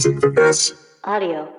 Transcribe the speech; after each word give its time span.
sounds 0.00 0.06
in 0.06 0.20
finesse. 0.20 0.72
Audio. 1.04 1.52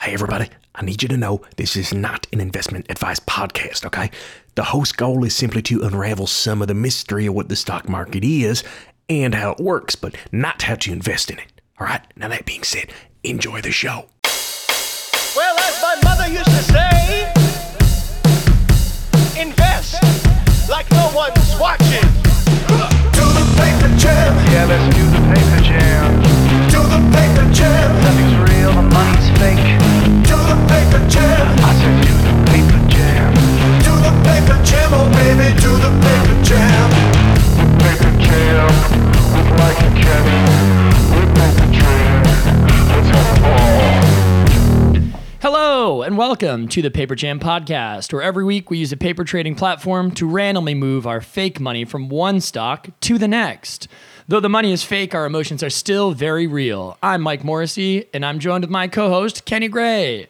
Hey, 0.00 0.12
everybody, 0.12 0.48
I 0.74 0.84
need 0.84 1.02
you 1.02 1.08
to 1.08 1.16
know 1.16 1.42
this 1.56 1.76
is 1.76 1.92
not 1.92 2.26
an 2.32 2.40
investment 2.40 2.86
advice 2.90 3.20
podcast, 3.20 3.84
okay? 3.86 4.10
The 4.54 4.64
host's 4.64 4.92
goal 4.92 5.24
is 5.24 5.34
simply 5.34 5.62
to 5.62 5.82
unravel 5.82 6.26
some 6.26 6.62
of 6.62 6.68
the 6.68 6.74
mystery 6.74 7.26
of 7.26 7.34
what 7.34 7.48
the 7.48 7.56
stock 7.56 7.88
market 7.88 8.24
is 8.24 8.62
and 9.08 9.34
how 9.34 9.52
it 9.52 9.58
works, 9.58 9.96
but 9.96 10.16
not 10.32 10.62
how 10.62 10.74
to 10.76 10.92
invest 10.92 11.30
in 11.30 11.38
it. 11.38 11.60
All 11.78 11.86
right, 11.86 12.02
now 12.16 12.28
that 12.28 12.46
being 12.46 12.62
said, 12.62 12.92
enjoy 13.22 13.60
the 13.60 13.72
show. 13.72 14.06
Well, 15.34 15.58
as 15.58 15.82
my 15.82 15.96
mother 16.04 16.28
used 16.28 16.46
to 16.46 16.62
say, 16.72 17.32
invest 19.40 20.02
like 20.68 20.90
no 20.92 21.10
one's 21.14 21.58
watching. 21.58 22.08
Do 23.12 23.24
the 23.32 23.44
paper 23.56 23.96
jam. 23.96 24.36
Yeah, 24.52 24.66
let's 24.66 24.96
do 24.96 25.04
the 25.04 25.34
paper 25.34 25.62
jam. 25.62 26.25
Welcome 46.16 46.66
to 46.66 46.82
the 46.82 46.90
Paper 46.90 47.14
Jam 47.14 47.38
Podcast, 47.38 48.12
where 48.12 48.20
every 48.20 48.44
week 48.44 48.68
we 48.68 48.78
use 48.78 48.90
a 48.90 48.96
paper 48.96 49.22
trading 49.22 49.54
platform 49.54 50.10
to 50.10 50.28
randomly 50.28 50.74
move 50.74 51.06
our 51.06 51.20
fake 51.20 51.60
money 51.60 51.84
from 51.84 52.08
one 52.08 52.40
stock 52.40 52.88
to 53.00 53.16
the 53.16 53.28
next. 53.28 53.86
Though 54.28 54.40
the 54.40 54.48
money 54.48 54.72
is 54.72 54.82
fake, 54.82 55.14
our 55.14 55.24
emotions 55.24 55.62
are 55.62 55.70
still 55.70 56.10
very 56.10 56.48
real. 56.48 56.98
I'm 57.00 57.22
Mike 57.22 57.44
Morrissey, 57.44 58.06
and 58.12 58.26
I'm 58.26 58.40
joined 58.40 58.64
with 58.64 58.70
my 58.70 58.88
co 58.88 59.08
host, 59.08 59.44
Kenny 59.44 59.68
Gray. 59.68 60.26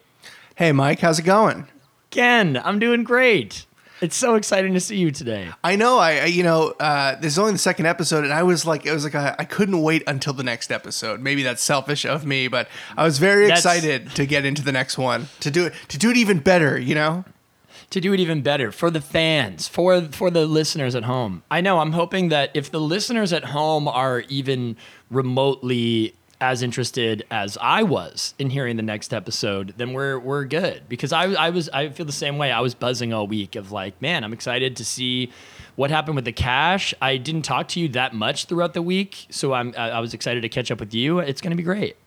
Hey, 0.53 0.71
Mike, 0.71 0.99
how's 0.99 1.17
it 1.17 1.23
going? 1.23 1.67
Ken, 2.11 2.61
I'm 2.63 2.77
doing 2.77 3.03
great. 3.03 3.65
It's 3.99 4.15
so 4.15 4.35
exciting 4.35 4.75
to 4.75 4.79
see 4.79 4.97
you 4.97 5.09
today. 5.09 5.49
I 5.63 5.75
know, 5.75 5.97
I, 5.97 6.17
I 6.17 6.25
you 6.25 6.43
know, 6.43 6.75
uh, 6.79 7.15
this 7.15 7.33
is 7.33 7.39
only 7.39 7.53
the 7.53 7.57
second 7.57 7.87
episode, 7.87 8.23
and 8.23 8.31
I 8.31 8.43
was 8.43 8.67
like, 8.67 8.85
it 8.85 8.91
was 8.93 9.03
like 9.03 9.15
a, 9.15 9.35
I 9.39 9.45
couldn't 9.45 9.81
wait 9.81 10.03
until 10.05 10.33
the 10.33 10.43
next 10.43 10.71
episode. 10.71 11.19
Maybe 11.19 11.41
that's 11.41 11.63
selfish 11.63 12.05
of 12.05 12.23
me, 12.23 12.47
but 12.47 12.67
I 12.95 13.03
was 13.03 13.17
very 13.17 13.47
That's- 13.47 13.65
excited 13.65 14.11
to 14.11 14.27
get 14.27 14.45
into 14.45 14.61
the 14.61 14.71
next 14.71 14.99
one 14.99 15.29
to 15.39 15.49
do 15.49 15.65
it 15.65 15.73
to 15.87 15.97
do 15.97 16.11
it 16.11 16.17
even 16.17 16.37
better. 16.37 16.77
You 16.79 16.93
know, 16.93 17.25
to 17.97 18.01
do 18.01 18.13
it 18.13 18.19
even 18.19 18.41
better 18.41 18.71
for 18.71 18.91
the 18.91 19.01
fans, 19.01 19.67
for 19.67 20.01
for 20.11 20.29
the 20.29 20.45
listeners 20.45 20.95
at 20.95 21.03
home. 21.03 21.43
I 21.49 21.61
know 21.61 21.79
I'm 21.79 21.93
hoping 21.93 22.29
that 22.29 22.51
if 22.53 22.71
the 22.71 22.79
listeners 22.79 23.33
at 23.33 23.45
home 23.45 23.87
are 23.87 24.21
even 24.29 24.77
remotely 25.09 26.13
as 26.39 26.61
interested 26.61 27.25
as 27.31 27.57
I 27.59 27.81
was 27.81 28.35
in 28.37 28.51
hearing 28.51 28.77
the 28.77 28.83
next 28.83 29.13
episode, 29.13 29.73
then 29.77 29.93
we're 29.93 30.19
we're 30.19 30.45
good 30.45 30.83
because 30.87 31.11
I 31.11 31.23
I 31.33 31.49
was 31.49 31.69
I 31.69 31.89
feel 31.89 32.05
the 32.05 32.11
same 32.11 32.37
way. 32.37 32.51
I 32.51 32.61
was 32.61 32.75
buzzing 32.75 33.13
all 33.13 33.27
week 33.27 33.55
of 33.55 33.71
like, 33.71 33.99
man, 34.01 34.23
I'm 34.23 34.33
excited 34.33 34.75
to 34.77 34.85
see 34.85 35.31
what 35.75 35.89
happened 35.89 36.15
with 36.15 36.25
the 36.25 36.31
cash. 36.31 36.93
I 37.01 37.17
didn't 37.17 37.43
talk 37.43 37.67
to 37.69 37.79
you 37.79 37.87
that 37.89 38.13
much 38.13 38.45
throughout 38.45 38.73
the 38.73 38.81
week, 38.83 39.25
so 39.31 39.53
I'm 39.53 39.73
I 39.75 39.91
I 39.91 39.99
was 39.99 40.13
excited 40.13 40.41
to 40.41 40.49
catch 40.49 40.69
up 40.69 40.79
with 40.79 40.93
you. 40.93 41.19
It's 41.19 41.41
going 41.41 41.51
to 41.51 41.57
be 41.57 41.63
great. 41.63 41.97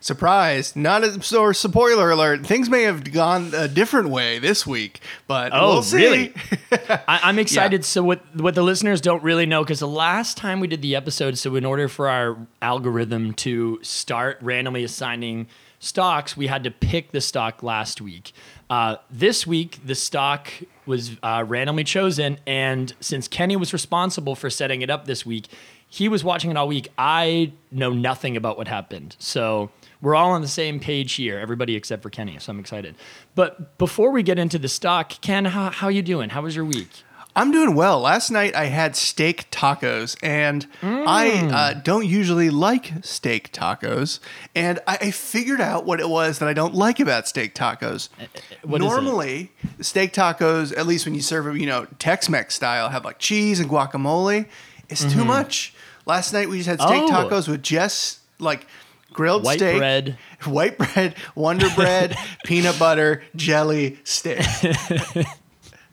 Surprise! 0.00 0.74
Not 0.76 1.04
a 1.04 1.22
so 1.22 1.52
spoiler 1.52 2.10
alert. 2.10 2.46
Things 2.46 2.68
may 2.70 2.82
have 2.82 3.10
gone 3.12 3.52
a 3.54 3.68
different 3.68 4.08
way 4.10 4.38
this 4.38 4.66
week, 4.66 5.00
but 5.26 5.50
Oh, 5.52 5.74
we'll 5.74 5.82
see. 5.82 5.96
really? 5.96 6.34
I, 7.08 7.20
I'm 7.24 7.38
excited. 7.38 7.84
So 7.84 8.02
what 8.02 8.20
what 8.36 8.54
the 8.54 8.62
listeners 8.62 9.00
don't 9.00 9.22
really 9.22 9.46
know 9.46 9.62
because 9.62 9.80
the 9.80 9.88
last 9.88 10.36
time 10.36 10.60
we 10.60 10.66
did 10.68 10.82
the 10.82 10.96
episode, 10.96 11.38
so 11.38 11.56
in 11.56 11.64
order 11.64 11.88
for 11.88 12.08
our 12.08 12.36
algorithm 12.62 13.32
to 13.34 13.78
start 13.82 14.38
randomly 14.40 14.84
assigning 14.84 15.46
stocks, 15.78 16.36
we 16.36 16.46
had 16.46 16.64
to 16.64 16.70
pick 16.70 17.12
the 17.12 17.20
stock 17.20 17.62
last 17.62 18.00
week. 18.00 18.32
Uh, 18.68 18.96
this 19.10 19.46
week, 19.46 19.78
the 19.84 19.94
stock 19.94 20.48
was 20.86 21.12
uh, 21.22 21.44
randomly 21.46 21.84
chosen, 21.84 22.38
and 22.46 22.94
since 23.00 23.28
Kenny 23.28 23.54
was 23.56 23.72
responsible 23.72 24.34
for 24.34 24.50
setting 24.50 24.82
it 24.82 24.90
up 24.90 25.04
this 25.04 25.24
week, 25.24 25.46
he 25.96 26.08
was 26.08 26.22
watching 26.22 26.50
it 26.50 26.56
all 26.56 26.68
week. 26.68 26.88
I 26.98 27.52
know 27.70 27.90
nothing 27.90 28.36
about 28.36 28.58
what 28.58 28.68
happened, 28.68 29.16
so 29.18 29.70
we're 30.02 30.14
all 30.14 30.30
on 30.32 30.42
the 30.42 30.48
same 30.48 30.78
page 30.78 31.14
here, 31.14 31.38
everybody 31.38 31.74
except 31.74 32.02
for 32.02 32.10
Kenny. 32.10 32.38
So 32.38 32.52
I'm 32.52 32.60
excited. 32.60 32.94
But 33.34 33.78
before 33.78 34.10
we 34.10 34.22
get 34.22 34.38
into 34.38 34.58
the 34.58 34.68
stock, 34.68 35.20
Ken, 35.22 35.46
how 35.46 35.70
how 35.70 35.88
you 35.88 36.02
doing? 36.02 36.30
How 36.30 36.42
was 36.42 36.54
your 36.54 36.64
week? 36.64 36.90
I'm 37.38 37.50
doing 37.52 37.74
well. 37.74 38.00
Last 38.00 38.30
night 38.30 38.54
I 38.54 38.64
had 38.66 38.96
steak 38.96 39.50
tacos, 39.50 40.16
and 40.22 40.66
I 40.82 41.28
Mm. 41.28 41.52
uh, 41.52 41.74
don't 41.74 42.06
usually 42.06 42.48
like 42.48 42.92
steak 43.02 43.52
tacos. 43.52 44.20
And 44.54 44.78
I, 44.86 44.96
I 45.02 45.10
figured 45.10 45.60
out 45.60 45.84
what 45.84 46.00
it 46.00 46.08
was 46.08 46.38
that 46.38 46.48
I 46.48 46.54
don't 46.54 46.74
like 46.74 46.98
about 46.98 47.28
steak 47.28 47.54
tacos. 47.54 48.08
Uh, 48.18 48.24
what 48.62 48.80
is 48.80 48.86
it? 48.86 48.90
Normally, 48.90 49.52
steak 49.82 50.14
tacos, 50.14 50.74
at 50.78 50.86
least 50.86 51.04
when 51.04 51.14
you 51.14 51.20
serve 51.20 51.44
them, 51.44 51.58
you 51.58 51.66
know, 51.66 51.86
Tex-Mex 51.98 52.54
style, 52.54 52.88
have 52.88 53.04
like 53.04 53.18
cheese 53.18 53.60
and 53.60 53.68
guacamole. 53.68 54.46
It's 54.88 55.04
too 55.04 55.24
much. 55.24 55.74
Last 56.06 56.32
night 56.32 56.48
we 56.48 56.58
just 56.62 56.68
had 56.68 56.80
steak 56.80 57.02
Mm-hmm. 57.02 57.14
Oh. 57.14 57.28
tacos 57.28 57.48
with 57.48 57.62
just 57.62 58.20
like 58.38 58.66
grilled 59.12 59.44
White 59.44 59.58
steak, 59.58 59.78
bread. 59.78 60.18
white 60.44 60.78
bread, 60.78 61.14
Wonder 61.34 61.68
Bread, 61.74 62.16
peanut 62.44 62.78
butter, 62.78 63.22
jelly, 63.34 63.98
steak. 64.04 64.44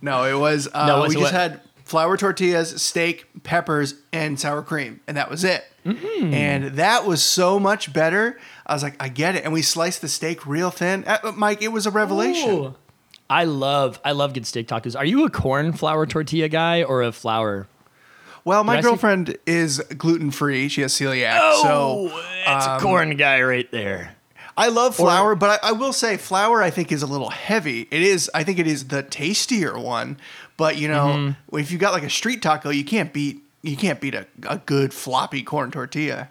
No, 0.01 0.23
it 0.25 0.37
was. 0.37 0.67
Uh, 0.73 0.85
No, 0.85 1.01
we 1.03 1.09
just 1.09 1.19
what- 1.21 1.31
had 1.31 1.61
flour 1.85 2.17
tortillas, 2.17 2.81
steak, 2.81 3.25
peppers, 3.43 3.95
and 4.11 4.37
sour 4.39 4.61
cream, 4.61 4.99
and 5.07 5.15
that 5.17 5.29
was 5.29 5.43
it. 5.45 5.63
Mm. 5.85 6.33
And 6.33 6.65
that 6.77 7.05
was 7.05 7.23
so 7.23 7.59
much 7.59 7.93
better. 7.93 8.37
I 8.65 8.73
was 8.73 8.83
like, 8.83 9.01
I 9.01 9.07
get 9.09 9.35
it. 9.35 9.43
And 9.45 9.53
we 9.53 9.61
sliced 9.61 10.01
the 10.01 10.07
steak 10.09 10.45
real 10.45 10.71
thin. 10.71 11.03
Uh, 11.05 11.31
Mike, 11.35 11.61
it 11.61 11.69
was 11.69 11.85
a 11.85 11.91
revelation. 11.91 12.49
Ooh. 12.51 12.75
I 13.29 13.45
love 13.45 13.99
I 14.03 14.11
love 14.11 14.33
good 14.33 14.45
steak 14.45 14.67
tacos. 14.67 14.97
Are 14.97 15.05
you 15.05 15.25
a 15.25 15.29
corn 15.29 15.71
flour 15.73 16.05
tortilla 16.05 16.49
guy 16.49 16.83
or 16.83 17.01
a 17.01 17.11
flour? 17.13 17.67
Well, 18.45 18.63
my 18.63 18.77
say- 18.77 18.81
girlfriend 18.81 19.37
is 19.45 19.79
gluten 19.97 20.31
free. 20.31 20.67
She 20.69 20.81
has 20.81 20.93
celiac, 20.93 21.37
so 21.61 22.09
Oh, 22.11 22.23
that's 22.45 22.67
um, 22.67 22.77
a 22.77 22.79
corn 22.81 23.15
guy 23.15 23.41
right 23.41 23.69
there. 23.71 24.15
I 24.55 24.67
love 24.67 24.95
flour. 24.95 25.33
but 25.35 25.63
I, 25.63 25.69
I 25.69 25.71
will 25.71 25.93
say 25.93 26.15
flour. 26.17 26.61
I 26.61 26.69
think 26.69 26.91
is 26.91 27.01
a 27.01 27.07
little 27.07 27.31
heavy. 27.31 27.87
It 27.89 28.01
is. 28.03 28.29
I 28.35 28.43
think 28.43 28.59
it 28.59 28.67
is 28.67 28.89
the 28.89 29.01
tastier 29.01 29.77
one. 29.79 30.17
But 30.57 30.77
you 30.77 30.87
know, 30.87 31.07
Mm-hmm. 31.07 31.57
if 31.57 31.71
you 31.71 31.77
got 31.79 31.93
like 31.93 32.03
a 32.03 32.09
street 32.09 32.41
taco, 32.41 32.69
you 32.69 32.83
can't 32.83 33.11
beat. 33.13 33.41
You 33.63 33.77
can't 33.77 33.99
beat 34.01 34.13
a, 34.13 34.27
a 34.47 34.57
good 34.57 34.93
floppy 34.93 35.41
corn 35.41 35.71
tortilla. 35.71 36.29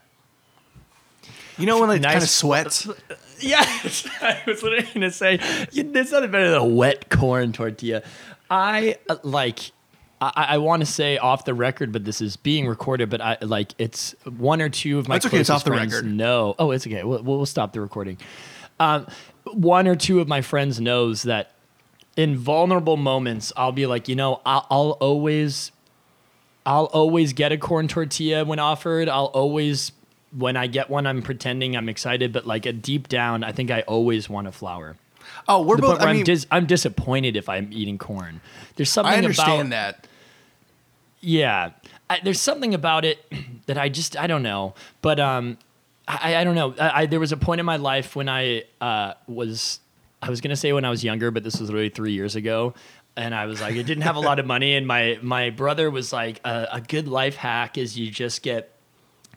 You 1.58 1.66
know 1.66 1.80
when 1.80 1.90
it 1.90 2.00
Nice 2.02 2.12
kind 2.12 2.22
of 2.22 2.28
sweats. 2.30 2.88
Yes, 3.40 4.06
I 4.22 4.40
was 4.46 4.62
literally 4.62 4.86
gonna 4.94 5.10
say 5.10 5.40
you- 5.72 5.82
there's 5.90 6.12
nothing 6.12 6.30
better 6.30 6.50
than 6.50 6.60
a 6.60 6.64
wet 6.64 7.10
corn 7.10 7.52
tortilla. 7.52 8.02
I 8.48 8.96
uh, 9.08 9.16
like. 9.24 9.72
I, 10.22 10.44
I 10.50 10.58
want 10.58 10.80
to 10.80 10.86
say 10.86 11.18
off 11.18 11.44
the 11.44 11.54
record, 11.54 11.92
but 11.92 12.04
this 12.04 12.20
is 12.20 12.36
being 12.36 12.66
recorded. 12.66 13.10
But 13.10 13.20
I 13.20 13.38
like 13.40 13.74
it's 13.78 14.14
one 14.24 14.60
or 14.62 14.68
two 14.68 14.98
of 14.98 15.08
my 15.08 15.16
That's 15.16 15.26
okay, 15.26 15.38
it's 15.38 15.50
off 15.50 15.64
the 15.64 15.70
friends 15.70 15.94
record. 15.94 16.12
know. 16.12 16.54
Oh, 16.58 16.70
it's 16.70 16.86
okay. 16.86 17.02
We'll, 17.02 17.22
we'll 17.22 17.46
stop 17.46 17.72
the 17.72 17.80
recording. 17.80 18.18
Um, 18.78 19.06
one 19.44 19.88
or 19.88 19.96
two 19.96 20.20
of 20.20 20.28
my 20.28 20.40
friends 20.40 20.80
knows 20.80 21.22
that 21.22 21.52
in 22.16 22.36
vulnerable 22.36 22.96
moments, 22.96 23.52
I'll 23.56 23.72
be 23.72 23.86
like, 23.86 24.08
you 24.08 24.16
know, 24.16 24.40
I'll, 24.44 24.66
I'll 24.70 24.90
always, 25.00 25.72
I'll 26.66 26.86
always 26.86 27.32
get 27.32 27.52
a 27.52 27.58
corn 27.58 27.88
tortilla 27.88 28.44
when 28.44 28.58
offered. 28.58 29.08
I'll 29.08 29.26
always, 29.26 29.92
when 30.36 30.56
I 30.56 30.66
get 30.66 30.90
one, 30.90 31.06
I'm 31.06 31.22
pretending 31.22 31.76
I'm 31.76 31.88
excited, 31.88 32.32
but 32.32 32.46
like 32.46 32.66
a 32.66 32.72
deep 32.72 33.08
down, 33.08 33.44
I 33.44 33.52
think 33.52 33.70
I 33.70 33.80
always 33.82 34.28
want 34.28 34.46
a 34.46 34.52
flour. 34.52 34.96
Oh, 35.48 35.62
we're 35.62 35.78
both. 35.78 36.00
I 36.00 36.12
mean, 36.12 36.24
dis- 36.24 36.46
I'm 36.50 36.66
disappointed 36.66 37.36
if 37.36 37.48
I'm 37.48 37.72
eating 37.72 37.98
corn. 37.98 38.40
There's 38.76 38.90
something 38.90 39.12
I 39.12 39.16
understand 39.16 39.68
about 39.68 40.02
that. 40.02 40.08
Yeah, 41.22 41.70
I, 42.10 42.20
there's 42.22 42.40
something 42.40 42.74
about 42.74 43.04
it 43.04 43.24
that 43.66 43.78
I 43.78 43.88
just 43.88 44.16
I 44.18 44.26
don't 44.26 44.42
know, 44.42 44.74
but 45.00 45.18
um, 45.18 45.56
I, 46.06 46.36
I 46.36 46.44
don't 46.44 46.54
know. 46.54 46.74
I, 46.78 47.02
I 47.02 47.06
there 47.06 47.20
was 47.20 47.32
a 47.32 47.36
point 47.36 47.60
in 47.60 47.66
my 47.66 47.76
life 47.76 48.14
when 48.14 48.28
I 48.28 48.64
uh 48.80 49.14
was 49.26 49.80
I 50.20 50.28
was 50.28 50.40
gonna 50.40 50.56
say 50.56 50.72
when 50.72 50.84
I 50.84 50.90
was 50.90 51.02
younger, 51.02 51.30
but 51.30 51.44
this 51.44 51.58
was 51.58 51.72
really 51.72 51.88
three 51.88 52.12
years 52.12 52.36
ago. 52.36 52.74
And 53.14 53.34
I 53.34 53.44
was 53.44 53.60
like, 53.60 53.74
I 53.74 53.82
didn't 53.82 54.02
have 54.02 54.16
a 54.16 54.20
lot 54.20 54.38
of 54.38 54.46
money, 54.46 54.74
and 54.74 54.86
my 54.86 55.18
my 55.22 55.50
brother 55.50 55.90
was 55.90 56.12
like, 56.12 56.40
a, 56.44 56.68
a 56.72 56.80
good 56.80 57.06
life 57.06 57.36
hack 57.36 57.78
is 57.78 57.98
you 57.98 58.10
just 58.10 58.42
get 58.42 58.70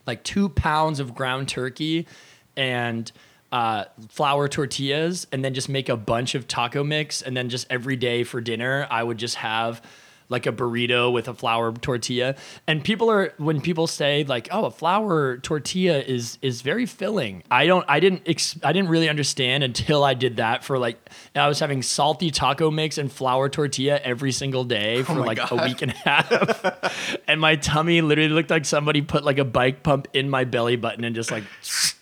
like 0.08 0.24
two 0.24 0.50
pounds 0.50 1.00
of 1.00 1.14
ground 1.14 1.50
turkey 1.50 2.08
and 2.56 3.12
uh, 3.52 3.86
flour 4.10 4.48
tortillas, 4.48 5.28
and 5.32 5.44
then 5.44 5.54
just 5.54 5.70
make 5.70 5.90
a 5.90 5.98
bunch 5.98 6.36
of 6.36 6.48
taco 6.48 6.84
mix, 6.84 7.22
and 7.22 7.36
then 7.36 7.50
just 7.50 7.68
every 7.70 7.96
day 7.96 8.24
for 8.24 8.40
dinner, 8.40 8.88
I 8.90 9.04
would 9.04 9.18
just 9.18 9.36
have 9.36 9.82
like 10.30 10.46
a 10.46 10.52
burrito 10.52 11.12
with 11.12 11.28
a 11.28 11.34
flour 11.34 11.72
tortilla. 11.74 12.36
And 12.68 12.84
people 12.84 13.10
are 13.12 13.34
when 13.38 13.62
people 13.62 13.88
say 13.88 14.24
like, 14.24 14.48
"Oh, 14.52 14.66
a 14.66 14.72
flour 14.72 15.38
tortilla 15.38 16.00
is 16.00 16.38
is 16.42 16.62
very 16.62 16.86
filling." 16.86 17.44
I 17.52 17.68
don't 17.68 17.86
I 17.88 18.00
didn't 18.00 18.24
ex- 18.26 18.58
I 18.64 18.74
didn't 18.74 18.90
really 18.90 19.10
understand 19.10 19.64
until 19.64 20.04
I 20.04 20.14
did 20.14 20.38
that 20.38 20.64
for 20.64 20.78
like 20.78 20.98
I 21.36 21.48
was 21.48 21.60
having 21.60 21.82
salty 21.82 22.32
taco 22.32 22.72
mix 22.72 22.98
and 22.98 23.12
flour 23.12 23.50
tortilla 23.50 24.00
every 24.04 24.32
single 24.32 24.64
day 24.64 25.00
oh 25.00 25.04
for 25.04 25.16
my 25.16 25.26
like 25.26 25.52
a 25.52 25.56
week 25.56 25.82
and 25.82 25.92
a 25.92 25.96
half. 25.96 27.20
and 27.28 27.40
my 27.40 27.56
tummy 27.56 28.02
literally 28.02 28.30
looked 28.30 28.50
like 28.50 28.66
somebody 28.66 29.02
put 29.02 29.24
like 29.24 29.38
a 29.38 29.46
bike 29.46 29.84
pump 29.84 30.08
in 30.14 30.30
my 30.30 30.44
belly 30.44 30.76
button 30.76 31.04
and 31.04 31.16
just 31.16 31.32
like 31.32 31.44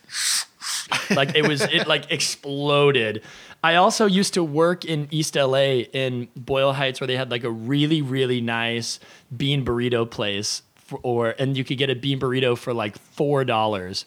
Like 1.10 1.36
it 1.36 1.48
was 1.48 1.62
it 1.62 1.88
like 1.88 2.12
exploded. 2.12 3.24
I 3.64 3.76
also 3.76 4.06
used 4.06 4.34
to 4.34 4.44
work 4.44 4.84
in 4.84 5.08
East 5.10 5.36
LA 5.36 5.86
in 5.94 6.28
Boyle 6.36 6.74
Heights 6.74 7.00
where 7.00 7.08
they 7.08 7.16
had 7.16 7.32
like 7.32 7.46
a 7.46 7.50
really 7.50 8.02
really 8.02 8.42
nice 8.42 9.00
bean 9.36 9.64
burrito 9.64 10.10
place 10.10 10.64
for, 10.76 11.00
or 11.02 11.36
and 11.40 11.56
you 11.56 11.64
could 11.64 11.78
get 11.78 11.90
a 11.90 11.96
bean 11.96 12.20
burrito 12.20 12.58
for 12.58 12.74
like 12.74 12.98
four 12.98 13.46
dollars. 13.46 14.06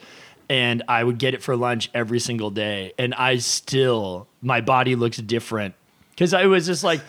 And 0.49 0.85
I 0.87 1.03
would 1.03 1.19
get 1.19 1.35
it 1.35 1.43
for 1.43 1.57
lunch 1.57 1.91
every 1.93 2.21
single 2.21 2.51
day. 2.51 2.93
And 2.99 3.15
I 3.15 3.39
still, 3.39 4.29
my 4.41 4.61
body 4.61 4.95
looks 4.95 5.17
different. 5.17 5.75
Cause 6.17 6.33
I 6.33 6.47
was 6.47 6.67
just 6.67 6.85
like, 6.85 7.01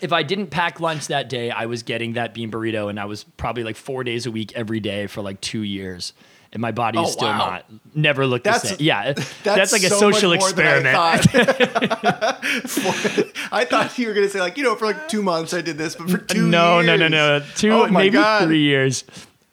if 0.00 0.12
I 0.12 0.22
didn't 0.22 0.46
pack 0.46 0.78
lunch 0.78 1.08
that 1.08 1.28
day, 1.28 1.50
I 1.50 1.66
was 1.66 1.82
getting 1.82 2.12
that 2.12 2.32
bean 2.32 2.50
burrito, 2.50 2.88
and 2.88 2.98
I 2.98 3.04
was 3.04 3.24
probably 3.24 3.64
like 3.64 3.76
four 3.76 4.04
days 4.04 4.26
a 4.26 4.30
week 4.30 4.52
every 4.54 4.80
day 4.80 5.06
for 5.06 5.22
like 5.22 5.40
two 5.40 5.62
years. 5.62 6.12
And 6.54 6.60
my 6.60 6.70
body 6.70 6.98
is 6.98 7.08
Oh, 7.08 7.10
still 7.10 7.28
wow. 7.28 7.38
not, 7.38 7.64
never 7.94 8.26
looked 8.26 8.44
That's- 8.44 8.62
the 8.62 8.68
same. 8.68 8.76
Yeah, 8.80 9.12
That's, 9.14 9.42
that's, 9.42 9.72
like 9.72 9.82
a 9.84 9.88
so 9.88 10.08
much 10.10 10.16
social 10.16 10.32
experiment. 10.32 10.94
I 10.94 11.16
thought. 11.16 12.44
For- 12.68 13.24
I 13.52 13.64
thought 13.64 13.96
you 13.98 14.08
were 14.08 14.14
gonna 14.14 14.28
say 14.28 14.40
like 14.40 14.56
you 14.58 14.64
know 14.64 14.74
for 14.76 14.86
like 14.86 15.08
two 15.08 15.22
months 15.22 15.54
I 15.54 15.60
did 15.62 15.78
this, 15.78 15.94
but 15.96 16.10
for 16.10 16.18
two 16.18 16.46
no, 16.46 16.80
years. 16.80 16.86
no, 16.86 16.96
no, 16.96 17.08
no, 17.08 17.44
two, 17.56 17.70
Oh 17.72 17.86
maybe 17.88 18.14
God. 18.18 18.44
three 18.44 18.62
years. 18.62 19.04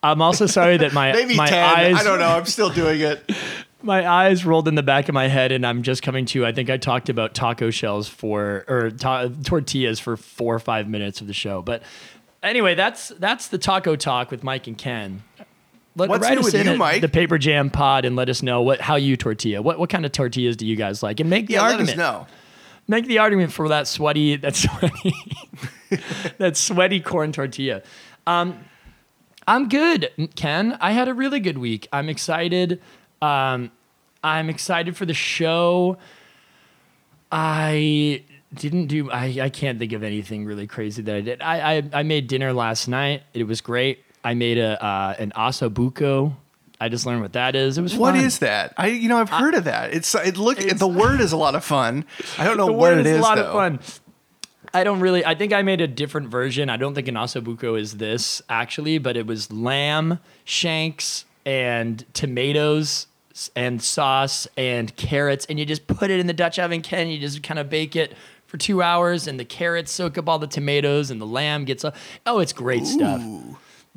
I'm 0.02 0.22
also 0.22 0.46
sorry 0.46 0.78
that 0.78 0.94
my 0.94 1.12
Maybe 1.14 1.36
my 1.36 1.48
ten. 1.48 1.64
eyes 1.78 1.96
I 1.98 2.04
don't 2.04 2.20
know. 2.20 2.28
I'm 2.30 2.46
still 2.46 2.70
doing 2.70 3.02
it. 3.02 3.30
my 3.82 4.08
eyes 4.08 4.46
rolled 4.46 4.68
in 4.68 4.76
the 4.76 4.84
back 4.84 5.08
of 5.10 5.14
my 5.14 5.28
head 5.28 5.52
and 5.52 5.66
I'm 5.66 5.84
just 5.84 6.04
coming 6.04 6.26
to 6.28 6.46
I 6.46 6.52
think 6.52 6.70
I 6.70 6.78
talked 6.78 7.10
about 7.10 7.34
taco 7.34 7.70
shells 7.70 8.08
for 8.10 8.66
or 8.68 8.92
ta- 8.92 9.30
tortillas 9.44 10.00
for 10.00 10.16
4 10.18 10.56
or 10.56 10.60
5 10.60 10.88
minutes 10.90 11.22
of 11.22 11.28
the 11.28 11.34
show. 11.34 11.62
But 11.62 11.84
anyway, 12.44 12.76
that's 12.76 13.10
that's 13.20 13.48
the 13.48 13.58
taco 13.58 13.96
talk 13.96 14.32
with 14.32 14.44
Mike 14.44 14.68
and 14.68 14.78
Ken. 14.78 15.24
Let, 15.96 16.10
What's 16.10 16.24
write 16.28 16.38
us 16.38 16.46
with 16.46 16.56
in 16.56 16.68
you, 16.68 16.78
Mike? 16.78 17.02
the 17.02 17.10
Paper 17.10 17.38
Jam 17.38 17.70
Pod 17.70 18.06
and 18.06 18.16
let 18.16 18.30
us 18.30 18.42
know 18.44 18.62
what 18.62 18.80
how 18.80 18.96
you 18.96 19.18
tortilla. 19.18 19.62
What 19.62 19.80
what 19.80 19.90
kind 19.90 20.06
of 20.06 20.12
tortillas 20.12 20.56
do 20.56 20.66
you 20.66 20.76
guys 20.76 21.04
like? 21.04 21.20
And 21.20 21.30
make 21.30 21.48
the 21.48 21.54
Yeah, 21.56 21.64
let 21.64 21.72
argument. 21.72 21.90
us 21.92 21.98
know. 21.98 22.28
Make 22.88 23.06
the 23.06 23.18
argument 23.20 23.52
for 23.52 23.68
that 23.70 23.88
sweaty 23.88 24.36
that 24.38 24.56
sweaty 24.56 25.14
that 26.38 26.56
sweaty 26.58 27.00
corn 27.02 27.32
tortilla. 27.32 27.82
Um, 28.28 28.60
I'm 29.48 29.68
good, 29.68 30.12
Ken. 30.36 30.78
I 30.80 30.92
had 30.92 31.08
a 31.08 31.14
really 31.14 31.40
good 31.40 31.58
week. 31.58 31.88
I'm 31.92 32.08
excited. 32.08 32.82
Um, 33.22 33.72
I'm 34.24 34.50
excited 34.50 34.96
for 34.96 35.06
the 35.06 35.14
show. 35.14 35.98
I 37.32 38.24
didn't 38.54 38.88
do. 38.88 39.12
I, 39.12 39.38
I 39.44 39.50
can't 39.50 39.78
think 39.80 39.92
of 39.94 40.04
anything 40.04 40.46
really 40.46 40.68
crazy 40.68 41.02
that 41.02 41.16
I 41.16 41.22
did. 41.22 41.42
I, 41.42 41.78
I 41.78 41.90
I 41.94 42.04
made 42.04 42.28
dinner 42.28 42.54
last 42.54 42.88
night. 42.88 43.24
It 43.34 43.44
was 43.46 43.62
great. 43.62 44.04
I 44.24 44.34
made 44.34 44.58
a 44.58 44.84
uh, 44.84 45.16
an 45.20 45.32
ossobuco. 45.36 46.36
I 46.82 46.88
just 46.88 47.06
learned 47.06 47.22
what 47.22 47.34
that 47.34 47.56
is. 47.56 47.78
It 47.78 47.82
was 47.82 47.96
What 47.96 48.16
fun. 48.16 48.24
is 48.24 48.40
that? 48.40 48.74
I 48.78 48.88
you 48.88 49.10
know 49.10 49.18
I've 49.20 49.30
heard 49.30 49.54
of 49.56 49.66
that. 49.66 49.94
It's 49.94 50.14
it 50.16 50.38
look 50.38 50.60
It's- 50.60 50.80
the 50.80 50.88
word 50.88 51.20
is 51.22 51.32
a 51.32 51.38
lot 51.38 51.56
of 51.56 51.64
fun. 51.64 52.06
I 52.38 52.46
don't 52.46 52.58
know 52.62 52.68
the 52.68 52.74
what 52.74 52.92
word 52.92 53.00
it 53.00 53.06
is 53.08 53.20
a 53.20 53.22
lot 53.22 53.36
though. 53.36 53.46
of 53.48 53.54
fun. 53.54 53.80
I 54.74 54.84
don't 54.84 55.00
really. 55.00 55.26
I 55.26 55.34
think 55.36 55.52
I 55.52 55.62
made 55.64 55.82
a 55.82 55.88
different 55.88 56.28
version. 56.30 56.70
I 56.70 56.78
don't 56.78 56.94
think 56.94 57.08
an 57.08 57.16
ossobuco 57.16 57.80
is 57.80 57.98
this 57.98 58.42
actually, 58.50 58.98
but 59.00 59.18
it 59.18 59.26
was 59.26 59.52
lamb 59.52 60.20
shanks 60.46 61.26
and 61.46 62.06
tomatoes 62.14 63.08
and 63.56 63.82
sauce 63.82 64.48
and 64.58 64.96
carrots, 64.96 65.46
and 65.50 65.58
you 65.60 65.66
just 65.66 65.88
put 65.88 66.12
it 66.12 66.20
in 66.20 66.28
the 66.28 66.34
Dutch 66.34 66.60
oven, 66.60 66.82
Ken. 66.82 67.08
You 67.08 67.18
just 67.20 67.42
kind 67.42 67.58
of 67.60 67.70
bake 67.70 67.96
it 67.96 68.14
for 68.46 68.58
two 68.58 68.82
hours, 68.84 69.28
and 69.28 69.40
the 69.40 69.46
carrots 69.46 69.92
soak 69.92 70.18
up 70.18 70.30
all 70.30 70.38
the 70.40 70.48
tomatoes, 70.48 71.10
and 71.10 71.20
the 71.20 71.26
lamb 71.26 71.66
gets. 71.66 71.84
A, 71.84 71.94
oh, 72.26 72.40
it's 72.40 72.54
great 72.54 72.86
stuff. 72.86 73.22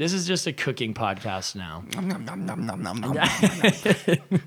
This 0.03 0.15
is 0.15 0.27
just 0.27 0.49
a 0.49 0.53
cooking 0.53 0.95
podcast 0.95 1.55
now. 1.55 1.85
Nom, 1.95 2.09
nom, 2.09 2.25
nom, 2.25 2.67
nom, 2.67 2.83
nom, 2.83 3.01
nom. 3.01 4.41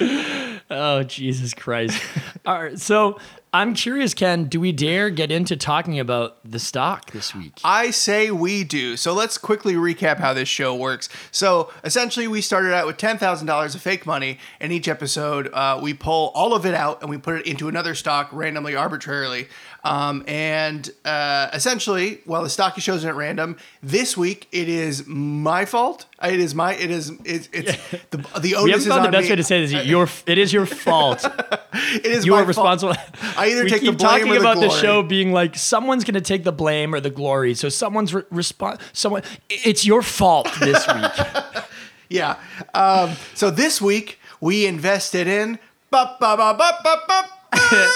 Oh, 0.70 1.02
Jesus 1.02 1.54
Christ. 1.54 2.02
All 2.46 2.62
right. 2.62 2.78
So 2.78 3.18
I'm 3.52 3.74
curious, 3.74 4.14
Ken, 4.14 4.46
do 4.46 4.58
we 4.58 4.72
dare 4.72 5.10
get 5.10 5.30
into 5.30 5.56
talking 5.56 6.00
about 6.00 6.38
the 6.44 6.58
stock 6.58 7.12
this 7.12 7.34
week? 7.34 7.52
I 7.62 7.90
say 7.90 8.30
we 8.30 8.64
do. 8.64 8.96
So 8.96 9.12
let's 9.12 9.38
quickly 9.38 9.74
recap 9.74 10.18
how 10.18 10.34
this 10.34 10.48
show 10.48 10.74
works. 10.74 11.08
So 11.30 11.70
essentially, 11.84 12.26
we 12.26 12.40
started 12.40 12.74
out 12.74 12.86
with 12.86 12.96
ten 12.96 13.18
thousand 13.18 13.46
dollars 13.46 13.74
of 13.74 13.82
fake 13.82 14.06
money, 14.06 14.38
and 14.58 14.72
each 14.72 14.88
episode 14.88 15.50
uh, 15.52 15.78
we 15.80 15.94
pull 15.94 16.32
all 16.34 16.54
of 16.54 16.66
it 16.66 16.74
out 16.74 17.00
and 17.02 17.10
we 17.10 17.18
put 17.18 17.36
it 17.36 17.46
into 17.46 17.68
another 17.68 17.94
stock 17.94 18.28
randomly, 18.32 18.74
arbitrarily. 18.74 19.46
Um, 19.84 20.24
and 20.26 20.90
uh, 21.04 21.50
essentially, 21.52 22.20
while 22.24 22.42
the 22.42 22.48
stock 22.48 22.78
is 22.78 22.84
chosen 22.84 23.08
at 23.10 23.16
random, 23.16 23.58
this 23.82 24.16
week 24.16 24.48
it 24.50 24.68
is 24.68 25.06
my 25.06 25.66
fault. 25.66 26.06
It 26.22 26.40
is 26.40 26.54
my. 26.54 26.74
It 26.74 26.90
is. 26.90 27.12
It's, 27.24 27.50
it's 27.52 27.76
the 28.10 28.16
the 28.40 28.54
onus 28.54 28.64
We 28.64 28.70
haven't 28.70 28.74
is 28.80 28.86
found 28.86 29.04
the 29.04 29.10
best 29.10 29.24
me. 29.24 29.30
way 29.30 29.36
to 29.36 29.44
say 29.44 29.66
this. 29.66 29.86
Your, 29.86 30.08
it 30.26 30.38
is 30.38 30.52
your 30.52 30.66
fault. 30.66 31.24
It 31.96 32.06
is 32.06 32.24
You 32.24 32.34
are 32.36 32.44
responsible. 32.44 32.94
Fault. 32.94 33.36
I 33.36 33.48
either 33.48 33.64
we 33.64 33.70
take 33.70 33.80
keep 33.80 33.90
the 33.90 33.96
blame 33.96 34.10
talking 34.20 34.28
or 34.30 34.34
the 34.34 34.40
about 34.40 34.54
the 34.60 34.66
glory. 34.68 34.80
show 34.80 35.02
being 35.02 35.32
like 35.32 35.56
someone's 35.56 36.04
going 36.04 36.14
to 36.14 36.20
take 36.20 36.44
the 36.44 36.52
blame 36.52 36.94
or 36.94 37.00
the 37.00 37.10
glory. 37.10 37.54
So 37.54 37.68
someone's 37.68 38.14
re- 38.14 38.22
respond. 38.30 38.78
Someone. 38.92 39.22
It's 39.50 39.84
your 39.84 40.00
fault 40.00 40.48
this 40.60 40.86
week. 40.94 41.64
Yeah. 42.08 42.36
Um, 42.74 43.16
so 43.34 43.50
this 43.50 43.82
week 43.82 44.20
we 44.40 44.66
invested 44.66 45.26
in 45.26 45.58
ba, 45.90 46.16
ba, 46.20 46.36
ba, 46.38 47.28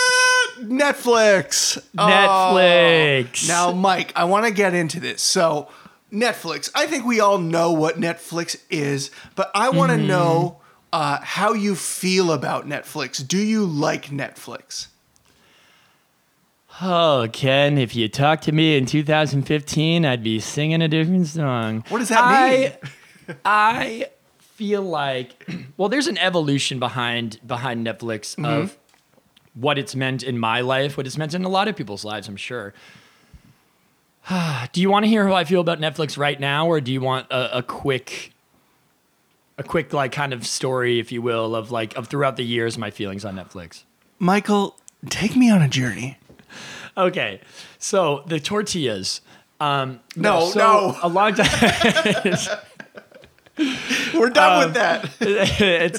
Netflix. 0.60 1.78
Netflix. 1.96 3.44
Oh. 3.44 3.48
Now, 3.48 3.72
Mike, 3.72 4.12
I 4.16 4.24
want 4.24 4.46
to 4.46 4.52
get 4.52 4.74
into 4.74 5.00
this. 5.00 5.22
So, 5.22 5.68
Netflix. 6.12 6.70
I 6.74 6.86
think 6.86 7.04
we 7.04 7.20
all 7.20 7.38
know 7.38 7.72
what 7.72 7.96
Netflix 8.00 8.60
is, 8.70 9.10
but 9.36 9.50
I 9.54 9.70
want 9.70 9.90
to 9.92 9.98
Mm-hmm. 9.98 10.06
know 10.06 10.60
uh, 10.92 11.18
how 11.22 11.52
you 11.52 11.74
feel 11.74 12.32
about 12.32 12.66
Netflix. 12.66 13.26
Do 13.26 13.38
you 13.38 13.64
like 13.64 14.06
Netflix? 14.06 14.86
Oh, 16.80 17.28
Ken, 17.32 17.76
if 17.76 17.96
you 17.96 18.08
talked 18.08 18.44
to 18.44 18.52
me 18.52 18.76
in 18.76 18.86
2015, 18.86 20.04
I'd 20.04 20.22
be 20.22 20.38
singing 20.38 20.80
a 20.80 20.88
different 20.88 21.26
song. 21.26 21.84
What 21.88 21.98
does 21.98 22.08
that 22.10 22.20
I, 22.22 22.78
I 23.44 24.06
feel 24.38 24.82
like, 24.82 25.46
well, 25.76 25.88
there's 25.88 26.06
an 26.06 26.18
evolution 26.18 26.78
behind 26.78 27.38
behind 27.46 27.86
Netflix 27.86 28.36
Mm-hmm. 28.36 28.44
of 28.44 28.76
what 29.58 29.78
it's 29.78 29.94
meant 29.94 30.22
in 30.22 30.38
my 30.38 30.60
life, 30.60 30.96
what 30.96 31.06
it's 31.06 31.16
meant 31.18 31.34
in 31.34 31.44
a 31.44 31.48
lot 31.48 31.68
of 31.68 31.76
people's 31.76 32.04
lives, 32.04 32.28
I'm 32.28 32.36
sure. 32.36 32.74
do 34.72 34.80
you 34.80 34.90
want 34.90 35.04
to 35.04 35.08
hear 35.08 35.26
how 35.26 35.34
I 35.34 35.44
feel 35.44 35.60
about 35.60 35.80
Netflix 35.80 36.18
right 36.18 36.38
now, 36.38 36.66
or 36.66 36.80
do 36.80 36.92
you 36.92 37.00
want 37.00 37.26
a, 37.30 37.58
a 37.58 37.62
quick, 37.62 38.32
a 39.56 39.62
quick 39.62 39.92
like 39.92 40.12
kind 40.12 40.32
of 40.32 40.46
story, 40.46 40.98
if 40.98 41.10
you 41.12 41.22
will, 41.22 41.54
of 41.56 41.70
like 41.70 41.96
of 41.96 42.08
throughout 42.08 42.36
the 42.36 42.44
years 42.44 42.76
my 42.78 42.90
feelings 42.90 43.24
on 43.24 43.36
Netflix? 43.36 43.84
Michael, 44.18 44.76
take 45.08 45.34
me 45.36 45.50
on 45.50 45.62
a 45.62 45.68
journey. 45.68 46.18
Okay, 46.96 47.40
so 47.78 48.24
the 48.26 48.40
tortillas. 48.40 49.20
Um, 49.60 50.00
No, 50.14 50.50
so 50.50 50.58
no. 50.58 50.96
A 51.02 51.08
long 51.08 51.34
time. 51.34 51.46
We're 54.14 54.30
done 54.30 54.62
Um, 54.62 54.64
with 54.66 54.74
that. 54.74 55.10
it's 55.20 55.98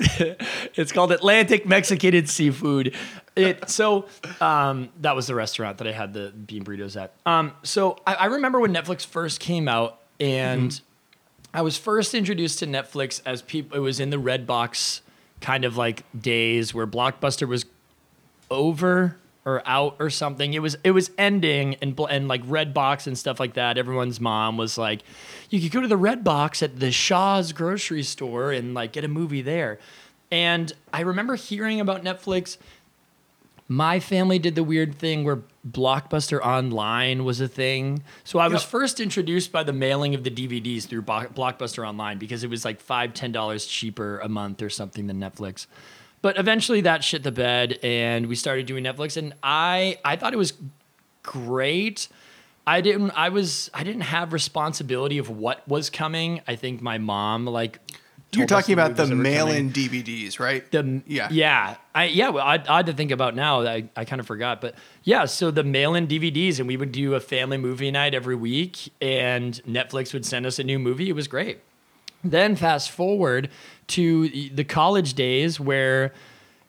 it's 0.78 0.92
called 0.94 1.12
Atlantic 1.12 1.66
Mexican 1.66 2.26
Seafood. 2.26 2.96
It 3.40 3.70
so 3.70 4.06
um, 4.42 4.90
that 5.02 5.16
was 5.16 5.28
the 5.28 5.36
restaurant 5.36 5.78
that 5.80 5.88
I 5.88 5.92
had 5.92 6.14
the 6.14 6.32
bean 6.32 6.64
burritos 6.64 7.00
at. 7.02 7.14
Um, 7.26 7.54
so 7.64 7.98
I, 8.06 8.16
I 8.16 8.26
remember 8.26 8.60
when 8.60 8.74
Netflix 8.74 9.06
first 9.06 9.40
came 9.40 9.68
out, 9.68 10.00
and 10.20 10.80
I 11.54 11.62
was 11.62 11.78
first 11.78 12.14
introduced 12.14 12.60
to 12.60 12.68
Netflix 12.68 13.22
as 13.26 13.42
people. 13.42 13.78
It 13.78 13.82
was 13.82 14.00
in 14.00 14.10
the 14.10 14.18
Redbox 14.18 15.02
kind 15.42 15.66
of 15.66 15.78
like 15.78 16.04
days 16.20 16.74
where 16.74 16.86
Blockbuster 16.86 17.48
was 17.48 17.66
over 18.52 19.18
or 19.46 19.64
out 19.66 19.96
or 20.00 20.10
something. 20.10 20.54
It 20.54 20.62
was 20.62 20.78
it 20.84 20.92
was 20.92 21.12
ending 21.18 21.76
and 21.82 22.00
and 22.10 22.28
like 22.28 22.46
Redbox 22.46 23.08
and 23.08 23.18
stuff 23.18 23.40
like 23.40 23.54
that. 23.54 23.78
Everyone's 23.78 24.20
mom 24.20 24.58
was 24.58 24.78
like, 24.78 25.02
you 25.50 25.60
could 25.62 25.72
go 25.72 25.82
to 25.82 25.88
the 25.88 25.98
Redbox 25.98 26.62
at 26.62 26.80
the 26.80 26.92
Shaw's 26.92 27.52
grocery 27.52 28.04
store 28.04 28.52
and 28.52 28.74
like 28.74 28.92
get 28.92 29.04
a 29.04 29.08
movie 29.08 29.42
there. 29.42 29.80
And 30.32 30.72
I 30.94 31.02
remember 31.02 31.36
hearing 31.36 31.80
about 31.80 32.04
Netflix. 32.04 32.58
My 33.72 34.00
family 34.00 34.40
did 34.40 34.56
the 34.56 34.64
weird 34.64 34.96
thing 34.96 35.24
where 35.24 35.44
Blockbuster 35.70 36.42
Online 36.44 37.24
was 37.24 37.40
a 37.40 37.48
thing. 37.48 38.02
So 38.24 38.40
I 38.40 38.48
was 38.48 38.64
Yep. 38.64 38.70
first 38.72 39.00
introduced 39.00 39.52
by 39.52 39.62
the 39.62 39.72
mailing 39.74 40.16
of 40.16 40.24
the 40.24 40.32
DVDs 40.32 40.86
through 40.88 41.04
Blockbuster 41.04 41.88
Online 41.88 42.18
because 42.18 42.44
it 42.44 42.50
was 42.50 42.66
like 42.66 42.82
five, 42.82 43.14
ten 43.14 43.32
dollars 43.32 43.68
cheaper 43.68 44.18
a 44.20 44.28
month 44.28 44.64
or 44.64 44.72
something 44.72 45.06
than 45.06 45.20
Netflix. 45.20 45.68
But 46.24 46.38
eventually 46.40 46.82
that 46.82 47.04
shit 47.04 47.22
the 47.22 47.32
bed 47.32 47.78
and 47.84 48.26
we 48.26 48.36
started 48.36 48.66
doing 48.66 48.84
Netflix 48.84 49.16
and 49.18 49.34
I 49.44 50.00
I 50.04 50.16
thought 50.16 50.34
it 50.34 50.38
was 50.38 50.54
great. 51.22 52.08
I 52.66 52.82
didn't 52.82 53.12
I 53.12 53.30
was 53.30 53.70
I 53.74 53.84
didn't 53.84 54.02
have 54.02 54.34
responsibility 54.34 55.20
of 55.20 55.30
what 55.30 55.68
was 55.68 55.92
coming. 55.92 56.42
I 56.48 56.56
think 56.56 56.82
my 56.82 56.98
mom 56.98 57.46
like 57.46 57.80
You're 58.34 58.46
talking 58.46 58.74
about 58.74 58.96
the 58.96 59.08
movies 59.08 59.10
that 59.10 59.16
were 59.18 59.24
coming. 59.24 59.72
mail-in 59.72 59.72
DVDs, 59.72 60.40
right? 60.40 60.70
The 60.72 61.02
Yeah. 61.08 61.30
yeah, 61.32 61.76
I 61.96 62.06
yeah. 62.06 62.30
Well, 62.30 62.46
odd, 62.46 62.66
odd 62.68 62.86
to 62.88 62.94
think 62.94 63.12
about 63.12 63.36
now. 63.36 63.62
I 63.62 63.90
I 63.96 64.06
kind 64.06 64.20
of 64.20 64.28
forgot, 64.28 64.62
but 64.62 64.76
yeah. 65.04 65.26
So 65.26 65.50
the 65.52 65.64
mail-in 65.64 66.08
DVDs, 66.08 66.60
and 66.60 66.68
we 66.68 66.78
would 66.78 66.92
do 66.92 67.16
a 67.16 67.20
family 67.20 67.58
movie 67.58 67.90
night 67.92 68.14
every 68.14 68.36
week, 68.36 68.92
and 69.02 69.54
Netflix 69.64 70.14
would 70.14 70.26
send 70.26 70.46
us 70.46 70.60
a 70.60 70.64
new 70.64 70.78
movie. 70.78 71.10
It 71.10 71.14
was 71.14 71.28
great. 71.28 71.60
Then 72.24 72.56
fast 72.58 72.92
forward 72.92 73.50
to 73.88 74.28
the 74.50 74.64
college 74.66 75.14
days 75.14 75.60
where 75.60 76.14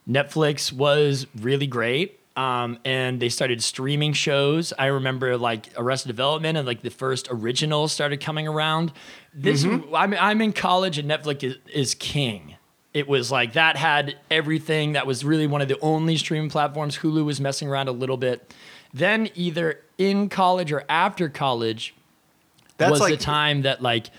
Netflix 0.09 0.71
was 0.73 1.27
really 1.39 1.67
great. 1.67 2.20
Um, 2.37 2.79
and 2.85 3.19
they 3.19 3.27
started 3.29 3.61
streaming 3.61 4.13
shows. 4.13 4.71
I 4.79 4.85
remember 4.85 5.37
like 5.37 5.69
Arrested 5.75 6.07
Development 6.07 6.57
and 6.57 6.65
like 6.65 6.81
the 6.81 6.89
first 6.89 7.27
originals 7.29 7.91
started 7.91 8.21
coming 8.21 8.47
around. 8.47 8.93
This 9.33 9.65
I'm 9.65 10.13
I'm 10.13 10.41
in 10.41 10.53
college 10.53 10.97
and 10.97 11.09
Netflix 11.09 11.43
is, 11.43 11.55
is 11.73 11.93
king. 11.95 12.55
It 12.93 13.07
was 13.07 13.31
like 13.31 13.53
that 13.53 13.75
had 13.75 14.17
everything. 14.29 14.93
That 14.93 15.05
was 15.05 15.25
really 15.25 15.47
one 15.47 15.61
of 15.61 15.67
the 15.67 15.79
only 15.81 16.17
streaming 16.17 16.49
platforms. 16.49 16.97
Hulu 16.97 17.25
was 17.25 17.41
messing 17.41 17.67
around 17.67 17.89
a 17.89 17.93
little 17.93 18.17
bit. 18.17 18.53
Then 18.93 19.29
either 19.35 19.81
in 19.97 20.29
college 20.29 20.71
or 20.71 20.83
after 20.89 21.29
college 21.29 21.93
That's 22.77 22.91
was 22.91 22.99
like 23.01 23.11
the 23.11 23.23
time 23.23 23.61
that 23.63 23.81
like 23.81 24.09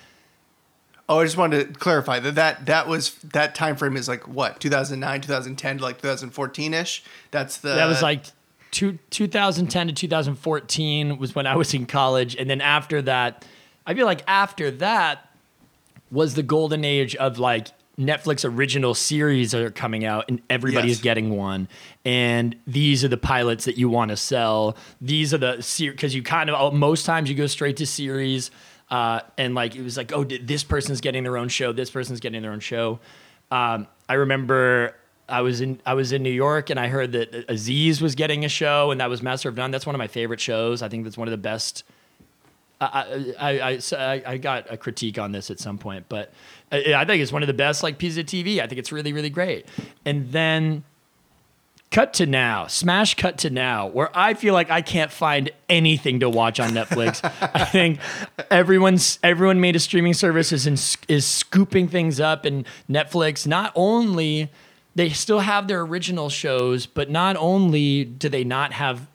Oh, 1.13 1.19
I 1.21 1.25
just 1.25 1.37
wanted 1.37 1.75
to 1.75 1.79
clarify 1.79 2.21
that 2.21 2.37
that 2.37 2.67
that 2.67 2.89
was 2.89 3.15
that 3.33 3.55
time 3.55 3.77
frame 3.77 3.97
is 3.99 4.09
like 4.09 4.27
what 4.27 4.61
2009, 4.61 5.21
2010 5.21 5.79
to 5.79 5.83
like 5.83 6.01
2014 6.01 6.73
ish. 6.75 7.05
That's 7.31 7.59
the 7.59 7.75
that 7.75 7.87
was 7.87 8.01
like 8.01 8.25
two, 8.71 8.99
2010 9.11 9.89
to 9.89 9.93
2014 9.93 11.19
was 11.19 11.35
when 11.35 11.47
I 11.47 11.57
was 11.57 11.75
in 11.75 11.85
college, 11.87 12.35
and 12.37 12.49
then 12.49 12.61
after 12.63 13.03
that, 13.03 13.45
I 13.87 13.95
feel 13.95 14.07
like 14.07 14.23
after 14.27 14.71
that 14.71 15.29
was 16.11 16.35
the 16.35 16.43
golden 16.43 16.85
age 16.85 17.15
of 17.17 17.39
like 17.39 17.69
Netflix 17.99 18.49
original 18.51 18.95
series 18.95 19.51
that 19.51 19.63
are 19.63 19.71
coming 19.71 20.05
out 20.07 20.25
and 20.29 20.41
everybody's 20.49 20.97
Yes. 20.97 21.03
getting 21.03 21.37
one. 21.37 21.69
And 22.07 22.57
these 22.67 23.05
are 23.05 23.09
the 23.09 23.19
pilots 23.19 23.67
that 23.67 23.77
you 23.77 23.91
want 23.91 24.11
to 24.11 24.17
sell. 24.17 24.77
These 25.01 25.35
are 25.35 25.39
the 25.39 25.61
series 25.61 25.95
because 25.95 26.15
you 26.15 26.23
kind 26.23 26.49
of 26.49 26.73
most 26.73 27.05
times 27.05 27.29
you 27.29 27.37
go 27.37 27.47
straight 27.47 27.77
to 27.79 27.87
series. 27.87 28.51
Uh, 28.93 29.21
and 29.39 29.55
like 29.55 29.75
it 29.75 29.83
was 29.83 29.97
like, 29.97 30.13
oh, 30.13 30.23
this 30.23 30.63
person's 30.63 31.01
getting 31.01 31.23
their 31.23 31.39
own 31.39 31.49
show. 31.49 31.73
This 31.73 31.91
person's 31.91 32.21
getting 32.21 32.43
their 32.43 32.53
own 32.53 32.61
show. 32.61 33.01
Um, 33.51 33.87
I 34.07 34.15
remember 34.15 34.95
I 35.27 35.41
was 35.41 35.63
in 35.63 35.81
I 35.87 35.95
was 35.95 36.13
in 36.13 36.23
New 36.23 36.31
York 36.31 36.69
and 36.69 36.79
I 36.79 36.89
heard 36.89 37.13
that 37.13 37.47
Aziz 37.49 38.03
was 38.03 38.15
getting 38.15 38.45
a 38.45 38.51
show 38.51 38.91
and 38.91 39.01
that 39.01 39.09
was 39.09 39.23
Master 39.23 39.49
of 39.49 39.57
None. 39.57 39.71
That's 39.71 39.87
one 39.87 39.95
of 39.95 39.99
my 39.99 40.09
favorite 40.09 40.41
shows. 40.41 40.83
I 40.83 40.91
think 40.91 41.05
that's 41.05 41.17
one 41.17 41.27
of 41.27 41.33
the 41.33 41.39
best. 41.39 41.85
I 42.83 43.35
I, 43.41 43.81
I, 43.93 44.23
I 44.27 44.37
got 44.37 44.71
a 44.71 44.77
critique 44.77 45.19
on 45.19 45.33
this 45.33 45.51
at 45.51 45.59
some 45.59 45.79
point, 45.79 46.05
but 46.11 46.31
I, 46.71 46.93
I 46.95 47.05
think 47.07 47.23
it's 47.23 47.33
one 47.33 47.43
of 47.43 47.47
the 47.47 47.55
best 47.55 47.83
like 47.83 47.97
pieces 47.97 48.19
of 48.19 48.27
TV. 48.27 48.59
I 48.59 48.67
think 48.67 48.79
it's 48.79 48.93
really 48.93 49.15
really 49.15 49.31
great. 49.31 49.69
And 50.05 50.31
then 50.33 50.85
cut 51.93 52.15
to 52.15 52.27
now, 52.27 52.67
smash 52.67 53.15
cut 53.15 53.39
to 53.39 53.51
now, 53.51 53.87
where 53.87 54.11
I 54.15 54.35
feel 54.35 54.55
like 54.55 54.71
I 54.71 54.83
can't 54.83 55.13
find 55.13 55.51
anything 55.69 56.21
to 56.21 56.29
watch 56.29 56.59
on 56.59 56.71
Netflix. 56.71 57.21
I 57.55 57.65
think 57.67 58.01
everyone's 58.51 59.19
everyone 59.23 59.61
made 59.61 59.77
a 59.77 59.79
streaming 59.79 60.15
service 60.15 60.51
is 60.51 60.67
in, 60.67 60.75
is 61.09 61.27
scooping 61.27 61.87
things 61.87 62.19
up, 62.19 62.45
and 62.45 62.67
Netflix 62.91 63.47
not 63.47 63.73
only 63.77 64.51
they 64.95 65.11
still 65.11 65.41
have 65.41 65.69
their 65.69 65.83
original 65.83 66.29
shows, 66.29 66.87
but 66.87 67.11
not 67.11 67.37
only 67.37 68.05
do 68.05 68.29
they 68.29 68.43
not 68.43 68.73
have. 68.73 69.07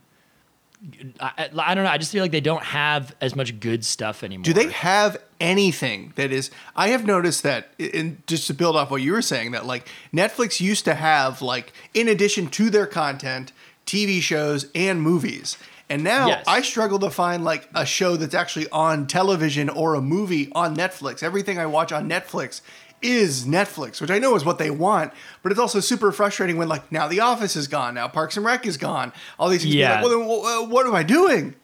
I, 1.19 1.49
I 1.57 1.73
don't 1.73 1.83
know. 1.83 1.89
I 1.89 1.97
just 1.97 2.11
feel 2.11 2.23
like 2.23 2.31
they 2.31 2.39
don't 2.39 2.63
have 2.63 3.15
as 3.19 3.35
much 3.35 3.59
good 3.59 3.83
stuff 3.83 4.23
anymore. 4.23 4.43
Do 4.43 4.53
they 4.53 4.69
have 4.69 5.17
anything 5.39 6.13
that 6.15 6.31
is? 6.31 6.49
I 6.75 6.89
have 6.89 7.05
noticed 7.05 7.43
that, 7.43 7.69
and 7.79 8.21
just 8.27 8.47
to 8.47 8.53
build 8.53 8.75
off 8.75 8.91
what 8.91 9.01
you 9.01 9.11
were 9.13 9.21
saying, 9.21 9.51
that 9.51 9.65
like 9.65 9.87
Netflix 10.13 10.59
used 10.59 10.85
to 10.85 10.93
have 10.95 11.41
like, 11.41 11.73
in 11.93 12.07
addition 12.07 12.47
to 12.51 12.69
their 12.69 12.85
content, 12.87 13.51
TV 13.85 14.21
shows 14.21 14.67
and 14.75 15.01
movies. 15.01 15.57
And 15.89 16.03
now 16.03 16.27
Yes. 16.27 16.43
I 16.47 16.61
struggle 16.61 16.99
to 16.99 17.09
find 17.09 17.45
like 17.45 17.69
a 17.73 17.85
show 17.85 18.17
that's 18.17 18.35
actually 18.35 18.69
on 18.71 19.07
television 19.07 19.69
or 19.69 19.95
a 19.95 20.01
movie 20.01 20.51
on 20.53 20.75
Netflix. 20.75 21.23
Everything 21.23 21.57
I 21.57 21.65
watch 21.65 21.93
on 21.93 22.09
Netflix 22.09 22.59
is 23.01 23.45
Netflix, 23.45 24.01
which 24.01 24.09
I 24.11 24.19
know 24.19 24.35
is 24.35 24.43
what 24.43 24.57
they 24.57 24.69
want, 24.71 25.13
but 25.43 25.51
it's 25.51 25.61
also 25.61 25.79
super 25.79 26.11
frustrating 26.11 26.57
when 26.57 26.67
like 26.67 26.91
now 26.91 27.07
The 27.07 27.19
Office 27.21 27.55
is 27.55 27.67
gone, 27.67 27.93
now 27.93 28.07
Parks 28.09 28.35
and 28.35 28.45
Rec 28.45 28.65
is 28.65 28.75
gone, 28.75 29.13
all 29.39 29.47
these 29.49 29.61
things. 29.61 29.75
Yeah. 29.75 30.01
Like, 30.01 30.09
well, 30.09 30.19
then, 30.19 30.67
wh- 30.67 30.69
what 30.71 30.85
am 30.87 30.95
I 30.95 31.03
doing? 31.03 31.55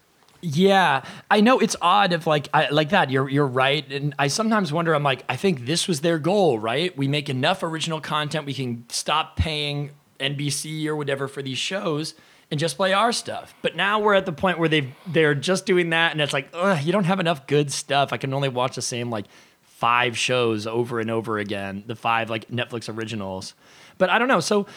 Yeah, 0.45 1.05
I 1.31 1.39
know 1.39 1.59
it's 1.59 1.77
odd 1.81 2.11
if 2.11 2.27
like 2.27 2.49
I, 2.53 2.69
like 2.69 2.89
that. 2.89 3.09
You're 3.09 3.29
you're 3.29 3.47
right, 3.47 3.89
and 3.89 4.13
I 4.19 4.27
sometimes 4.27 4.73
wonder. 4.73 4.93
I'm 4.93 5.01
like, 5.01 5.23
I 5.29 5.37
think 5.37 5.65
this 5.65 5.87
was 5.87 6.01
their 6.01 6.19
goal, 6.19 6.59
right? 6.59 6.95
We 6.97 7.07
make 7.07 7.29
enough 7.29 7.63
original 7.63 8.01
content, 8.01 8.45
we 8.45 8.53
can 8.53 8.83
stop 8.89 9.37
paying 9.37 9.91
NBC 10.19 10.85
or 10.87 10.97
whatever 10.97 11.29
for 11.29 11.41
these 11.41 11.57
shows 11.57 12.13
and 12.51 12.59
just 12.59 12.75
play 12.75 12.91
our 12.91 13.13
stuff. 13.13 13.55
But 13.61 13.77
now 13.77 13.99
we're 13.99 14.15
at 14.15 14.25
the 14.25 14.33
point 14.33 14.59
where 14.59 14.67
they 14.67 14.93
they're 15.07 15.33
just 15.33 15.65
doing 15.65 15.91
that, 15.91 16.11
and 16.11 16.19
it's 16.19 16.33
like, 16.33 16.49
ugh, 16.53 16.83
you 16.83 16.91
don't 16.91 17.05
have 17.05 17.21
enough 17.21 17.47
good 17.47 17.71
stuff. 17.71 18.11
I 18.11 18.17
can 18.17 18.33
only 18.33 18.49
watch 18.49 18.75
the 18.75 18.81
same 18.81 19.09
like 19.09 19.27
five 19.61 20.17
shows 20.17 20.67
over 20.67 20.99
and 20.99 21.09
over 21.09 21.37
again, 21.37 21.85
the 21.87 21.95
five 21.95 22.29
like 22.29 22.49
Netflix 22.49 22.93
originals. 22.93 23.53
But 23.97 24.09
I 24.09 24.19
don't 24.19 24.27
know. 24.27 24.41
So, 24.41 24.67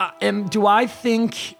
uh, 0.00 0.10
am 0.20 0.48
do 0.48 0.66
I 0.66 0.86
think 0.86 1.54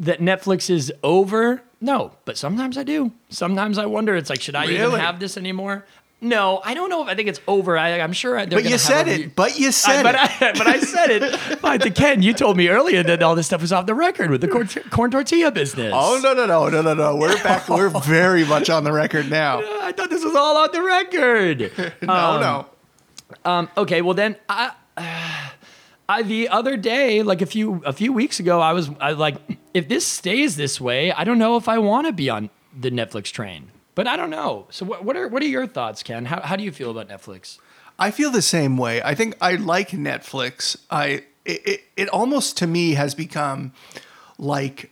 that 0.00 0.18
Netflix 0.20 0.68
is 0.68 0.92
over? 1.04 1.62
No, 1.82 2.12
but 2.24 2.38
sometimes 2.38 2.78
I 2.78 2.84
do. 2.84 3.10
Sometimes 3.28 3.76
I 3.76 3.86
wonder. 3.86 4.14
It's 4.16 4.30
like, 4.30 4.40
should 4.40 4.54
I 4.54 4.64
even 4.66 4.80
Really? 4.80 5.00
have 5.00 5.18
this 5.18 5.36
anymore? 5.36 5.84
No, 6.20 6.60
I 6.64 6.74
don't 6.74 6.88
know 6.88 7.02
if 7.02 7.08
I 7.08 7.16
think 7.16 7.28
it's 7.28 7.40
over. 7.48 7.76
I, 7.76 7.98
I'm 7.98 8.12
sure. 8.12 8.36
They're 8.36 8.46
But 8.46 8.50
gonna 8.58 8.62
you 8.66 8.70
have 8.74 8.80
said 8.80 9.08
a 9.08 9.10
re- 9.10 9.22
it. 9.24 9.34
But 9.34 9.58
you 9.58 9.66
I, 9.66 9.70
said 9.72 10.02
but, 10.04 10.14
it. 10.14 10.20
I, 10.20 10.52
but 10.56 10.66
I 10.68 10.78
said 10.78 11.10
it. 11.10 11.60
But 11.60 11.80
to 11.82 11.90
Ken, 11.90 12.22
you 12.22 12.32
told 12.32 12.56
me 12.56 12.68
earlier 12.68 13.02
that 13.02 13.20
all 13.24 13.34
this 13.34 13.46
stuff 13.48 13.60
was 13.60 13.72
off 13.72 13.86
the 13.86 13.94
record 13.96 14.30
with 14.30 14.40
the 14.40 14.46
corn, 14.46 14.68
corn 14.90 15.10
tortilla 15.10 15.50
business. 15.50 15.92
Oh 15.92 16.20
no 16.22 16.32
no 16.32 16.46
no 16.46 16.68
no 16.68 16.80
no 16.80 16.94
no! 16.94 17.16
We're 17.16 17.34
back. 17.42 17.68
We're 17.68 17.88
very 18.04 18.44
much 18.44 18.70
on 18.70 18.84
the 18.84 18.92
record 18.92 19.28
now. 19.28 19.58
I 19.82 19.90
thought 19.90 20.10
this 20.10 20.24
was 20.24 20.36
all 20.36 20.56
on 20.58 20.68
the 20.70 20.82
record. 20.82 21.72
No 22.02 22.38
no. 22.40 22.66
Um, 23.44 23.68
okay, 23.76 24.00
well 24.02 24.14
then 24.14 24.36
I, 24.48 24.70
I 26.12 26.22
the 26.22 26.48
other 26.48 26.76
day, 26.76 27.22
like 27.22 27.42
a 27.42 27.46
few 27.46 27.82
a 27.84 27.92
few 27.92 28.12
weeks 28.12 28.38
ago, 28.40 28.60
I 28.60 28.72
was 28.72 28.90
I 29.00 29.12
like, 29.12 29.36
if 29.72 29.88
this 29.88 30.06
stays 30.06 30.56
this 30.56 30.80
way, 30.80 31.10
I 31.12 31.24
don't 31.24 31.38
know 31.38 31.56
if 31.56 31.68
I 31.68 31.78
want 31.78 32.06
to 32.06 32.12
be 32.12 32.28
on 32.28 32.50
the 32.78 32.90
Netflix 32.90 33.24
train. 33.24 33.70
But 33.94 34.06
I 34.06 34.16
don't 34.16 34.30
know. 34.30 34.66
So 34.70 34.86
what, 34.86 35.04
what 35.04 35.16
are 35.16 35.28
what 35.28 35.42
are 35.42 35.46
your 35.46 35.66
thoughts, 35.66 36.02
Ken? 36.02 36.24
How 36.26 36.40
how 36.40 36.56
do 36.56 36.64
you 36.64 36.72
feel 36.72 36.90
about 36.90 37.08
Netflix? 37.08 37.58
I 37.98 38.10
feel 38.10 38.30
the 38.30 38.42
same 38.42 38.76
way. 38.76 39.02
I 39.02 39.14
think 39.14 39.36
I 39.40 39.56
like 39.56 39.90
Netflix. 39.90 40.76
I 40.90 41.24
it, 41.44 41.66
it, 41.66 41.80
it 41.96 42.08
almost 42.08 42.56
to 42.58 42.66
me 42.66 42.92
has 42.94 43.14
become 43.14 43.72
like 44.38 44.91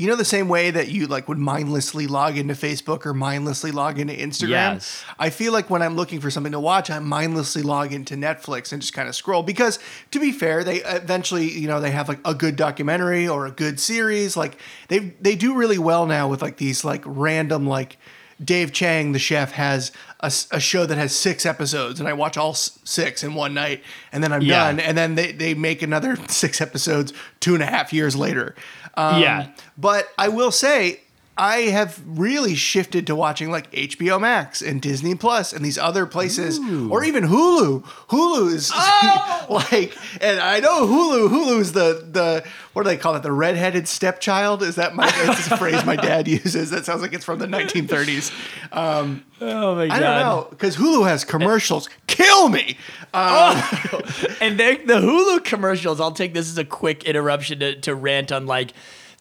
you 0.00 0.08
know 0.08 0.16
the 0.16 0.24
same 0.24 0.48
way 0.48 0.70
that 0.70 0.88
you 0.88 1.06
like 1.06 1.28
would 1.28 1.38
mindlessly 1.38 2.06
log 2.06 2.38
into 2.38 2.54
Facebook 2.54 3.04
or 3.04 3.12
mindlessly 3.12 3.70
log 3.70 3.98
into 3.98 4.14
Instagram. 4.14 4.48
Yes. 4.48 5.04
I 5.18 5.28
feel 5.30 5.52
like 5.52 5.68
when 5.68 5.82
I'm 5.82 5.94
looking 5.94 6.20
for 6.20 6.30
something 6.30 6.52
to 6.52 6.60
watch, 6.60 6.90
I 6.90 6.98
mindlessly 6.98 7.62
log 7.62 7.92
into 7.92 8.14
Netflix 8.14 8.72
and 8.72 8.80
just 8.80 8.94
kind 8.94 9.08
of 9.08 9.14
scroll 9.14 9.42
because 9.42 9.78
to 10.10 10.18
be 10.18 10.32
fair, 10.32 10.64
they 10.64 10.76
eventually, 10.82 11.50
you 11.50 11.68
know, 11.68 11.80
they 11.80 11.90
have 11.90 12.08
like 12.08 12.20
a 12.24 12.34
good 12.34 12.56
documentary 12.56 13.28
or 13.28 13.46
a 13.46 13.50
good 13.50 13.78
series. 13.78 14.36
Like 14.36 14.56
they 14.88 14.98
they 15.20 15.36
do 15.36 15.54
really 15.54 15.78
well 15.78 16.06
now 16.06 16.28
with 16.28 16.40
like 16.40 16.56
these 16.56 16.82
like 16.84 17.02
random 17.04 17.66
like 17.66 17.98
Dave 18.42 18.72
Chang, 18.72 19.12
the 19.12 19.18
chef, 19.18 19.52
has 19.52 19.92
a 20.22 20.60
show 20.60 20.86
that 20.86 20.96
has 20.96 21.14
six 21.14 21.44
episodes, 21.44 22.00
and 22.00 22.08
I 22.08 22.14
watch 22.14 22.38
all 22.38 22.54
six 22.54 23.22
in 23.22 23.34
one 23.34 23.52
night, 23.52 23.82
and 24.12 24.24
then 24.24 24.32
I'm 24.32 24.40
Yeah. 24.40 24.64
done. 24.64 24.80
And 24.80 24.96
then 24.96 25.14
they, 25.14 25.32
they 25.32 25.52
make 25.52 25.82
another 25.82 26.16
six 26.28 26.60
episodes 26.62 27.12
two 27.40 27.52
and 27.52 27.62
a 27.62 27.66
half 27.66 27.92
years 27.92 28.16
later. 28.16 28.54
Um, 28.94 29.20
Yeah. 29.22 29.48
But 29.78 30.08
I 30.18 30.28
will 30.28 30.50
say, 30.52 31.00
I 31.36 31.58
have 31.70 32.02
really 32.06 32.54
shifted 32.54 33.06
to 33.06 33.16
watching 33.16 33.50
like 33.50 33.70
HBO 33.72 34.20
Max 34.20 34.60
and 34.60 34.82
Disney 34.82 35.14
Plus 35.14 35.54
and 35.54 35.64
these 35.64 35.78
other 35.78 36.04
places, 36.04 36.58
or 36.90 37.02
even 37.02 37.24
Hulu. 37.24 37.82
Hulu 37.82 38.52
is 38.52 38.70
like, 39.48 39.96
and 40.20 40.38
I 40.38 40.60
know 40.60 40.86
Hulu. 40.86 41.28
Hulu 41.30 41.60
is 41.60 41.72
the 41.72 42.06
the 42.10 42.44
what 42.74 42.82
do 42.82 42.90
they 42.90 42.98
call 42.98 43.16
it? 43.16 43.22
The 43.22 43.32
redheaded 43.32 43.88
stepchild. 43.88 44.62
Is 44.62 44.74
that 44.74 44.94
my 44.94 45.10
that's 45.10 45.46
a 45.50 45.56
phrase 45.56 45.82
my 45.86 45.96
dad 45.96 46.28
uses? 46.28 46.70
That 46.70 46.84
sounds 46.84 47.00
like 47.00 47.14
it's 47.14 47.24
from 47.24 47.38
the 47.38 47.46
1930s. 47.46 48.32
Um, 48.76 49.24
Oh 49.40 49.74
my 49.74 49.86
god! 49.86 49.96
I 49.96 50.00
don't 50.00 50.20
know 50.20 50.46
because 50.50 50.76
Hulu 50.76 51.08
has 51.08 51.24
commercials. 51.24 51.88
Kill 52.06 52.50
me. 52.50 52.76
And 53.14 54.58
the 54.58 55.00
Hulu 55.00 55.44
commercials, 55.44 56.00
I'll 56.00 56.12
take 56.12 56.34
this 56.34 56.48
as 56.48 56.58
a 56.58 56.64
quick 56.64 57.04
interruption 57.04 57.58
to, 57.60 57.80
to 57.80 57.94
rant 57.94 58.30
on 58.32 58.46
like 58.46 58.72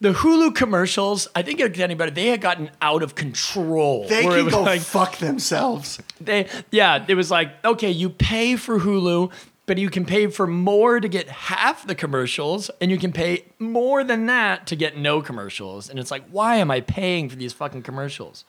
the 0.01 0.13
Hulu 0.13 0.55
commercials. 0.55 1.27
I 1.35 1.41
think 1.41 1.59
it's 1.59 1.79
anybody 1.79 2.11
they 2.11 2.27
had 2.27 2.41
gotten 2.41 2.71
out 2.81 3.03
of 3.03 3.15
control. 3.15 4.07
They 4.07 4.23
can 4.23 4.47
go 4.49 4.61
like, 4.61 4.81
fuck 4.81 5.17
themselves. 5.17 5.99
they 6.21 6.47
yeah 6.71 7.03
it 7.07 7.15
was 7.15 7.29
like 7.31 7.51
okay 7.65 7.89
you 7.91 8.09
pay 8.09 8.55
for 8.55 8.79
hulu 8.79 9.31
but 9.65 9.77
you 9.77 9.89
can 9.89 10.03
pay 10.05 10.27
for 10.27 10.47
more 10.47 10.99
to 10.99 11.07
get 11.07 11.29
half 11.29 11.85
the 11.85 11.95
commercials 11.95 12.69
and 12.81 12.89
you 12.91 12.97
can 12.97 13.11
pay 13.11 13.45
more 13.59 14.03
than 14.03 14.25
that 14.25 14.65
to 14.67 14.75
get 14.75 14.97
no 14.97 15.21
commercials 15.21 15.89
and 15.89 15.99
it's 15.99 16.11
like 16.11 16.23
why 16.31 16.55
am 16.57 16.69
i 16.71 16.81
paying 16.81 17.29
for 17.29 17.35
these 17.35 17.53
fucking 17.53 17.81
commercials 17.83 18.43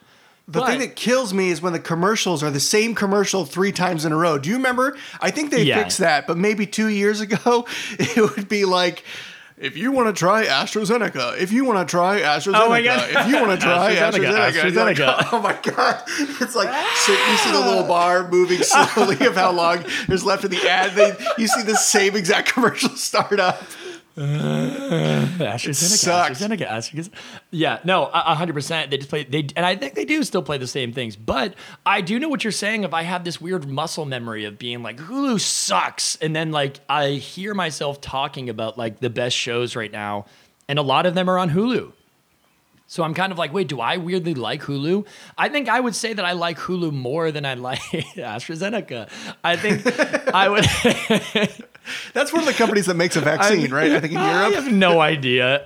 The 0.48 0.64
thing 0.66 0.80
that 0.80 0.96
kills 0.96 1.32
me 1.32 1.50
is 1.50 1.62
when 1.62 1.72
the 1.72 1.78
commercials 1.78 2.42
are 2.42 2.50
the 2.50 2.58
same 2.60 2.94
commercial 2.94 3.44
three 3.44 3.70
times 3.70 4.04
in 4.04 4.10
a 4.12 4.16
row. 4.16 4.36
Do 4.38 4.48
you 4.48 4.56
remember? 4.56 4.96
I 5.20 5.30
think 5.30 5.50
they 5.52 5.62
Yeah. 5.62 5.78
fixed 5.80 5.98
that, 5.98 6.26
but 6.26 6.36
maybe 6.36 6.66
two 6.66 6.88
years 6.88 7.20
ago, 7.20 7.66
it 7.98 8.36
would 8.36 8.48
be 8.48 8.64
like 8.64 9.04
If 9.60 9.76
you 9.76 9.92
want 9.92 10.08
to 10.08 10.18
try 10.18 10.46
AstraZeneca, 10.46 11.36
if 11.38 11.52
you 11.52 11.66
want 11.66 11.86
to 11.86 11.90
try 11.90 12.22
AstraZeneca, 12.22 12.60
Oh 12.64 12.68
my 12.70 12.80
God. 12.82 13.10
if 13.10 13.28
you 13.28 13.36
want 13.46 13.60
to 13.60 13.62
try 13.66 13.94
AstraZeneca, 13.96 14.52
AstraZeneca, 14.52 14.96
You're 14.96 15.06
like, 15.06 15.32
oh 15.34 15.42
my 15.42 15.52
god! 15.62 16.02
It's 16.40 16.56
like 16.56 16.70
so 16.96 17.12
you 17.12 17.36
see 17.36 17.52
the 17.52 17.60
little 17.60 17.84
bar 17.84 18.26
moving 18.30 18.62
slowly 18.62 19.26
of 19.26 19.34
how 19.34 19.52
long 19.52 19.84
there's 20.08 20.24
left 20.24 20.44
in 20.46 20.50
the 20.50 20.66
ad. 20.66 20.94
They, 20.94 21.14
you 21.36 21.46
see 21.46 21.60
the 21.62 21.76
same 21.76 22.16
exact 22.16 22.48
commercial 22.54 22.88
start 22.96 23.38
up. 23.38 23.62
Uh, 24.16 24.22
uh, 24.22 25.26
AstraZeneca, 25.38 25.74
sucks. 25.74 26.40
AstraZeneca, 26.40 26.68
AstraZeneca. 26.68 27.10
Yeah, 27.50 27.78
no, 27.84 28.06
hundred 28.06 28.54
percent. 28.54 28.90
They 28.90 28.98
just 28.98 29.08
play. 29.08 29.24
They 29.24 29.46
and 29.56 29.64
I 29.64 29.76
think 29.76 29.94
they 29.94 30.04
do 30.04 30.22
still 30.24 30.42
play 30.42 30.58
the 30.58 30.66
same 30.66 30.92
things. 30.92 31.16
But 31.16 31.54
I 31.86 32.00
do 32.00 32.18
know 32.18 32.28
what 32.28 32.44
you're 32.44 32.50
saying. 32.50 32.84
If 32.84 32.92
I 32.92 33.02
have 33.02 33.24
this 33.24 33.40
weird 33.40 33.68
muscle 33.68 34.04
memory 34.04 34.44
of 34.44 34.58
being 34.58 34.82
like 34.82 34.98
Hulu 34.98 35.40
sucks, 35.40 36.16
and 36.16 36.34
then 36.34 36.50
like 36.50 36.80
I 36.88 37.10
hear 37.12 37.54
myself 37.54 38.00
talking 38.00 38.48
about 38.48 38.76
like 38.76 39.00
the 39.00 39.10
best 39.10 39.36
shows 39.36 39.76
right 39.76 39.92
now, 39.92 40.26
and 40.68 40.78
a 40.78 40.82
lot 40.82 41.06
of 41.06 41.14
them 41.14 41.30
are 41.30 41.38
on 41.38 41.50
Hulu. 41.50 41.92
So 42.90 43.04
I'm 43.04 43.14
kind 43.14 43.30
of 43.30 43.38
like, 43.38 43.52
wait, 43.52 43.68
do 43.68 43.80
I 43.80 43.98
weirdly 43.98 44.34
like 44.34 44.62
Hulu? 44.62 45.06
I 45.38 45.48
think 45.48 45.68
I 45.68 45.78
would 45.78 45.94
say 45.94 46.12
that 46.12 46.24
I 46.24 46.32
like 46.32 46.58
Hulu 46.58 46.92
more 46.92 47.30
than 47.30 47.46
I 47.46 47.54
like 47.54 47.78
AstraZeneca. 48.16 49.08
I 49.44 49.54
think 49.56 49.86
I 50.34 50.48
would. 50.48 50.64
That's 52.14 52.32
one 52.32 52.40
of 52.42 52.46
the 52.46 52.52
companies 52.52 52.86
that 52.86 52.96
makes 52.96 53.14
a 53.14 53.20
vaccine, 53.32 53.72
right? 53.72 53.92
I 53.92 54.00
think 54.00 54.14
in 54.14 54.18
Europe. 54.18 54.26
I 54.28 54.50
have 54.50 54.72
no 54.72 55.00
idea. 55.00 55.62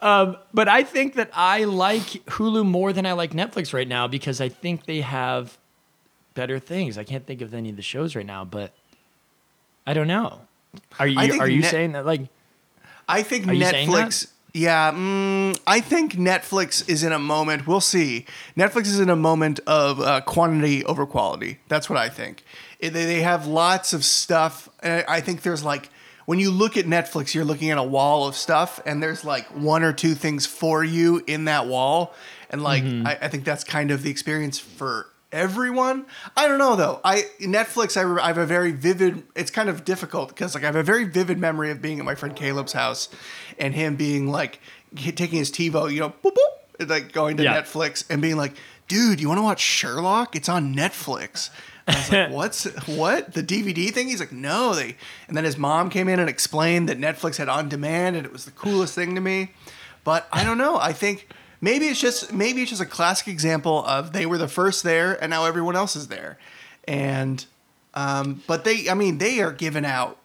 um, 0.00 0.36
but 0.52 0.66
I 0.66 0.82
think 0.82 1.14
that 1.14 1.30
I 1.32 1.62
like 1.62 2.02
Hulu 2.26 2.66
more 2.66 2.92
than 2.92 3.06
I 3.06 3.12
like 3.12 3.30
Netflix 3.30 3.72
right 3.72 3.86
now 3.86 4.08
because 4.08 4.40
I 4.40 4.48
think 4.48 4.86
they 4.86 5.02
have 5.02 5.56
better 6.34 6.58
things. 6.58 6.98
I 6.98 7.04
can't 7.04 7.24
think 7.24 7.40
of 7.40 7.54
any 7.54 7.70
of 7.70 7.76
the 7.76 7.82
shows 7.82 8.16
right 8.16 8.26
now, 8.26 8.44
but 8.44 8.72
I 9.86 9.94
don't 9.94 10.08
know. 10.08 10.40
Are 10.98 11.06
you 11.06 11.40
are 11.40 11.48
you 11.48 11.60
Net- 11.60 11.70
saying 11.70 11.92
that 11.92 12.04
like 12.04 12.22
I 13.08 13.22
think 13.22 13.46
Are 13.46 13.54
you 13.54 13.64
saying 13.64 13.88
Netflix. 13.88 14.32
Yeah, 14.56 14.92
mm, 14.92 15.58
I 15.66 15.80
think 15.80 16.14
Netflix 16.14 16.88
is 16.88 17.02
in 17.02 17.12
a 17.12 17.18
moment. 17.18 17.66
We'll 17.66 17.80
see. 17.82 18.24
Netflix 18.56 18.86
is 18.86 19.00
in 19.00 19.10
a 19.10 19.16
moment 19.16 19.60
of 19.66 20.00
uh, 20.00 20.20
quantity 20.22 20.84
over 20.84 21.04
quality. 21.06 21.58
That's 21.68 21.90
what 21.90 21.98
I 21.98 22.08
think. 22.08 22.42
It- 22.78 22.90
they, 22.94 23.04
they 23.04 23.20
have 23.22 23.46
lots 23.46 23.92
of 23.92 24.04
stuff. 24.04 24.68
And 24.82 25.04
I 25.08 25.16
I 25.16 25.20
think 25.20 25.42
there's 25.42 25.62
like 25.62 25.90
when 26.24 26.38
you 26.38 26.50
look 26.50 26.76
at 26.76 26.86
Netflix, 26.86 27.34
you're 27.34 27.44
looking 27.44 27.70
at 27.70 27.78
a 27.78 27.82
wall 27.82 28.26
of 28.26 28.34
stuff, 28.34 28.80
and 28.86 29.02
there's 29.02 29.24
like 29.24 29.46
one 29.54 29.82
or 29.82 29.92
two 29.92 30.14
things 30.14 30.46
for 30.46 30.82
you 30.82 31.22
in 31.26 31.44
that 31.44 31.66
wall. 31.66 32.14
And 32.50 32.62
like 32.62 32.82
Mm-hmm. 32.84 33.06
I, 33.06 33.18
I 33.22 33.28
think 33.28 33.44
that's 33.44 33.64
kind 33.64 33.90
of 33.90 34.02
the 34.02 34.10
experience 34.10 34.58
for 34.58 35.06
everyone. 35.32 36.06
I 36.36 36.48
don't 36.48 36.58
know 36.58 36.76
though. 36.76 37.00
I 37.04 37.24
Netflix. 37.40 37.96
I, 37.96 38.22
I 38.22 38.28
have 38.28 38.38
a 38.38 38.46
very 38.46 38.72
vivid. 38.72 39.22
It's 39.34 39.50
kind 39.50 39.68
of 39.68 39.84
difficult 39.84 40.28
because 40.30 40.54
like 40.54 40.64
I 40.64 40.66
have 40.66 40.76
a 40.76 40.82
very 40.82 41.04
vivid 41.04 41.38
memory 41.38 41.70
of 41.70 41.80
being 41.82 41.98
at 41.98 42.04
my 42.04 42.14
friend 42.14 42.34
Caleb's 42.34 42.72
house, 42.72 43.08
and 43.58 43.74
him 43.74 43.96
being 43.96 44.28
like 44.30 44.60
taking 44.96 45.38
his 45.38 45.50
TiVo, 45.50 45.92
you 45.92 46.00
know, 46.00 46.10
boop, 46.10 46.32
boop, 46.32 46.80
and, 46.80 46.88
like 46.88 47.12
going 47.12 47.36
to 47.38 47.42
Yeah. 47.42 47.60
Netflix 47.60 48.04
and 48.08 48.22
being 48.22 48.36
like, 48.36 48.54
"Dude, 48.88 49.20
you 49.20 49.28
want 49.28 49.38
to 49.38 49.42
watch 49.42 49.60
Sherlock? 49.60 50.36
It's 50.36 50.48
on 50.48 50.74
Netflix." 50.74 51.50
And 51.86 51.96
I 51.96 52.00
was 52.00 52.12
like, 52.12 52.30
"What's 52.30 52.64
what 52.86 53.34
the 53.34 53.42
DVD 53.42 53.90
thing?" 53.92 54.08
He's 54.08 54.20
like, 54.20 54.32
"No, 54.32 54.74
they." 54.74 54.96
And 55.28 55.36
then 55.36 55.44
his 55.44 55.56
mom 55.58 55.90
came 55.90 56.08
in 56.08 56.18
and 56.18 56.28
explained 56.28 56.88
that 56.88 56.98
Netflix 56.98 57.36
had 57.36 57.48
on 57.48 57.68
demand, 57.68 58.16
and 58.16 58.24
it 58.24 58.32
was 58.32 58.44
the 58.44 58.50
coolest 58.52 58.94
thing 58.94 59.14
to 59.14 59.20
me. 59.20 59.50
But 60.04 60.28
I 60.32 60.44
don't 60.44 60.58
know. 60.58 60.78
I 60.78 60.92
think 60.92 61.28
maybe 61.66 61.86
it's 61.86 62.00
just 62.00 62.32
maybe 62.32 62.62
it's 62.62 62.70
just 62.70 62.80
a 62.80 62.86
classic 62.86 63.26
example 63.26 63.84
of 63.84 64.12
they 64.12 64.24
were 64.24 64.38
the 64.38 64.48
first 64.48 64.84
there, 64.84 65.20
and 65.20 65.30
now 65.30 65.44
everyone 65.44 65.74
else 65.74 65.96
is 65.96 66.06
there. 66.06 66.38
And 66.86 67.44
um, 67.92 68.42
but 68.46 68.64
they, 68.64 68.88
I 68.88 68.94
mean, 68.94 69.18
they 69.18 69.40
are 69.40 69.52
giving 69.52 69.84
out. 69.84 70.18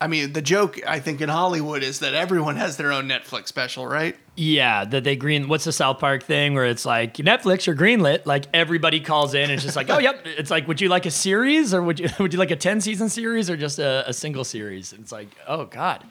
I 0.00 0.06
mean, 0.06 0.32
the 0.32 0.42
joke 0.42 0.78
I 0.86 1.00
think 1.00 1.20
in 1.20 1.28
Hollywood 1.28 1.82
is 1.82 2.00
that 2.00 2.14
everyone 2.14 2.56
has 2.56 2.76
their 2.76 2.92
own 2.92 3.08
Netflix 3.08 3.48
special, 3.48 3.86
right? 3.86 4.16
yeah, 4.38 4.84
that 4.84 5.02
they 5.02 5.16
green 5.16 5.48
what's 5.48 5.64
the 5.64 5.72
South 5.72 5.98
Park 5.98 6.22
thing 6.22 6.54
where 6.54 6.66
it's 6.66 6.86
like 6.86 7.14
Netflix 7.14 7.66
or 7.66 7.74
greenlit, 7.74 8.24
like 8.24 8.44
everybody 8.54 9.00
calls 9.00 9.34
in 9.34 9.42
and 9.42 9.52
it's 9.52 9.64
just 9.64 9.74
like, 9.74 9.90
oh 9.90 9.98
yep, 10.06 10.20
it's 10.24 10.50
like 10.50 10.68
would 10.68 10.80
you 10.80 10.88
like 10.88 11.06
a 11.06 11.10
series 11.10 11.74
or 11.74 11.82
would 11.82 11.98
you 11.98 12.08
would 12.20 12.32
you 12.32 12.38
like 12.38 12.52
a 12.52 12.56
10 12.56 12.80
season 12.80 13.08
series 13.08 13.50
or 13.50 13.56
just 13.56 13.80
a, 13.80 14.08
a 14.08 14.12
single 14.12 14.44
series? 14.44 14.92
It's 14.92 15.10
like, 15.10 15.28
oh 15.48 15.64
God. 15.64 16.04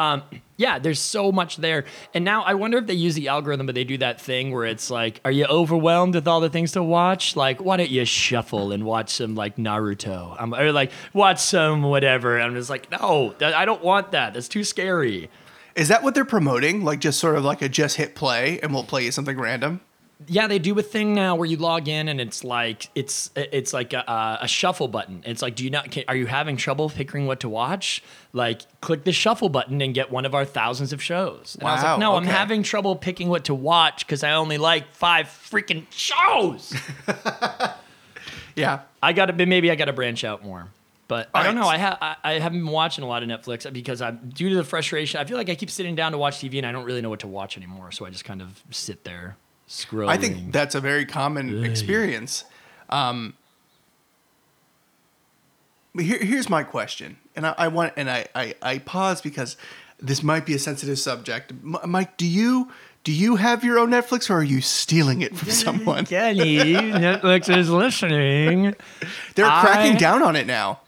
Um, 0.00 0.22
yeah, 0.56 0.78
there's 0.78 0.98
so 0.98 1.30
much 1.30 1.58
there. 1.58 1.84
And 2.14 2.24
now 2.24 2.42
I 2.42 2.54
wonder 2.54 2.78
if 2.78 2.86
they 2.86 2.94
use 2.94 3.14
the 3.14 3.28
algorithm, 3.28 3.66
but 3.66 3.74
they 3.74 3.84
do 3.84 3.98
that 3.98 4.18
thing 4.18 4.50
where 4.50 4.64
it's 4.64 4.90
like, 4.90 5.20
are 5.26 5.30
you 5.30 5.44
overwhelmed 5.44 6.14
with 6.14 6.26
all 6.26 6.40
the 6.40 6.48
things 6.48 6.72
to 6.72 6.82
watch? 6.82 7.36
Like, 7.36 7.60
why 7.60 7.76
don't 7.76 7.90
you 7.90 8.06
shuffle 8.06 8.72
and 8.72 8.84
watch 8.84 9.10
some 9.10 9.34
like 9.34 9.56
Naruto? 9.56 10.40
Um, 10.40 10.54
or 10.54 10.72
like 10.72 10.90
watch 11.12 11.38
some 11.38 11.82
whatever. 11.82 12.40
I'm 12.40 12.54
just 12.54 12.70
like, 12.70 12.90
no, 12.90 13.34
I 13.42 13.66
don't 13.66 13.84
want 13.84 14.12
that. 14.12 14.32
That's 14.32 14.48
too 14.48 14.64
scary. 14.64 15.28
Is 15.76 15.88
that 15.88 16.02
what 16.02 16.14
they're 16.14 16.24
promoting? 16.24 16.82
Like 16.82 17.00
just 17.00 17.20
sort 17.20 17.36
of 17.36 17.44
like 17.44 17.60
a 17.60 17.68
just 17.68 17.96
hit 17.96 18.14
play 18.14 18.58
and 18.60 18.72
we'll 18.72 18.84
play 18.84 19.04
you 19.04 19.12
something 19.12 19.38
random? 19.38 19.82
Yeah, 20.26 20.46
they 20.48 20.58
do 20.58 20.78
a 20.78 20.82
thing 20.82 21.14
now 21.14 21.34
where 21.34 21.46
you 21.46 21.56
log 21.56 21.88
in 21.88 22.08
and 22.08 22.20
it's 22.20 22.44
like 22.44 22.88
it's 22.94 23.30
it's 23.34 23.72
like 23.72 23.92
a, 23.94 24.38
a 24.42 24.46
shuffle 24.48 24.86
button. 24.88 25.22
It's 25.24 25.40
like, 25.40 25.54
do 25.56 25.64
you 25.64 25.70
not? 25.70 25.90
Can, 25.90 26.04
are 26.08 26.16
you 26.16 26.26
having 26.26 26.56
trouble 26.58 26.88
figuring 26.88 27.26
what 27.26 27.40
to 27.40 27.48
watch? 27.48 28.02
Like, 28.32 28.62
click 28.80 29.04
the 29.04 29.12
shuffle 29.12 29.48
button 29.48 29.80
and 29.80 29.94
get 29.94 30.10
one 30.10 30.24
of 30.26 30.34
our 30.34 30.44
thousands 30.44 30.92
of 30.92 31.02
shows. 31.02 31.56
And 31.58 31.66
I 31.68 31.74
was 31.74 31.82
Wow, 31.82 31.90
like, 31.92 32.00
no, 32.00 32.14
I'm 32.16 32.24
having 32.24 32.62
trouble 32.62 32.96
picking 32.96 33.28
what 33.28 33.44
to 33.44 33.54
watch 33.54 34.06
because 34.06 34.22
I 34.22 34.32
only 34.32 34.58
like 34.58 34.94
five 34.94 35.26
freaking 35.26 35.86
shows. 35.90 36.74
Yeah. 38.56 38.80
I 39.02 39.12
got 39.12 39.26
to 39.26 39.46
maybe 39.46 39.70
I 39.70 39.74
got 39.74 39.86
to 39.86 39.92
branch 39.92 40.24
out 40.24 40.44
more. 40.44 40.68
But 41.08 41.28
I 41.34 41.42
don't 41.42 41.58
Alright. 41.58 41.80
know. 41.80 41.86
I, 41.86 41.88
ha- 41.90 42.16
I 42.22 42.34
I 42.34 42.38
haven't 42.38 42.60
been 42.64 42.70
watching 42.72 43.02
a 43.02 43.06
lot 43.08 43.22
of 43.22 43.28
Netflix 43.28 43.70
because 43.72 44.00
I'm 44.00 44.30
due 44.32 44.50
to 44.50 44.54
the 44.54 44.64
frustration. 44.64 45.18
I 45.20 45.24
feel 45.24 45.36
like 45.36 45.48
I 45.48 45.54
keep 45.56 45.70
sitting 45.70 45.94
down 45.94 46.12
to 46.12 46.18
watch 46.18 46.36
TV 46.38 46.58
and 46.58 46.66
I 46.66 46.72
don't 46.72 46.84
really 46.84 47.00
know 47.00 47.10
what 47.10 47.20
to 47.20 47.26
watch 47.26 47.56
anymore. 47.56 47.90
So 47.90 48.04
I 48.06 48.10
just 48.10 48.24
kind 48.24 48.40
of 48.42 48.62
sit 48.70 49.02
there 49.04 49.36
scrolling. 49.70 50.08
I 50.08 50.16
think 50.16 50.52
that's 50.52 50.74
a 50.74 50.80
very 50.80 51.06
common 51.06 51.64
experience. 51.64 52.44
Um, 52.90 53.34
but 55.94 56.04
here, 56.04 56.18
here's 56.18 56.48
my 56.48 56.62
question, 56.62 57.16
and 57.34 57.46
I, 57.46 57.54
I 57.56 57.68
want, 57.68 57.94
and 57.96 58.10
I, 58.10 58.26
I, 58.34 58.54
I 58.62 58.78
pause 58.78 59.20
because 59.20 59.56
this 60.00 60.22
might 60.22 60.44
be 60.46 60.54
a 60.54 60.58
sensitive 60.58 60.98
subject. 60.98 61.52
M- 61.52 61.76
Mike, 61.86 62.16
do 62.16 62.26
you 62.26 62.70
do 63.02 63.12
you 63.12 63.36
have 63.36 63.64
your 63.64 63.78
own 63.78 63.90
Netflix, 63.90 64.28
or 64.28 64.34
are 64.34 64.44
you 64.44 64.60
stealing 64.60 65.22
it 65.22 65.34
from 65.36 65.50
someone? 65.50 66.06
Kenny, 66.06 66.56
Netflix 66.74 67.54
is 67.56 67.70
listening. 67.70 68.74
They're 69.34 69.46
I- 69.46 69.60
cracking 69.62 69.96
down 69.96 70.22
on 70.22 70.36
it 70.36 70.46
now. 70.46 70.80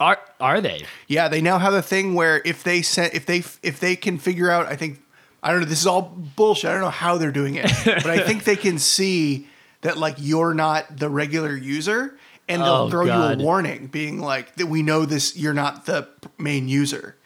Are 0.00 0.18
are 0.40 0.60
they? 0.60 0.84
Yeah, 1.06 1.28
they 1.28 1.40
now 1.40 1.58
have 1.58 1.72
a 1.74 1.82
thing 1.82 2.14
where 2.14 2.42
if 2.44 2.64
they 2.64 2.82
sent, 2.82 3.14
if 3.14 3.26
they 3.26 3.38
if 3.62 3.78
they 3.78 3.94
can 3.94 4.18
figure 4.18 4.50
out, 4.50 4.66
I 4.66 4.74
think 4.74 5.00
I 5.44 5.50
don't 5.52 5.60
know. 5.60 5.66
This 5.66 5.80
is 5.80 5.86
all 5.86 6.02
bullshit. 6.36 6.70
I 6.70 6.72
don't 6.72 6.80
know 6.82 6.88
how 6.90 7.18
they're 7.18 7.30
doing 7.30 7.54
it, 7.56 7.70
but 7.84 8.06
I 8.06 8.18
think 8.20 8.44
they 8.44 8.56
can 8.56 8.78
see 8.78 9.46
that 9.82 9.98
like 9.98 10.16
you're 10.18 10.54
not 10.54 10.96
the 10.96 11.08
regular 11.10 11.54
user, 11.56 12.18
and 12.48 12.62
they'll 12.62 12.68
Oh, 12.68 12.90
throw 12.90 13.06
God. 13.06 13.38
you 13.38 13.42
a 13.42 13.44
warning, 13.46 13.86
being 13.88 14.18
like 14.20 14.56
that 14.56 14.66
we 14.66 14.82
know 14.82 15.04
this. 15.04 15.36
You're 15.36 15.52
not 15.54 15.84
the 15.86 16.08
main 16.38 16.66
user. 16.68 17.16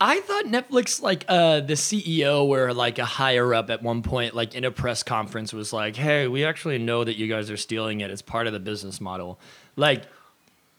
I 0.00 0.20
thought 0.20 0.44
Netflix, 0.44 1.02
like 1.02 1.24
uh, 1.28 1.60
the 1.60 1.74
CEO 1.74 2.44
or 2.44 2.72
like 2.72 2.98
a 3.00 3.04
higher 3.04 3.52
up 3.52 3.68
at 3.68 3.82
one 3.82 4.02
point, 4.02 4.32
like 4.34 4.54
in 4.54 4.64
a 4.64 4.70
press 4.70 5.02
conference, 5.02 5.52
was 5.52 5.72
like, 5.72 5.96
"Hey, 5.96 6.28
we 6.28 6.44
actually 6.44 6.78
know 6.78 7.02
that 7.02 7.16
you 7.16 7.26
guys 7.26 7.50
are 7.50 7.56
stealing 7.56 8.00
it. 8.00 8.10
It's 8.10 8.22
part 8.22 8.46
of 8.46 8.52
the 8.52 8.60
business 8.60 9.00
model." 9.00 9.40
Like, 9.74 10.04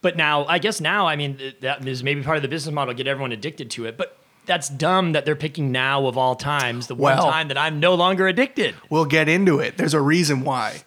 but 0.01 0.15
now, 0.15 0.45
I 0.45 0.57
guess 0.59 0.79
now, 0.79 1.05
I 1.05 1.17
mean, 1.17 1.37
that 1.59 1.85
is 1.85 2.01
maybe 2.01 2.23
part 2.23 2.37
of 2.37 2.43
the 2.43 2.47
business 2.47 2.73
model, 2.73 2.93
get 2.93 3.07
everyone 3.07 3.33
addicted 3.33 3.69
to 3.71 3.85
it. 3.85 3.97
But 3.97 4.17
that's 4.45 4.69
dumb 4.69 5.11
that 5.13 5.25
they're 5.25 5.35
picking 5.35 5.71
now 5.71 6.07
of 6.07 6.17
all 6.17 6.35
times, 6.35 6.87
the 6.87 6.95
one 6.95 7.17
Well- 7.17 7.31
time 7.31 7.47
that 7.49 7.57
I'm 7.57 7.79
no 7.79 7.93
longer 7.95 8.27
addicted. 8.27 8.75
We'll 8.89 9.05
get 9.05 9.29
into 9.29 9.59
it. 9.59 9.77
There's 9.77 9.93
a 9.93 10.01
reason 10.01 10.43
why. 10.43 10.81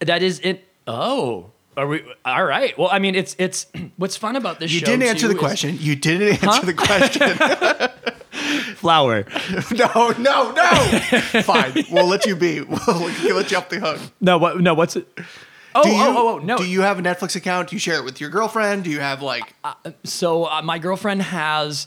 That 0.00 0.22
is 0.22 0.40
it. 0.40 0.66
Oh, 0.86 1.50
are 1.76 1.86
we? 1.86 2.02
All 2.24 2.44
right. 2.44 2.76
Well, 2.78 2.88
I 2.90 2.98
mean, 2.98 3.14
it's 3.14 3.34
it's 3.38 3.66
what's 3.96 4.16
fun 4.16 4.36
about 4.36 4.58
this 4.60 4.72
You 4.72 4.80
show. 4.80 4.86
didn't 4.86 5.02
answer 5.04 5.22
too, 5.22 5.28
the 5.28 5.34
is- 5.34 5.40
question. 5.40 5.76
You 5.80 5.96
didn't 5.96 6.42
answer 6.42 6.66
the 6.66 6.74
question. 6.74 7.36
Flower. 8.76 9.24
no, 9.72 10.10
no, 10.18 10.52
no. 10.52 10.70
Fine. 11.42 11.84
We'll 11.90 12.06
let 12.06 12.24
you 12.26 12.36
be. 12.36 12.60
We'll 12.86 13.00
let 13.36 13.50
you 13.50 13.56
off 13.56 13.68
the 13.68 13.80
hook. 13.80 13.98
No, 14.20 14.38
what? 14.38 14.60
No, 14.60 14.74
what's 14.74 14.96
it? 14.96 15.06
Oh, 15.74 15.82
Do 15.82 15.90
you, 15.90 15.96
oh, 16.00 16.14
oh, 16.16 16.28
oh, 16.34 16.38
no. 16.38 16.56
Do 16.56 16.64
you 16.68 16.80
have 16.82 16.98
a 16.98 17.02
Netflix 17.02 17.36
account? 17.36 17.70
Do 17.70 17.76
you 17.76 17.80
share 17.80 17.96
it 17.96 18.04
with 18.04 18.20
your 18.20 18.30
girlfriend? 18.30 18.84
Do 18.84 18.90
you 18.90 19.00
have 19.00 19.20
like? 19.22 19.54
so 20.04 20.44
uh, 20.44 20.62
my 20.62 20.78
girlfriend 20.78 21.22
has 21.22 21.86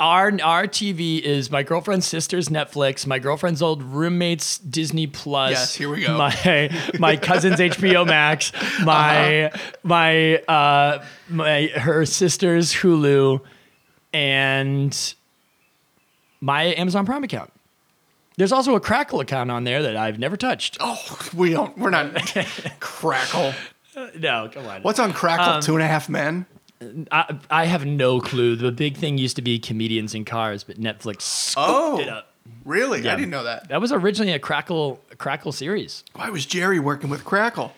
our 0.00 0.32
our 0.42 0.66
TV 0.66 1.20
is 1.20 1.50
my 1.50 1.62
girlfriend's 1.62 2.06
sister's 2.06 2.48
Netflix, 2.48 3.06
my 3.06 3.18
girlfriend's 3.18 3.62
old 3.62 3.82
roommate's 3.82 4.58
Disney 4.58 5.06
Plus. 5.06 5.50
Yes, 5.52 5.74
here 5.74 5.88
we 5.88 6.02
go. 6.04 6.18
My 6.18 6.70
my 6.98 7.16
cousin's 7.16 7.58
HBO 7.60 8.06
Max, 8.06 8.52
my 8.84 9.44
Uh-huh. 9.44 9.58
my 9.84 10.36
uh 10.48 11.04
my 11.28 11.66
her 11.76 12.04
sister's 12.06 12.72
Hulu, 12.74 13.40
and 14.12 15.14
my 16.40 16.62
Amazon 16.74 17.06
Prime 17.06 17.24
account. 17.24 17.50
There's 18.36 18.50
also 18.52 18.74
a 18.74 18.80
Crackle 18.80 19.20
account 19.20 19.52
on 19.52 19.62
there 19.62 19.80
that 19.84 19.96
I've 19.96 20.18
never 20.18 20.36
touched. 20.36 20.76
Oh, 20.80 20.98
we 21.36 21.50
don't. 21.50 21.78
We're 21.78 21.90
not. 21.90 22.14
Crackle. 22.80 23.54
No, 24.18 24.50
come 24.52 24.66
on. 24.66 24.82
What's 24.82 24.98
on 24.98 25.12
Crackle? 25.12 25.46
Um, 25.54 25.60
Two 25.62 25.74
and 25.74 25.84
a 25.84 25.86
Half 25.86 26.08
Men. 26.08 26.44
I, 27.12 27.38
I 27.50 27.64
have 27.66 27.84
no 27.86 28.20
clue. 28.20 28.56
The 28.56 28.72
big 28.72 28.96
thing 28.96 29.18
used 29.18 29.36
to 29.36 29.42
be 29.42 29.58
comedians 29.58 30.14
in 30.14 30.24
cars, 30.24 30.64
but 30.64 30.78
Netflix 30.80 31.22
scooped 31.22 31.68
Oh. 31.68 31.98
it 32.00 32.08
up. 32.08 32.30
Really? 32.64 33.08
I 33.08 33.14
didn't 33.16 33.30
know 33.30 33.44
that. 33.44 33.68
That 33.68 33.80
was 33.80 33.90
originally 33.92 34.32
a 34.32 34.38
Crackle 34.38 35.00
a 35.10 35.16
Crackle 35.16 35.52
series. 35.52 36.04
Why 36.14 36.28
was 36.30 36.44
Jerry 36.46 36.78
working 36.78 37.08
with 37.10 37.24
Crackle? 37.24 37.72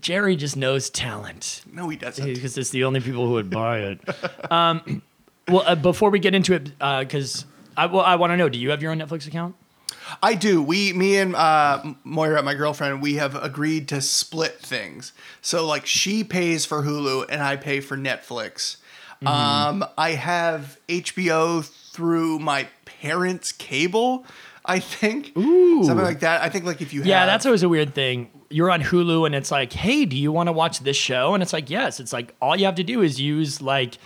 Jerry 0.00 0.34
just 0.36 0.56
knows 0.56 0.88
talent 0.90 1.62
No, 1.72 1.88
he 1.88 1.96
doesn't. 1.96 2.24
because 2.24 2.56
it's 2.56 2.70
the 2.70 2.84
only 2.84 3.00
people 3.00 3.26
who 3.26 3.32
would 3.34 3.50
buy 3.50 3.78
it. 3.80 4.00
um, 4.52 5.02
well, 5.48 5.62
uh, 5.66 5.74
before 5.74 6.10
we 6.10 6.18
get 6.18 6.34
into 6.34 6.54
it, 6.54 6.76
because 6.78 7.44
I, 7.76 7.86
well, 7.86 8.02
I 8.04 8.16
want 8.16 8.32
to 8.32 8.36
know, 8.36 8.48
do 8.48 8.58
you 8.58 8.70
have 8.70 8.82
your 8.82 8.92
own 8.92 8.98
Netflix 8.98 9.26
account? 9.26 9.54
I 10.22 10.34
do. 10.34 10.62
We, 10.62 10.92
me 10.92 11.16
and 11.16 11.34
uh, 11.34 11.82
Moira, 12.04 12.42
my 12.42 12.54
girlfriend, 12.54 13.02
we 13.02 13.14
have 13.14 13.34
agreed 13.36 13.88
to 13.88 14.00
split 14.00 14.58
things. 14.60 15.12
So 15.40 15.66
like 15.66 15.86
she 15.86 16.24
pays 16.24 16.64
for 16.66 16.82
Hulu 16.82 17.26
and 17.28 17.42
I 17.42 17.56
pay 17.56 17.80
for 17.80 17.96
Netflix. 17.96 18.76
Mm-hmm. 19.22 19.26
Um, 19.26 19.84
I 19.98 20.12
have 20.12 20.78
HBO 20.88 21.64
through 21.64 22.38
my 22.38 22.68
parents' 22.84 23.52
cable. 23.52 24.24
I 24.64 24.78
think 24.78 25.36
Ooh. 25.36 25.84
something 25.84 26.04
like 26.04 26.20
that. 26.20 26.42
I 26.42 26.48
think 26.48 26.64
like 26.64 26.80
if 26.80 26.92
you 26.92 27.02
Yeah, 27.02 27.20
have, 27.20 27.26
that's 27.26 27.46
always 27.46 27.62
a 27.62 27.68
weird 27.68 27.94
thing. 27.94 28.30
You're 28.50 28.70
on 28.70 28.82
Hulu 28.82 29.26
and 29.26 29.34
it's 29.34 29.50
like, 29.50 29.72
hey, 29.72 30.04
do 30.04 30.16
you 30.16 30.32
want 30.32 30.48
to 30.48 30.52
watch 30.52 30.80
this 30.80 30.96
show? 30.96 31.34
And 31.34 31.42
it's 31.42 31.52
like, 31.52 31.70
yes. 31.70 32.00
It's 32.00 32.12
like 32.12 32.34
all 32.40 32.56
you 32.56 32.64
have 32.66 32.74
to 32.76 32.84
do 32.84 33.02
is 33.02 33.20
use 33.20 33.60
like 33.62 33.98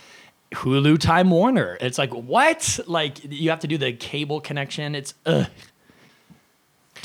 Hulu 0.51 0.99
Time 0.99 1.29
Warner. 1.31 1.77
It's 1.81 1.97
like 1.97 2.11
what? 2.13 2.79
Like 2.87 3.23
you 3.23 3.49
have 3.49 3.59
to 3.61 3.67
do 3.67 3.77
the 3.77 3.93
cable 3.93 4.39
connection. 4.41 4.95
It's 4.95 5.13
ugh. 5.25 5.47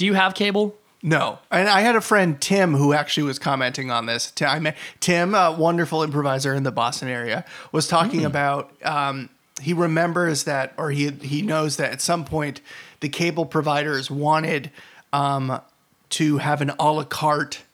Do 0.00 0.06
you 0.06 0.14
have 0.14 0.34
cable? 0.34 0.74
No, 1.02 1.40
and 1.50 1.68
I 1.68 1.82
had 1.82 1.94
a 1.94 2.00
friend 2.00 2.40
Tim 2.40 2.72
who 2.72 2.94
actually 2.94 3.24
was 3.24 3.38
commenting 3.38 3.90
on 3.90 4.06
this. 4.06 4.30
Tim, 4.30 4.48
I 4.48 4.58
met, 4.58 4.78
Tim, 4.98 5.34
a 5.34 5.52
wonderful 5.52 6.02
improviser 6.02 6.54
in 6.54 6.62
the 6.62 6.72
Boston 6.72 7.08
area, 7.08 7.44
was 7.70 7.86
talking 7.86 8.24
about. 8.24 8.72
Um, 8.82 9.28
he 9.60 9.74
remembers 9.74 10.44
that, 10.44 10.72
or 10.78 10.90
he 10.90 11.10
he 11.10 11.42
knows 11.42 11.76
that 11.76 11.92
at 11.92 12.00
some 12.00 12.24
point 12.24 12.62
the 13.00 13.10
cable 13.10 13.44
providers 13.44 14.10
wanted 14.10 14.70
um, 15.12 15.60
to 16.08 16.38
have 16.38 16.62
an 16.62 16.70
a 16.78 16.90
la 16.90 17.04
carte 17.04 17.64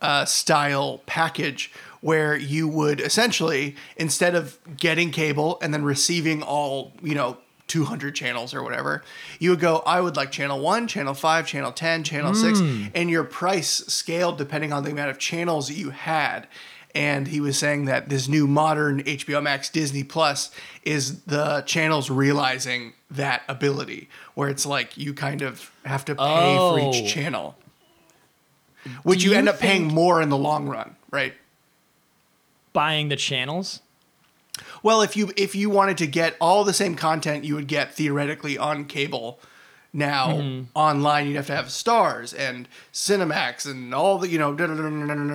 uh, 0.00 0.24
style 0.24 1.02
package 1.04 1.70
where 2.00 2.34
you 2.34 2.66
would 2.68 3.02
essentially 3.02 3.76
instead 3.98 4.34
of 4.34 4.58
getting 4.78 5.10
cable 5.10 5.58
and 5.60 5.74
then 5.74 5.84
receiving 5.84 6.42
all 6.42 6.94
you 7.02 7.14
know 7.14 7.36
200 7.68 8.14
channels 8.14 8.54
or 8.54 8.62
whatever 8.62 9.02
you 9.38 9.50
would 9.50 9.60
go 9.60 9.82
i 9.86 10.00
would 10.00 10.16
like 10.16 10.30
channel 10.30 10.60
1 10.60 10.86
channel 10.86 11.14
5 11.14 11.46
channel 11.46 11.72
10 11.72 12.04
channel 12.04 12.34
6 12.34 12.58
hmm. 12.58 12.84
and 12.94 13.10
your 13.10 13.24
price 13.24 13.68
scaled 13.86 14.38
depending 14.38 14.72
on 14.72 14.84
the 14.84 14.90
amount 14.90 15.10
of 15.10 15.18
channels 15.18 15.68
that 15.68 15.74
you 15.74 15.90
had 15.90 16.46
and 16.94 17.28
he 17.28 17.40
was 17.40 17.58
saying 17.58 17.84
that 17.86 18.08
this 18.08 18.28
new 18.28 18.46
modern 18.46 19.02
hbo 19.02 19.42
max 19.42 19.68
disney 19.68 20.04
plus 20.04 20.50
is 20.82 21.22
the 21.22 21.62
channels 21.66 22.08
realizing 22.10 22.92
that 23.10 23.42
ability 23.48 24.08
where 24.34 24.48
it's 24.48 24.66
like 24.66 24.96
you 24.96 25.12
kind 25.12 25.42
of 25.42 25.70
have 25.84 26.04
to 26.04 26.14
pay 26.14 26.56
for 26.56 26.80
Oh. 26.80 26.92
each 26.92 27.12
channel 27.12 27.56
which 29.02 29.24
you, 29.24 29.30
you 29.30 29.36
end 29.36 29.48
up 29.48 29.58
paying 29.58 29.86
more 29.86 30.22
in 30.22 30.28
the 30.28 30.36
long 30.36 30.68
run, 30.68 30.96
right? 31.10 31.34
Buying 32.72 33.08
the 33.08 33.16
channels? 33.16 33.80
Well, 34.82 35.02
if 35.02 35.16
you 35.16 35.32
if 35.36 35.54
you 35.54 35.70
wanted 35.70 35.98
to 35.98 36.06
get 36.06 36.36
all 36.40 36.64
the 36.64 36.72
same 36.74 36.94
content 36.94 37.44
you 37.44 37.54
would 37.54 37.68
get 37.68 37.94
theoretically 37.94 38.56
on 38.58 38.84
cable, 38.84 39.38
now 39.92 40.28
Mm-hmm. 40.28 40.64
online 40.74 41.26
you'd 41.26 41.36
have 41.36 41.46
to 41.46 41.56
have 41.56 41.66
Starz 41.66 42.34
and 42.38 42.68
Cinemax 42.92 43.64
and 43.70 43.94
all 43.94 44.18
the 44.18 44.28
you 44.28 44.38
know 44.38 44.54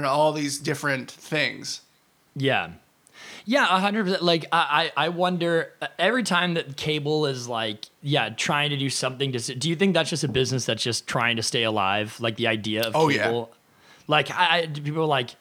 all 0.07 0.33
these 0.33 0.57
different 0.59 1.09
things. 1.09 1.81
Yeah. 2.35 2.71
Yeah, 3.43 3.63
a 3.75 3.79
hundred 3.79 4.03
percent. 4.05 4.21
Like 4.23 4.45
I, 4.51 4.91
I 4.95 5.09
wonder 5.09 5.73
uh, 5.81 5.87
every 5.97 6.21
time 6.21 6.53
that 6.53 6.77
cable 6.77 7.25
is 7.25 7.47
like, 7.47 7.87
yeah, 8.03 8.29
trying 8.29 8.69
to 8.69 8.77
do 8.77 8.87
something 8.89 9.31
to. 9.31 9.55
Do 9.55 9.67
you 9.67 9.75
think 9.75 9.95
that's 9.95 10.11
just 10.11 10.23
a 10.23 10.27
business 10.27 10.65
that's 10.65 10.83
just 10.83 11.07
trying 11.07 11.37
to 11.37 11.43
stay 11.43 11.63
alive? 11.63 12.15
Like 12.19 12.35
the 12.35 12.45
idea 12.47 12.83
of 12.83 12.95
Oh, 12.95 13.09
yeah. 13.09 13.23
cable. 13.25 13.51
Like 14.07 14.29
I, 14.29 14.61
I 14.61 14.65
people 14.67 15.01
are 15.01 15.05
like, 15.07 15.31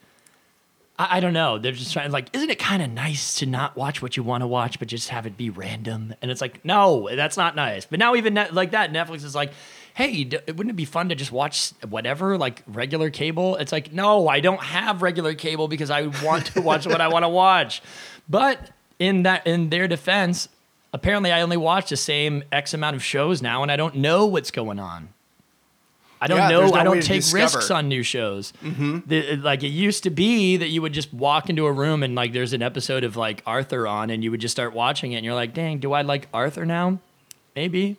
I, 1.01 1.17
I 1.17 1.21
don't 1.21 1.33
know. 1.33 1.59
They're 1.59 1.73
just 1.73 1.93
trying 1.93 2.11
like, 2.13 2.29
isn't 2.35 2.51
it 2.51 2.59
kind 2.59 2.83
of 2.83 2.91
nice 2.91 3.39
to 3.39 3.47
not 3.47 3.75
watch 3.75 4.03
what 4.03 4.17
you 4.17 4.23
want 4.23 4.43
to 4.43 4.47
watch, 4.47 4.79
but 4.79 4.87
just 4.87 5.09
have 5.09 5.25
it 5.27 5.37
be 5.37 5.49
random? 5.49 6.15
And 6.21 6.31
it's 6.31 6.43
like, 6.43 6.63
no, 6.65 7.09
that's 7.17 7.39
not 7.39 7.57
nice. 7.57 7.87
But 7.87 7.99
now 7.99 8.15
even 8.15 8.35
like 8.53 8.73
that, 8.73 8.93
Netflix 8.93 9.25
is 9.25 9.35
like. 9.35 9.53
Hey, 9.93 10.23
d- 10.23 10.39
wouldn't 10.47 10.71
it 10.71 10.77
be 10.77 10.85
fun 10.85 11.09
to 11.09 11.17
just 11.17 11.33
watch 11.33 11.73
whatever, 11.87 12.39
like 12.39 12.63
regular 12.69 13.11
cable? 13.11 13.57
It's 13.57 13.73
like, 13.73 13.93
no, 13.93 14.29
I 14.29 14.39
don't 14.39 14.63
have 14.63 15.03
regular 15.03 15.35
cable 15.35 15.67
because 15.67 15.91
I 15.91 16.07
want 16.25 16.47
to 16.55 16.61
watch 16.63 16.87
what 16.87 17.01
I 17.01 17.09
want 17.09 17.25
to 17.25 17.29
watch. 17.29 17.83
But 18.29 18.71
in 19.01 19.25
that, 19.25 19.49
in 19.49 19.69
their 19.69 19.89
defense, 19.89 20.49
apparently 20.93 21.33
I 21.33 21.43
only 21.43 21.57
watch 21.57 21.91
the 21.91 21.97
same 21.97 22.45
X 22.53 22.73
amount 22.73 22.95
of 22.95 23.03
shows 23.03 23.43
now, 23.43 23.63
and 23.65 23.71
I 23.71 23.77
don't 23.77 23.97
know 23.97 24.27
what's 24.27 24.53
going 24.53 24.79
on. 24.79 25.09
I 26.21 26.27
don't 26.27 26.37
Yeah, 26.39 26.49
know. 26.51 26.67
no 26.69 26.73
I 26.75 26.85
don't 26.85 27.03
take 27.03 27.23
discover. 27.23 27.43
risks 27.43 27.71
on 27.71 27.89
new 27.89 28.03
shows. 28.03 28.53
Mm-hmm. 28.63 28.99
The- 29.07 29.37
like 29.37 29.63
it 29.63 29.69
used 29.69 30.03
to 30.03 30.11
be 30.11 30.57
that 30.59 30.69
you 30.69 30.83
would 30.83 30.93
just 30.93 31.13
walk 31.15 31.49
into 31.49 31.65
a 31.67 31.73
room 31.73 32.03
and 32.03 32.15
like 32.15 32.33
there's 32.35 32.53
an 32.53 32.61
episode 32.63 33.05
of 33.05 33.17
like 33.17 33.43
Arthur 33.47 33.87
on, 33.89 34.11
and 34.11 34.23
you 34.23 34.31
would 34.31 34.41
just 34.41 34.53
start 34.53 34.75
watching 34.75 35.13
it, 35.13 35.17
and 35.17 35.25
you're 35.25 35.35
like, 35.35 35.55
dang, 35.55 35.79
do 35.79 35.93
I 35.93 36.03
like 36.03 36.29
Arthur 36.35 36.67
now? 36.67 36.99
Maybe, 37.57 37.97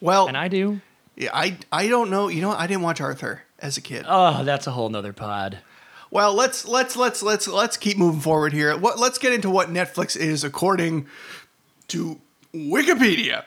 Well, 0.00 0.26
and 0.28 0.36
I 0.36 0.48
do. 0.48 0.80
yeah, 1.16 1.30
I 1.34 1.56
I 1.72 1.88
don't 1.88 2.08
know. 2.10 2.28
You 2.28 2.40
know, 2.40 2.52
I 2.52 2.66
didn't 2.66 2.82
watch 2.82 3.00
Arthur 3.00 3.42
as 3.58 3.76
a 3.76 3.80
kid. 3.80 4.04
Oh, 4.08 4.44
that's 4.44 4.66
a 4.66 4.70
whole 4.70 4.88
nother 4.88 5.12
pod. 5.12 5.58
Well, 6.10 6.32
let's 6.34 6.64
let's 6.66 6.94
let's 6.96 7.22
let's 7.22 7.48
let's 7.48 7.76
keep 7.76 7.98
moving 7.98 8.20
forward 8.20 8.52
here. 8.52 8.76
What 8.78 8.98
let's 9.00 9.18
get 9.18 9.32
into 9.32 9.50
what 9.50 9.68
Netflix 9.70 10.16
is 10.16 10.44
according 10.44 11.06
to 11.88 12.20
Wikipedia. 12.54 13.44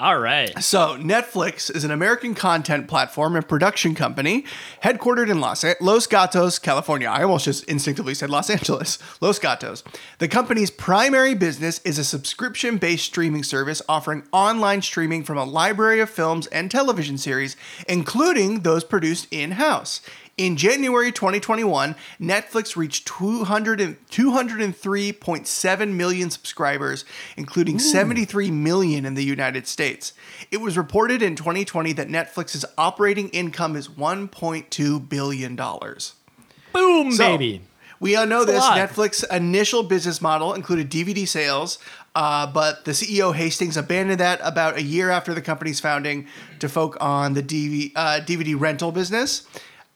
All 0.00 0.18
right. 0.18 0.58
So, 0.64 0.96
Netflix 0.96 1.70
is 1.70 1.84
an 1.84 1.90
American 1.90 2.34
content 2.34 2.88
platform 2.88 3.36
and 3.36 3.46
production 3.46 3.94
company 3.94 4.46
headquartered 4.82 5.30
in 5.30 5.40
Los, 5.40 5.62
Los 5.78 6.06
Gatos, 6.06 6.58
California. 6.58 7.06
I 7.06 7.22
almost 7.22 7.44
just 7.44 7.64
instinctively 7.64 8.14
said 8.14 8.30
Los 8.30 8.48
Angeles. 8.48 8.98
Los 9.20 9.38
Gatos. 9.38 9.84
The 10.16 10.26
company's 10.26 10.70
primary 10.70 11.34
business 11.34 11.82
is 11.84 11.98
a 11.98 12.04
subscription 12.04 12.78
based 12.78 13.04
streaming 13.04 13.42
service 13.42 13.82
offering 13.90 14.22
online 14.32 14.80
streaming 14.80 15.22
from 15.22 15.36
a 15.36 15.44
library 15.44 16.00
of 16.00 16.08
films 16.08 16.46
and 16.46 16.70
television 16.70 17.18
series, 17.18 17.54
including 17.86 18.60
those 18.60 18.84
produced 18.84 19.28
in 19.30 19.50
house. 19.50 20.00
In 20.36 20.56
January 20.56 21.12
2021, 21.12 21.94
Netflix 22.20 22.74
reached 22.76 23.06
200 23.06 23.80
and- 23.80 23.96
203.7 24.10 25.96
million 25.96 26.30
subscribers, 26.30 27.04
including 27.36 27.78
73 27.78 28.50
million 28.50 29.04
in 29.04 29.14
the 29.14 29.24
United 29.24 29.66
States. 29.66 30.12
It 30.50 30.60
was 30.60 30.76
reported 30.78 31.22
in 31.22 31.36
2020 31.36 31.92
that 31.94 32.08
Netflix's 32.08 32.64
operating 32.78 33.28
income 33.30 33.76
is 33.76 33.88
1.2 33.88 34.98
billion 35.08 35.56
dollars. 35.56 36.14
Boom, 36.72 37.12
So, 37.12 37.36
baby. 37.36 37.62
We 37.98 38.16
all 38.16 38.24
know 38.24 38.46
this. 38.46 38.60
lot. 38.60 38.78
Netflix 38.78 39.22
initial 39.30 39.82
business 39.82 40.22
model 40.22 40.54
included 40.54 40.88
DVD 40.90 41.28
sales, 41.28 41.78
uh, 42.14 42.46
but 42.46 42.86
the 42.86 42.92
CEO 42.92 43.34
Hastings 43.34 43.76
abandoned 43.76 44.20
that 44.20 44.40
about 44.42 44.76
a 44.78 44.82
year 44.82 45.10
after 45.10 45.34
the 45.34 45.42
company's 45.42 45.80
founding 45.80 46.26
to 46.60 46.68
focus 46.70 46.96
on 47.02 47.34
the 47.34 47.42
DV, 47.42 47.92
uh, 47.94 48.20
DVD 48.24 48.58
rental 48.58 48.90
business. 48.90 49.42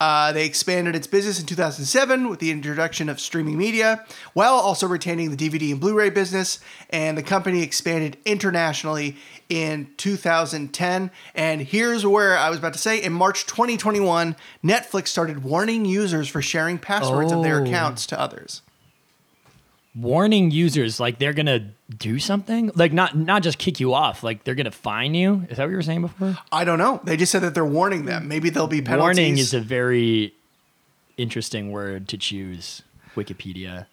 Uh, 0.00 0.32
they 0.32 0.44
expanded 0.44 0.94
its 0.96 1.06
business 1.06 1.38
in 1.40 1.46
2007 1.46 2.28
with 2.28 2.40
the 2.40 2.50
introduction 2.50 3.08
of 3.08 3.20
streaming 3.20 3.56
media, 3.56 4.04
while 4.32 4.54
also 4.54 4.86
retaining 4.86 5.34
the 5.34 5.36
DVD 5.36 5.70
and 5.70 5.80
Blu 5.80 5.94
ray 5.94 6.10
business. 6.10 6.58
And 6.90 7.16
the 7.16 7.22
company 7.22 7.62
expanded 7.62 8.16
internationally 8.24 9.16
in 9.48 9.88
2010. 9.96 11.10
And 11.34 11.60
here's 11.62 12.04
where 12.04 12.36
I 12.36 12.50
was 12.50 12.58
about 12.58 12.72
to 12.72 12.78
say 12.78 13.00
in 13.02 13.12
March 13.12 13.46
2021, 13.46 14.36
Netflix 14.64 15.08
started 15.08 15.44
warning 15.44 15.84
users 15.84 16.28
for 16.28 16.42
sharing 16.42 16.78
passwords 16.78 17.30
of 17.32 17.42
their 17.42 17.60
Oh. 17.60 17.64
accounts 17.64 18.04
to 18.06 18.20
others. 18.20 18.62
Warning 19.94 20.50
users 20.50 20.98
like 20.98 21.18
they're 21.18 21.32
gonna 21.32 21.70
do 21.96 22.18
something 22.18 22.70
like 22.74 22.92
not 22.92 23.16
not 23.16 23.42
just 23.42 23.58
kick 23.58 23.78
you 23.78 23.94
off 23.94 24.24
like 24.24 24.42
they're 24.42 24.56
gonna 24.56 24.70
fine 24.70 25.14
you 25.14 25.46
is 25.48 25.56
that 25.56 25.64
what 25.64 25.70
you 25.70 25.76
were 25.76 25.82
saying 25.82 26.00
before 26.00 26.36
I 26.50 26.64
don't 26.64 26.78
know. 26.78 27.00
They 27.04 27.16
just 27.16 27.30
said 27.30 27.42
that 27.42 27.54
they're 27.54 27.64
warning 27.64 28.04
them. 28.04 28.26
Maybe 28.26 28.50
there'll 28.50 28.66
be 28.66 28.82
penalties. 28.82 29.18
warning 29.18 29.38
is 29.38 29.54
a 29.54 29.60
very 29.60 30.34
interesting 31.16 31.70
word 31.70 32.08
to 32.08 32.18
choose 32.18 32.82
wikipedia 33.14 33.86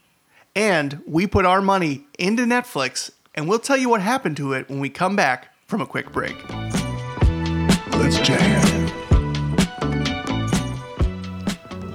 and 0.55 1.01
we 1.05 1.27
put 1.27 1.45
our 1.45 1.61
money 1.61 2.05
into 2.19 2.43
Netflix, 2.43 3.11
and 3.35 3.47
we'll 3.47 3.59
tell 3.59 3.77
you 3.77 3.89
what 3.89 4.01
happened 4.01 4.37
to 4.37 4.53
it 4.53 4.69
when 4.69 4.79
we 4.79 4.89
come 4.89 5.15
back 5.15 5.53
from 5.67 5.81
a 5.81 5.85
quick 5.85 6.11
break. 6.11 6.35
Let's 7.93 8.19
jam. 8.19 8.70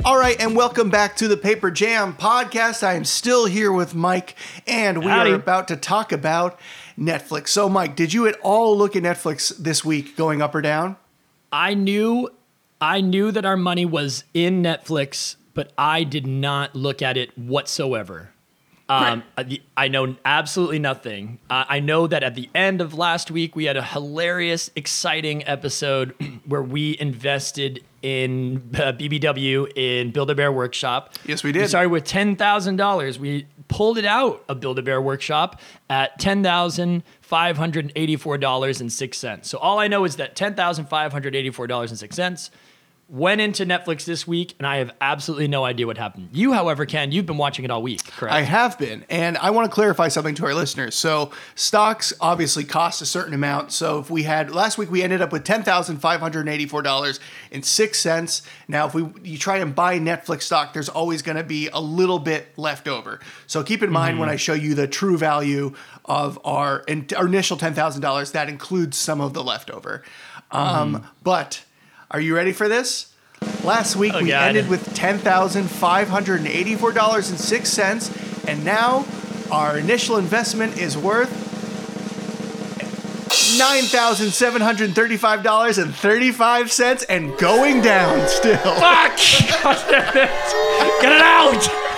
All 0.06 0.16
right, 0.16 0.40
and 0.40 0.54
welcome 0.54 0.88
back 0.88 1.16
to 1.16 1.26
the 1.26 1.36
Paper 1.36 1.68
Jam 1.68 2.14
podcast. 2.14 2.84
I 2.84 2.94
am 2.94 3.04
still 3.04 3.46
here 3.46 3.72
with 3.72 3.92
Mike, 3.92 4.36
and 4.64 4.98
we 4.98 5.06
Howdy. 5.06 5.32
are 5.32 5.34
about 5.34 5.66
to 5.66 5.76
talk 5.76 6.12
about 6.12 6.60
Netflix. 6.96 7.48
So, 7.48 7.68
Mike, 7.68 7.96
did 7.96 8.12
you 8.12 8.28
at 8.28 8.38
all 8.40 8.78
look 8.78 8.94
at 8.94 9.02
Netflix 9.02 9.56
this 9.56 9.84
week, 9.84 10.16
going 10.16 10.40
up 10.40 10.54
or 10.54 10.62
down? 10.62 10.94
i 11.52 11.74
knew 11.74 12.28
i 12.80 13.00
knew 13.00 13.30
that 13.32 13.44
our 13.46 13.56
money 13.56 13.84
was 13.86 14.24
in 14.34 14.60
netflix 14.64 15.36
but 15.54 15.72
i 15.78 16.02
did 16.02 16.26
not 16.26 16.74
look 16.74 17.00
at 17.00 17.16
it 17.16 17.36
whatsoever 17.38 18.30
Um, 18.88 19.24
uh, 19.36 19.42
the- 19.42 19.62
I 19.76 19.88
know 19.88 20.14
absolutely 20.24 20.78
nothing. 20.78 21.38
Uh, 21.50 21.64
I 21.68 21.80
know 21.80 22.06
that 22.06 22.22
at 22.22 22.34
the 22.36 22.48
end 22.54 22.80
of 22.80 22.94
last 22.94 23.30
week, 23.30 23.56
we 23.56 23.64
had 23.64 23.76
a 23.76 23.82
hilarious, 23.82 24.70
exciting 24.76 25.44
episode 25.46 26.14
where 26.46 26.62
we 26.62 26.96
invested 27.00 27.82
in 28.02 28.70
uh, 28.74 28.92
BBW 28.92 29.72
in 29.76 30.12
Build 30.12 30.30
a 30.30 30.34
Bear 30.36 30.52
Workshop. 30.52 31.14
Yes, 31.24 31.42
we 31.42 31.50
did. 31.50 31.62
We 31.62 31.68
started 31.68 31.88
with 31.90 32.04
ten 32.04 32.36
thousand 32.36 32.76
dollars. 32.76 33.18
We 33.18 33.46
pulled 33.68 33.98
it 33.98 34.04
out 34.04 34.44
of 34.48 34.60
Build 34.60 34.78
a 34.78 34.82
Bear 34.82 35.02
Workshop 35.02 35.60
at 35.90 36.16
ten 36.20 36.44
thousand 36.44 37.02
five 37.20 37.56
hundred 37.56 37.90
eighty-four 37.96 38.38
dollars 38.38 38.80
and 38.80 38.92
six 38.92 39.18
cents. 39.18 39.50
So 39.50 39.58
all 39.58 39.80
I 39.80 39.88
know 39.88 40.04
is 40.04 40.14
that 40.16 40.36
ten 40.36 40.54
thousand 40.54 40.84
five 40.86 41.10
hundred 41.10 41.34
eighty-four 41.34 41.66
dollars 41.66 41.90
and 41.90 41.98
six 41.98 42.14
cents 42.14 42.52
went 43.08 43.40
into 43.40 43.64
Netflix 43.64 44.04
this 44.04 44.26
week, 44.26 44.54
and 44.58 44.66
I 44.66 44.78
have 44.78 44.90
absolutely 45.00 45.46
no 45.46 45.64
idea 45.64 45.86
what 45.86 45.96
happened. 45.96 46.30
You, 46.32 46.52
however, 46.52 46.86
Ken, 46.86 47.12
you've 47.12 47.26
been 47.26 47.36
watching 47.36 47.64
it 47.64 47.70
all 47.70 47.80
week, 47.80 48.04
correct? 48.04 48.34
I 48.34 48.40
have 48.40 48.76
been, 48.80 49.04
and 49.08 49.38
I 49.38 49.50
want 49.50 49.70
to 49.70 49.74
clarify 49.74 50.08
something 50.08 50.34
to 50.34 50.46
our 50.46 50.54
listeners. 50.54 50.96
So, 50.96 51.30
stocks 51.54 52.12
obviously 52.20 52.64
cost 52.64 53.00
a 53.02 53.06
certain 53.06 53.32
amount. 53.32 53.70
So, 53.70 54.00
if 54.00 54.10
we 54.10 54.24
had 54.24 54.50
last 54.50 54.76
week, 54.76 54.90
we 54.90 55.04
ended 55.04 55.22
up 55.22 55.30
with 55.30 55.44
ten 55.44 55.62
thousand 55.62 55.98
five 55.98 56.18
hundred 56.18 56.48
eighty-four 56.48 56.82
dollars 56.82 57.20
and 57.52 57.64
six 57.64 58.00
cents. 58.00 58.42
Now, 58.66 58.86
if 58.88 58.94
we 58.94 59.06
you 59.22 59.38
try 59.38 59.58
and 59.58 59.72
buy 59.72 60.00
Netflix 60.00 60.42
stock, 60.42 60.72
there's 60.72 60.88
always 60.88 61.22
going 61.22 61.36
to 61.36 61.44
be 61.44 61.68
a 61.68 61.80
little 61.80 62.18
bit 62.18 62.58
left 62.58 62.88
over. 62.88 63.20
So, 63.46 63.62
keep 63.62 63.84
in 63.84 63.92
mind 63.92 64.18
when 64.18 64.28
I 64.28 64.34
show 64.36 64.54
you 64.54 64.74
the 64.74 64.88
true 64.88 65.16
value 65.16 65.74
of 66.06 66.40
our, 66.44 66.84
our 67.16 67.26
initial 67.26 67.56
ten 67.56 67.72
thousand 67.72 68.02
dollars, 68.02 68.32
that 68.32 68.48
includes 68.48 68.98
some 68.98 69.20
of 69.20 69.32
the 69.32 69.44
leftover. 69.44 70.02
Um, 70.50 71.06
But 71.22 71.62
are 72.10 72.20
you 72.20 72.34
ready 72.34 72.52
for 72.52 72.68
this? 72.68 73.12
Last 73.64 73.96
week 73.96 74.12
Oh, 74.14 74.22
we 74.22 74.28
God. 74.28 74.48
ended 74.48 74.68
with 74.68 74.94
ten 74.94 75.18
thousand 75.18 75.68
five 75.68 76.08
hundred 76.08 76.38
and 76.40 76.48
eighty-four 76.48 76.92
dollars 76.92 77.30
and 77.30 77.38
six 77.38 77.68
cents, 77.70 78.10
and 78.46 78.64
now 78.64 79.04
our 79.50 79.78
initial 79.78 80.16
investment 80.16 80.78
is 80.78 80.96
worth 80.96 81.44
nine 83.58 83.82
thousand 83.84 84.30
seven 84.32 84.62
hundred 84.62 84.94
thirty-five 84.94 85.42
dollars 85.42 85.78
and 85.78 85.94
thirty-five 85.94 86.70
cents, 86.72 87.02
and 87.04 87.36
going 87.38 87.82
down 87.82 88.26
still. 88.28 88.56
Fuck! 88.56 89.18
God 89.62 89.84
damn 89.90 90.16
it! 90.16 91.00
Get 91.02 91.12
it 91.12 91.22
out! 91.22 91.68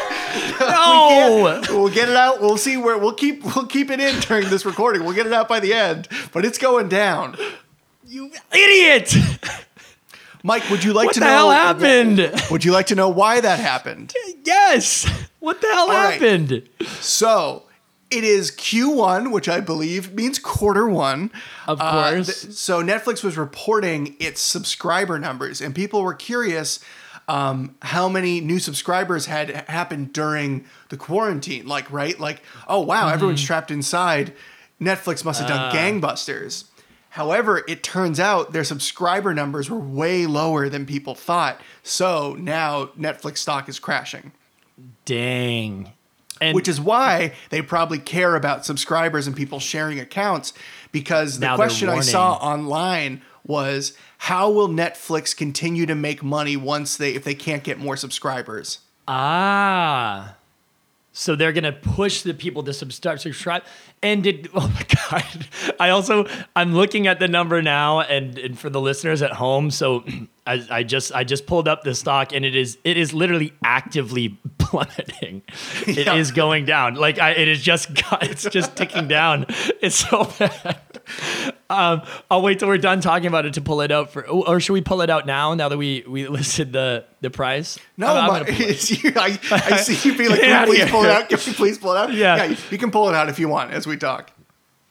No! 0.61 1.61
We'll 1.71 1.89
get 1.89 2.09
it 2.09 2.17
out. 2.17 2.41
We'll 2.41 2.59
see 2.59 2.77
where 2.77 2.99
we'll 2.99 3.15
keep 3.15 3.43
we'll 3.45 3.67
keep 3.67 3.91
it 3.91 4.01
in 4.01 4.19
during 4.21 4.49
this 4.51 4.65
recording. 4.67 5.05
We'll 5.05 5.15
get 5.15 5.27
it 5.27 5.33
out 5.33 5.49
by 5.49 5.61
the 5.61 5.73
end, 5.73 6.09
but 6.33 6.45
it's 6.45 6.59
going 6.59 6.89
down. 6.89 7.37
You 8.07 8.31
idiot! 8.53 9.15
Mike, 10.43 10.69
would 10.71 10.85
you 10.85 10.93
like 10.93 11.07
What 11.07 11.15
to 11.15 11.21
the 11.21 11.27
know 11.27 11.33
hell 11.33 11.51
happened? 11.51 12.19
Would 12.51 12.65
you 12.65 12.73
like 12.73 12.87
to 12.87 12.95
know 12.95 13.09
why 13.09 13.41
that 13.41 13.59
happened? 13.59 14.15
Yes! 14.45 15.05
What 15.41 15.61
the 15.61 15.67
hell 15.69 15.89
right. 15.89 16.13
happened? 16.13 16.69
So 17.01 17.65
it 18.11 18.25
is 18.25 18.51
Q1, 18.53 19.33
which 19.33 19.49
I 19.49 19.61
believe 19.61 20.15
means 20.15 20.39
quarter 20.39 20.89
one. 20.89 21.31
Of 21.67 21.79
Uh, 21.81 22.11
course. 22.13 22.43
th- 22.43 22.55
so 22.55 22.83
Netflix 22.83 23.23
was 23.25 23.37
reporting 23.37 24.17
its 24.21 24.41
subscriber 24.41 25.19
numbers, 25.19 25.61
and 25.61 25.75
people 25.75 26.03
were 26.03 26.15
curious 26.15 26.81
um, 27.29 27.75
how 27.83 28.09
many 28.09 28.41
new 28.41 28.59
subscribers 28.59 29.27
had 29.27 29.51
happened 29.69 30.13
during 30.15 30.65
the 30.89 30.97
quarantine. 30.97 31.67
Like, 31.67 31.91
right? 31.93 32.19
Like, 32.19 32.43
oh 32.67 32.81
wow, 32.81 33.05
Mm-hmm. 33.07 33.15
everyone's 33.15 33.45
trapped 33.45 33.71
inside. 33.71 34.33
Netflix 34.81 35.25
must 35.25 35.41
have 35.41 35.49
done 35.49 35.75
gangbusters. 35.75 36.65
However, 37.19 37.65
it 37.67 37.83
turns 37.83 38.21
out 38.21 38.53
their 38.53 38.63
subscriber 38.63 39.35
numbers 39.35 39.69
were 39.69 39.81
way 39.81 40.25
lower 40.25 40.69
than 40.69 40.87
people 40.87 41.17
thought. 41.17 41.61
So 41.83 42.37
now 42.39 42.91
Netflix 42.97 43.39
stock 43.39 43.69
is 43.69 43.81
crashing 43.81 44.31
Dang. 45.05 45.91
And 46.41 46.55
which 46.55 46.69
is 46.69 46.81
why 46.81 47.33
they 47.51 47.61
probably 47.61 47.99
care 47.99 48.37
about 48.37 48.65
subscribers 48.65 49.27
and 49.27 49.35
people 49.35 49.59
sharing 49.59 49.99
accounts 49.99 50.53
because 50.93 51.41
the 51.41 51.53
question 51.57 51.89
I 51.89 52.03
saw 52.03 52.35
online 52.35 53.23
was 53.45 53.99
how 54.19 54.49
will 54.53 54.69
Netflix 54.69 55.37
continue 55.37 55.87
to 55.87 55.97
make 55.97 56.23
money 56.23 56.57
once 56.57 56.97
they 56.97 57.17
if 57.17 57.25
they 57.25 57.35
can't 57.35 57.65
get 57.65 57.81
more 57.81 57.97
subscribers? 57.97 58.79
Ah. 59.09 60.37
So 61.19 61.35
they're 61.35 61.53
gonna 61.53 61.73
push 61.73 62.23
the 62.23 62.33
people 62.33 62.63
to 62.63 62.73
subscribe. 62.73 63.65
And 64.05 64.23
did 64.23 64.49
oh 64.55 64.69
my 64.69 64.87
god! 65.11 65.49
I 65.81 65.91
also 65.91 66.27
I'm 66.55 66.75
looking 66.75 67.09
at 67.09 67.19
the 67.19 67.27
number 67.27 67.61
now, 67.61 68.01
and, 68.03 68.39
and 68.39 68.57
for 68.57 68.71
the 68.71 68.81
listeners 68.81 69.21
at 69.21 69.33
home, 69.33 69.73
so 69.73 70.05
I, 70.47 70.65
I 70.71 70.83
just 70.85 71.13
I 71.13 71.25
just 71.25 71.47
pulled 71.47 71.67
up 71.67 71.83
the 71.83 71.95
stock, 71.97 72.33
and 72.33 72.45
it 72.45 72.55
is 72.55 72.79
it 72.85 72.97
is 72.97 73.13
literally 73.13 73.53
actively 73.65 74.39
plummeting. 74.59 75.43
It 75.89 76.07
is 76.07 76.31
Yeah. 76.31 76.37
going 76.37 76.65
down. 76.67 76.95
Like 76.95 77.19
I, 77.19 77.31
it 77.33 77.49
is 77.49 77.63
just 77.63 77.91
it's 78.23 78.45
just 78.45 78.77
ticking 78.77 79.09
down. 79.09 79.47
It's 79.83 79.97
so 79.97 80.25
bad. 80.39 80.79
Um, 81.71 82.03
I'll 82.31 82.41
wait 82.41 82.59
till 82.61 82.69
we're 82.69 82.79
done 82.79 83.01
talking 83.03 83.27
about 83.27 83.45
it 83.45 83.55
to 83.55 83.61
pull 83.61 83.83
it 83.83 83.91
out 83.91 84.11
for, 84.11 84.27
or 84.27 84.59
should 84.59 84.73
we 84.73 84.81
pull 84.81 85.03
it 85.03 85.11
out 85.11 85.27
now? 85.27 85.53
Now 85.53 85.69
that 85.69 85.77
we 85.77 86.03
we 86.09 86.27
listed 86.27 86.73
the 86.73 87.05
the 87.21 87.29
price. 87.31 87.79
No, 87.99 88.07
I'm- 88.07 88.31
I'm 88.31 88.43
my, 88.45 88.49
it. 88.49 88.91
you, 89.05 89.13
I, 89.15 89.39
I 89.51 89.77
see 89.77 90.09
you 90.09 90.17
being 90.17 90.31
like, 90.31 90.41
can 90.43 90.67
you 90.69 90.75
please 90.75 90.91
pull 90.91 91.05
it 91.05 91.11
out? 91.11 91.29
Can 91.29 91.39
you 91.45 91.53
please 91.53 91.79
pull 91.79 91.93
it 91.93 91.99
out? 91.99 92.13
Yeah. 92.15 92.45
you, 92.45 92.57
you 92.71 92.79
can 92.79 92.91
pull 92.91 93.09
it 93.11 93.15
out 93.15 93.29
if 93.29 93.39
you 93.39 93.49
want 93.49 93.73
as 93.73 93.87
we 93.87 93.97
talk. 93.99 94.31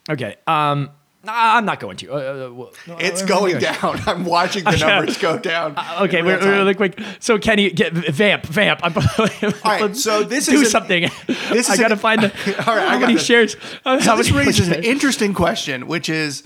Okay. 0.09 0.35
Um, 0.45 0.91
I'm 1.29 1.65
not 1.65 1.81
going 1.81 1.97
to. 1.97 2.11
Uh, 2.13 2.15
uh, 2.15 2.53
well, 2.53 2.71
It's 2.99 3.21
uh, 3.21 3.25
going 3.25 3.57
down. 3.59 3.99
I'm 4.05 4.23
watching 4.23 4.63
the 4.63 4.77
numbers 4.77 5.17
go 5.17 5.37
down. 5.37 5.75
Okay, 6.01 6.21
we're, 6.21 6.33
real 6.37 6.39
time. 6.39 6.49
really 6.51 6.73
quick. 6.75 6.97
So 7.19 7.37
Kenny, 7.37 7.69
get 7.71 7.91
vamp, 7.91 8.45
vamp. 8.45 8.79
I'm, 8.83 8.93
All 8.95 9.49
right, 9.65 9.93
so 9.95 10.23
this 10.23 10.45
do 10.45 10.53
is 10.53 10.61
an- 10.61 10.67
something. 10.67 11.09
this 11.49 11.69
I 11.69 11.73
is 11.73 11.79
gotta 11.79 11.95
an- 11.95 11.99
find 11.99 12.21
the 12.21 12.29
All 12.69 12.75
right, 12.75 12.85
I 12.85 12.89
how 12.91 12.93
got 12.93 13.01
many 13.01 13.13
this. 13.15 13.25
shares. 13.25 13.57
uh, 13.83 13.99
So 13.99 14.11
how 14.11 14.15
this 14.15 14.31
many 14.31 14.45
raises 14.45 14.69
an 14.69 14.83
interesting 14.85 15.33
question, 15.33 15.87
which 15.87 16.07
is 16.07 16.43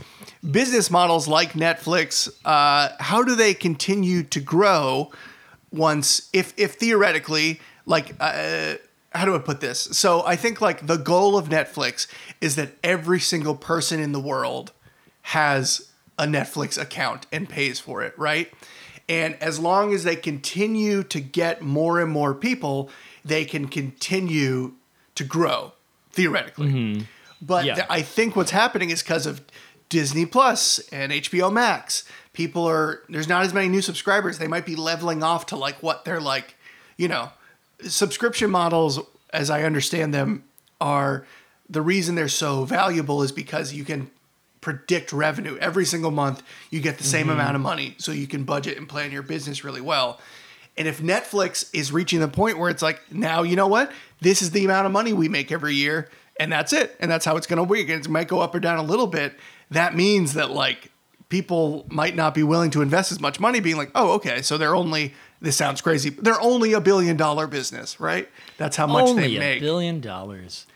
business 0.50 0.90
models 0.90 1.28
like 1.28 1.54
Netflix. 1.54 2.30
Uh, 2.44 2.90
how 3.00 3.24
do 3.24 3.36
they 3.36 3.54
continue 3.54 4.24
to 4.24 4.40
grow 4.40 5.12
once, 5.72 6.30
if 6.34 6.54
if 6.58 6.74
theoretically, 6.74 7.60
like, 7.86 8.16
uh, 8.20 8.76
how 9.14 9.26
do 9.26 9.36
I 9.36 9.40
put 9.40 9.62
this? 9.62 9.80
So 9.80 10.26
I 10.26 10.36
think 10.36 10.62
like 10.62 10.88
the 10.88 10.98
goal 10.98 11.38
of 11.38 11.50
Netflix 11.50 12.08
is 12.40 12.56
that 12.56 12.70
every 12.84 13.20
single 13.20 13.56
person 13.56 14.00
in 14.00 14.12
the 14.12 14.20
world 14.20 14.72
has 15.24 15.90
a 16.18 16.26
Netflix 16.26 16.82
account 16.82 17.28
and 17.32 17.48
pays 17.48 17.80
for 17.80 18.04
it, 18.04 18.18
right? 18.18 18.52
And 19.10 19.36
as 19.42 19.60
long 19.60 19.94
as 19.94 20.04
they 20.04 20.16
continue 20.16 21.04
to 21.04 21.20
get 21.20 21.62
more 21.62 22.00
and 22.00 22.12
more 22.12 22.34
people, 22.34 22.90
they 23.26 23.44
can 23.44 23.68
continue 23.68 24.74
to 25.16 25.24
grow 25.24 25.74
theoretically. 26.12 27.06
But 27.42 27.66
Yeah. 27.66 27.76
th- 27.76 27.88
I 27.90 28.02
think 28.02 28.36
what's 28.36 28.52
happening 28.52 28.90
is 28.90 29.02
because 29.02 29.26
of 29.26 29.42
Disney 29.92 30.26
Plus 30.26 30.80
and 30.92 31.12
HBO 31.12 31.54
Max. 31.54 32.06
People 32.34 32.68
are 32.68 33.04
there's 33.10 33.28
not 33.28 33.44
as 33.46 33.54
many 33.54 33.68
new 33.68 33.82
subscribers. 33.82 34.40
They 34.40 34.48
might 34.48 34.66
be 34.66 34.76
leveling 34.76 35.22
off 35.22 35.46
to 35.48 35.58
like 35.58 35.84
what 35.84 36.06
they're 36.06 36.22
like, 36.22 36.56
you 36.98 37.08
know, 37.08 37.30
subscription 37.84 38.50
models, 38.50 39.00
as 39.32 39.50
I 39.50 39.64
understand 39.64 40.14
them, 40.14 40.46
are 40.80 41.28
the 41.70 41.82
reason 41.82 42.16
they're 42.16 42.30
so 42.30 42.64
valuable 42.64 43.22
is 43.22 43.32
because 43.32 43.74
you 43.74 43.84
can 43.84 44.10
predict 44.62 45.12
revenue 45.12 45.58
every 45.58 45.86
single 45.86 46.12
month. 46.12 46.42
You 46.70 46.80
get 46.80 46.98
the 46.98 47.04
same 47.04 47.24
mm-hmm. 47.24 47.32
amount 47.32 47.56
of 47.56 47.62
money, 47.62 47.96
so 47.98 48.14
you 48.14 48.28
can 48.28 48.46
budget 48.46 48.78
and 48.78 48.88
plan 48.88 49.12
your 49.12 49.24
business 49.24 49.64
really 49.64 49.82
well. 49.82 50.22
And 50.78 50.88
if 50.88 51.02
Netflix 51.02 51.70
is 51.74 51.92
reaching 51.92 52.22
the 52.22 52.30
point 52.30 52.58
where 52.58 52.70
it's 52.70 52.82
like, 52.82 53.12
now 53.12 53.44
you 53.44 53.58
know 53.58 53.68
what, 53.68 53.92
this 54.22 54.42
is 54.42 54.52
the 54.52 54.64
amount 54.64 54.86
of 54.86 54.94
money 54.94 55.12
we 55.12 55.28
make 55.28 55.52
every 55.52 55.76
year, 55.76 56.10
and 56.40 56.50
that's 56.50 56.72
it, 56.72 56.96
and 57.02 57.12
that's 57.12 57.26
how 57.26 57.36
it's 57.36 57.46
going 57.46 57.58
to 57.58 57.64
work. 57.64 57.90
It 57.90 58.08
might 58.08 58.30
go 58.30 58.40
up 58.40 58.56
or 58.56 58.62
down 58.62 58.78
a 58.78 58.84
little 58.84 59.08
bit. 59.08 59.34
That 59.72 59.96
means 59.96 60.34
that 60.34 60.52
like 60.52 60.92
people 61.30 61.86
might 61.90 62.16
not 62.16 62.34
be 62.34 62.44
willing 62.44 62.72
to 62.72 62.82
invest 62.82 63.12
as 63.12 63.20
much 63.20 63.40
money, 63.40 63.60
being 63.60 63.78
like, 63.78 63.92
oh, 63.96 64.12
okay, 64.14 64.42
so 64.42 64.58
they're 64.58 64.76
only. 64.76 65.14
This 65.42 65.56
sounds 65.58 65.82
crazy. 65.82 66.12
They're 66.12 66.40
only 66.40 66.74
a 66.74 66.80
billion 66.82 67.18
dollar 67.18 67.48
business, 67.48 68.00
right? 68.00 68.30
That's 68.58 68.76
how 68.78 68.86
much 68.86 69.08
they 69.08 69.14
make." 69.16 69.24
Only 69.26 69.38
they 69.40 69.58
a 69.58 69.60
billion 69.60 70.00
dollars. 70.00 70.68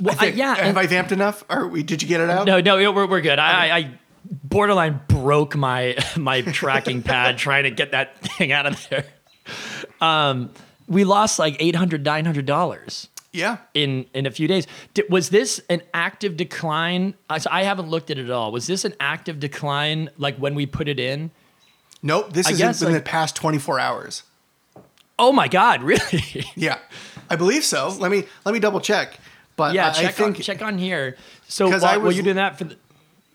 Well, 0.00 0.14
I 0.14 0.18
think- 0.18 0.36
yeah. 0.36 0.54
Have 0.54 0.76
I 0.78 0.86
vamped 0.86 1.12
enough? 1.12 1.44
Are 1.50 1.66
we, 1.66 1.82
did 1.82 2.00
you 2.02 2.08
get 2.08 2.20
it 2.20 2.30
out? 2.30 2.46
no, 2.46 2.60
no, 2.60 2.92
we're, 2.92 3.06
we're 3.06 3.20
good. 3.20 3.38
I, 3.38 3.68
I, 3.68 3.76
I 3.76 3.90
borderline 4.44 5.00
broke 5.08 5.56
my 5.56 5.96
my 6.16 6.40
tracking 6.42 7.02
pad 7.10 7.36
trying 7.38 7.64
to 7.64 7.70
get 7.70 7.90
that 7.90 8.18
thing 8.22 8.52
out 8.52 8.66
of 8.66 8.88
there. 8.88 9.04
Um, 10.00 10.50
we 10.86 11.04
lost 11.04 11.38
like 11.38 11.56
800 11.58 12.04
900 12.04 12.46
dollars. 12.46 13.08
Yeah. 13.32 13.58
in 13.74 14.06
in 14.14 14.26
a 14.26 14.30
few 14.30 14.48
days. 14.48 14.66
Di- 14.94 15.04
was 15.10 15.28
this 15.30 15.60
an 15.68 15.82
active 15.92 16.36
decline? 16.36 17.14
I 17.28 17.38
so 17.38 17.50
I 17.52 17.62
haven't 17.64 17.88
looked 17.88 18.10
at 18.10 18.18
it 18.18 18.24
at 18.24 18.30
all. 18.30 18.52
Was 18.52 18.66
this 18.66 18.84
an 18.84 18.94
active 19.00 19.38
decline 19.38 20.08
like 20.16 20.36
when 20.36 20.54
we 20.54 20.66
put 20.66 20.88
it 20.88 20.98
in? 20.98 21.30
Nope. 22.02 22.32
This 22.32 22.46
I 22.46 22.50
is 22.52 22.58
guess, 22.58 22.82
in 22.82 22.92
like- 22.92 23.04
the 23.04 23.08
past 23.10 23.36
24 23.36 23.78
hours. 23.80 24.22
Oh 25.18 25.32
my 25.32 25.48
god, 25.48 25.82
really? 25.92 26.46
Yeah, 26.54 26.78
I 27.28 27.36
believe 27.36 27.64
so. 27.64 27.88
Let 27.98 28.10
me 28.10 28.24
let 28.44 28.52
me 28.52 28.60
double 28.60 28.80
check. 28.80 29.18
But 29.56 29.74
yeah, 29.74 29.88
I, 29.88 29.92
check 29.92 30.04
I 30.04 30.12
think 30.12 30.36
on 30.36 30.42
check 30.42 30.62
on 30.62 30.78
here. 30.78 31.16
so 31.48 31.68
while, 31.68 31.84
I 31.84 31.96
while 31.96 32.12
you're 32.12 32.22
doing 32.22 32.36
that 32.36 32.56
for 32.56 32.64
the 32.64 32.76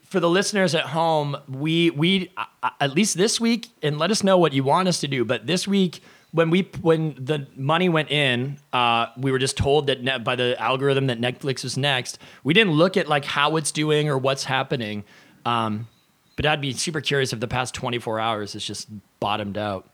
for 0.06 0.20
the 0.22 0.30
listeners 0.30 0.74
at 0.76 0.86
home, 0.86 1.36
we 1.50 1.90
we 1.90 2.32
uh, 2.38 2.70
at 2.80 2.94
least 2.96 3.18
this 3.18 3.40
week, 3.42 3.68
and 3.82 3.98
let 4.00 4.12
us 4.12 4.24
know 4.24 4.38
what 4.38 4.54
you 4.54 4.64
want 4.64 4.88
us 4.88 5.00
to 5.02 5.08
do. 5.08 5.26
But 5.26 5.46
this 5.48 5.68
week 5.68 6.02
when 6.34 6.50
we 6.50 6.70
when 6.82 7.14
the 7.14 7.48
money 7.56 7.88
went 7.90 8.10
in, 8.10 8.58
uh, 8.74 9.06
we 9.18 9.32
were 9.32 9.38
just 9.38 9.56
told 9.56 9.88
that 9.88 10.02
net, 10.02 10.24
by 10.24 10.36
the 10.36 10.60
algorithm 10.60 11.08
that 11.08 11.22
Netflix 11.22 11.64
was 11.64 11.78
next. 11.78 12.18
We 12.44 12.56
didn't 12.56 12.74
look 12.74 12.98
at 12.98 13.08
like 13.08 13.24
how 13.24 13.56
it's 13.56 13.72
doing 13.72 14.10
or 14.10 14.18
what's 14.18 14.44
happening. 14.44 15.04
Um, 15.46 15.88
but 16.36 16.48
I'd 16.48 16.60
be 16.60 16.74
super 16.74 17.02
curious 17.02 17.34
if 17.34 17.40
the 17.40 17.48
past 17.48 17.76
24 17.76 18.20
hours 18.20 18.56
is 18.56 18.66
just 18.66 18.90
bottomed 19.20 19.58
out. 19.58 19.88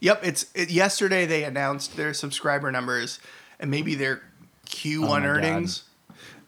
Yep, 0.00 0.24
it's 0.24 0.46
it, 0.56 0.70
yesterday 0.70 1.24
they 1.24 1.44
announced 1.44 1.96
their 1.96 2.12
subscriber 2.14 2.72
numbers 2.72 3.20
and 3.60 3.70
maybe 3.70 3.94
their 3.94 4.22
Q1 4.66 5.22
Oh 5.22 5.24
earnings. 5.24 5.84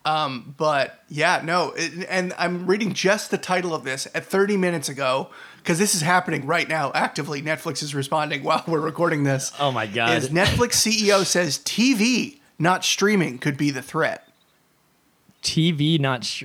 Um, 0.05 0.57
but 0.59 1.05
yeah, 1.09 1.43
no, 1.45 1.73
it, 1.77 2.07
and 2.09 2.35
I'm 2.37 2.67
reading 2.67 2.93
just 2.93 3.31
the 3.31 3.39
title 3.39 3.73
of 3.73 3.85
this 3.85 4.09
at 4.17 4.25
30 4.25 4.57
minutes 4.57 4.89
ago 4.89 5.31
because 5.63 5.79
this 5.79 5.95
is 5.95 6.01
happening 6.01 6.45
right 6.45 6.69
now. 6.69 6.91
Actively, 6.95 7.41
Netflix 7.41 7.83
is 7.83 7.95
responding 7.95 8.43
while 8.45 8.65
we're 8.67 8.81
recording 8.81 9.23
this. 9.25 9.53
Oh 9.61 9.71
my 9.71 9.87
God. 9.87 10.17
Is 10.17 10.29
Netflix 10.29 10.73
CEO 10.75 11.25
says 11.25 11.59
TV, 11.59 12.41
not 12.59 12.85
streaming, 12.85 13.39
could 13.39 13.57
be 13.57 13.71
the 13.71 13.83
threat. 13.83 14.29
TV 15.43 15.99
not 15.99 16.25
sh- 16.25 16.45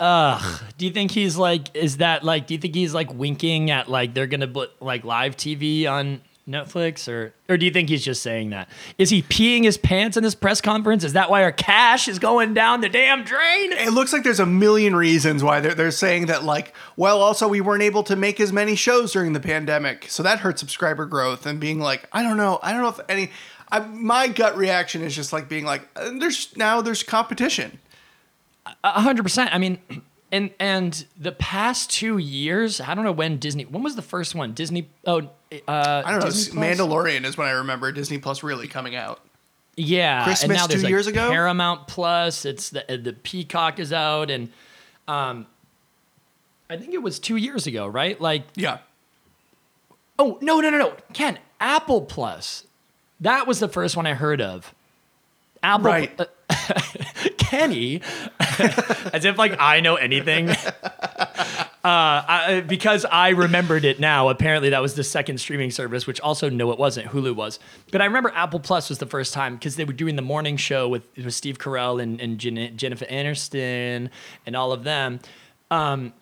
Ugh. 0.00 0.62
Do 0.76 0.86
you 0.86 0.92
think 0.92 1.12
he's 1.12 1.36
like? 1.36 1.74
Is 1.74 1.98
that 1.98 2.24
like? 2.24 2.46
Do 2.46 2.54
you 2.54 2.60
think 2.60 2.74
he's 2.74 2.92
like 2.92 3.12
winking 3.14 3.70
at 3.70 3.88
like 3.88 4.12
they're 4.12 4.26
gonna 4.26 4.48
put 4.48 4.82
like 4.82 5.04
live 5.04 5.36
TV 5.36 5.88
on 5.88 6.20
Netflix, 6.48 7.08
or 7.08 7.32
or 7.48 7.56
do 7.56 7.64
you 7.64 7.72
think 7.72 7.88
he's 7.88 8.04
just 8.04 8.22
saying 8.22 8.50
that? 8.50 8.68
Is 8.98 9.08
he 9.08 9.22
peeing 9.22 9.64
his 9.64 9.78
pants 9.78 10.16
in 10.16 10.22
this 10.22 10.34
press 10.34 10.60
conference? 10.60 11.02
Is 11.02 11.14
that 11.14 11.30
why 11.30 11.42
our 11.42 11.52
cash 11.52 12.06
is 12.06 12.18
going 12.18 12.52
down 12.52 12.82
the 12.82 12.90
damn 12.90 13.24
drain? 13.24 13.72
It 13.72 13.94
looks 13.94 14.12
like 14.12 14.24
there's 14.24 14.40
a 14.40 14.46
million 14.46 14.94
reasons 14.94 15.42
why 15.42 15.60
they're, 15.60 15.74
they're 15.74 15.90
saying 15.90 16.26
that, 16.26 16.44
like, 16.44 16.74
well, 16.96 17.22
also 17.22 17.48
we 17.48 17.62
weren't 17.62 17.82
able 17.82 18.02
to 18.02 18.16
make 18.16 18.40
as 18.40 18.52
many 18.52 18.76
shows 18.76 19.12
during 19.12 19.32
the 19.32 19.40
pandemic. 19.40 20.10
So 20.10 20.22
that 20.22 20.40
hurt 20.40 20.58
subscriber 20.58 21.06
growth 21.06 21.46
and 21.46 21.58
being 21.58 21.80
like, 21.80 22.08
I 22.12 22.22
don't 22.22 22.36
know. 22.36 22.58
I 22.62 22.72
don't 22.72 22.82
know 22.82 22.88
if 22.88 23.00
any. 23.08 23.30
I, 23.72 23.80
my 23.80 24.28
gut 24.28 24.56
reaction 24.56 25.00
is 25.00 25.16
just 25.16 25.32
like 25.32 25.48
being 25.48 25.64
like, 25.64 25.88
uh, 25.96 26.10
there's 26.18 26.54
now 26.56 26.82
there's 26.82 27.02
competition. 27.02 27.78
A 28.82 29.00
hundred 29.00 29.22
percent. 29.22 29.54
I 29.54 29.58
mean, 29.58 29.78
and 30.34 30.50
and 30.58 31.06
the 31.16 31.30
past 31.32 31.90
two 31.90 32.18
years, 32.18 32.80
I 32.80 32.94
don't 32.94 33.04
know 33.04 33.12
when 33.12 33.38
Disney. 33.38 33.64
When 33.64 33.82
was 33.84 33.94
the 33.94 34.02
first 34.02 34.34
one? 34.34 34.52
Disney. 34.52 34.88
Oh, 35.06 35.20
uh, 35.68 36.02
I 36.04 36.10
don't 36.10 36.20
know. 36.20 36.26
Disney 36.26 36.54
Plus? 36.54 36.78
Mandalorian 36.78 37.24
is 37.24 37.36
when 37.38 37.46
I 37.46 37.52
remember 37.52 37.92
Disney 37.92 38.18
Plus 38.18 38.42
really 38.42 38.66
coming 38.66 38.96
out. 38.96 39.20
Yeah, 39.76 40.24
Christmas 40.24 40.42
and 40.42 40.52
now 40.52 40.66
two 40.66 40.80
like 40.82 40.88
years 40.90 41.06
ago? 41.06 41.30
Paramount 41.30 41.86
Plus. 41.86 42.44
It's 42.44 42.70
the 42.70 42.84
the 43.02 43.12
Peacock 43.12 43.78
is 43.78 43.92
out, 43.92 44.30
and 44.30 44.50
um, 45.06 45.46
I 46.68 46.76
think 46.76 46.94
it 46.94 47.02
was 47.02 47.18
two 47.20 47.36
years 47.36 47.66
ago, 47.68 47.86
right? 47.86 48.20
Like, 48.20 48.42
Yeah. 48.56 48.78
oh 50.18 50.38
no, 50.40 50.60
no, 50.60 50.70
no, 50.70 50.78
no, 50.78 50.96
Ken, 51.12 51.38
Apple 51.60 52.02
Plus. 52.02 52.66
That 53.20 53.46
was 53.46 53.60
the 53.60 53.68
first 53.68 53.96
one 53.96 54.06
I 54.06 54.14
heard 54.14 54.40
of. 54.40 54.74
Apple, 55.62 55.86
Right. 55.86 56.20
uh, 56.20 56.26
Kenny, 57.38 58.00
as 59.12 59.24
if 59.24 59.38
like 59.38 59.56
I 59.58 59.80
know 59.80 59.96
anything. 59.96 60.50
Uh, 61.84 62.24
I, 62.26 62.64
because 62.66 63.04
I 63.04 63.28
remembered 63.28 63.84
it 63.84 64.00
now. 64.00 64.30
Apparently, 64.30 64.70
that 64.70 64.80
was 64.80 64.94
the 64.94 65.04
second 65.04 65.36
streaming 65.36 65.70
service, 65.70 66.06
which 66.06 66.18
also 66.22 66.48
no, 66.48 66.70
it 66.72 66.78
wasn't. 66.78 67.08
Hulu 67.08 67.36
was, 67.36 67.58
but 67.92 68.00
I 68.00 68.06
remember 68.06 68.32
Apple 68.34 68.58
Plus 68.58 68.88
was 68.88 69.00
the 69.00 69.06
first 69.06 69.34
time 69.34 69.56
because 69.56 69.76
they 69.76 69.84
were 69.84 69.92
doing 69.92 70.16
the 70.16 70.22
morning 70.22 70.56
show 70.56 70.88
with, 70.88 71.06
with 71.14 71.34
Steve 71.34 71.58
Carell 71.58 72.02
and, 72.02 72.22
and 72.22 72.38
Jen, 72.38 72.74
Jennifer 72.78 73.04
Aniston 73.04 74.08
and 74.46 74.56
all 74.56 74.72
of 74.72 74.84
them. 74.84 75.20
Um, 75.70 76.14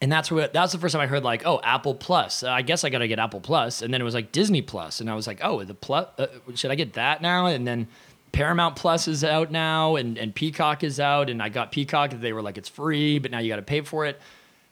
and 0.00 0.10
that's 0.10 0.30
where 0.30 0.48
that's 0.48 0.72
the 0.72 0.78
first 0.78 0.92
time 0.92 1.02
I 1.02 1.06
heard 1.06 1.22
like, 1.22 1.46
oh, 1.46 1.60
Apple 1.62 1.94
Plus. 1.94 2.42
Uh, 2.42 2.50
I 2.50 2.62
guess 2.62 2.84
I 2.84 2.90
gotta 2.90 3.06
get 3.06 3.18
Apple 3.18 3.40
Plus, 3.40 3.82
and 3.82 3.92
then 3.92 4.00
it 4.00 4.04
was 4.04 4.14
like 4.14 4.32
Disney 4.32 4.62
Plus, 4.62 5.00
and 5.00 5.10
I 5.10 5.14
was 5.14 5.26
like, 5.26 5.38
oh, 5.42 5.62
the 5.62 5.74
plus. 5.74 6.08
Uh, 6.18 6.26
should 6.54 6.70
I 6.70 6.74
get 6.74 6.94
that 6.94 7.22
now? 7.22 7.46
And 7.46 7.66
then 7.66 7.86
Paramount 8.32 8.76
Plus 8.76 9.08
is 9.08 9.24
out 9.24 9.50
now, 9.50 9.96
and 9.96 10.16
and 10.18 10.34
Peacock 10.34 10.84
is 10.84 11.00
out, 11.00 11.30
and 11.30 11.42
I 11.42 11.48
got 11.48 11.72
Peacock. 11.72 12.12
They 12.12 12.32
were 12.32 12.42
like, 12.42 12.58
it's 12.58 12.68
free, 12.68 13.18
but 13.18 13.30
now 13.30 13.38
you 13.38 13.48
got 13.48 13.56
to 13.56 13.62
pay 13.62 13.80
for 13.80 14.06
it. 14.06 14.20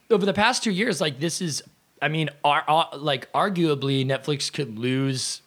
Over 0.09 0.25
the 0.25 0.33
past 0.33 0.63
two 0.63 0.71
years, 0.71 0.99
like 0.99 1.19
this 1.19 1.41
is, 1.41 1.61
I 2.01 2.07
mean, 2.07 2.29
ar- 2.43 2.63
ar- 2.67 2.89
like 2.97 3.31
arguably 3.33 4.05
Netflix 4.05 4.51
could 4.51 4.79
lose 4.79 5.41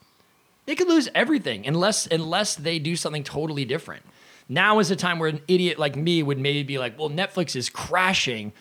they 0.66 0.74
could 0.74 0.88
lose 0.88 1.08
everything 1.14 1.66
unless 1.66 2.06
unless 2.06 2.54
they 2.54 2.78
do 2.78 2.96
something 2.96 3.24
totally 3.24 3.64
different. 3.64 4.02
Now 4.48 4.78
is 4.78 4.88
the 4.88 4.96
time 4.96 5.18
where 5.18 5.28
an 5.28 5.40
idiot 5.48 5.78
like 5.78 5.96
me 5.96 6.22
would 6.22 6.38
maybe 6.38 6.62
be 6.62 6.78
like, 6.78 6.98
well, 6.98 7.10
Netflix 7.10 7.56
is 7.56 7.68
crashing. 7.68 8.52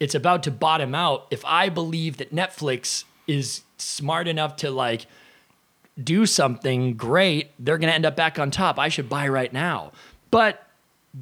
It's 0.00 0.14
about 0.14 0.42
to 0.44 0.50
bottom 0.50 0.94
out. 0.94 1.26
If 1.30 1.44
I 1.44 1.68
believe 1.68 2.16
that 2.18 2.34
Netflix 2.34 3.04
is 3.26 3.62
smart 3.78 4.28
enough 4.28 4.56
to 4.56 4.70
like 4.70 5.06
do 6.02 6.26
something 6.26 6.94
great, 6.94 7.50
they're 7.58 7.78
gonna 7.78 7.92
end 7.92 8.06
up 8.06 8.16
back 8.16 8.38
on 8.38 8.50
top. 8.50 8.78
I 8.78 8.88
should 8.88 9.08
buy 9.08 9.28
right 9.28 9.52
now. 9.52 9.92
But 10.30 10.66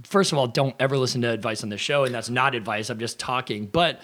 first 0.03 0.33
of 0.33 0.39
all, 0.39 0.47
don't 0.47 0.75
ever 0.81 0.99
listen 0.99 1.23
to 1.23 1.31
advice 1.31 1.63
on 1.63 1.69
the 1.69 1.79
show, 1.79 2.05
and 2.05 2.15
that's 2.15 2.31
not 2.31 2.55
advice. 2.55 2.91
I'm 2.91 2.99
just 2.99 3.19
talking. 3.19 3.67
But 3.67 4.01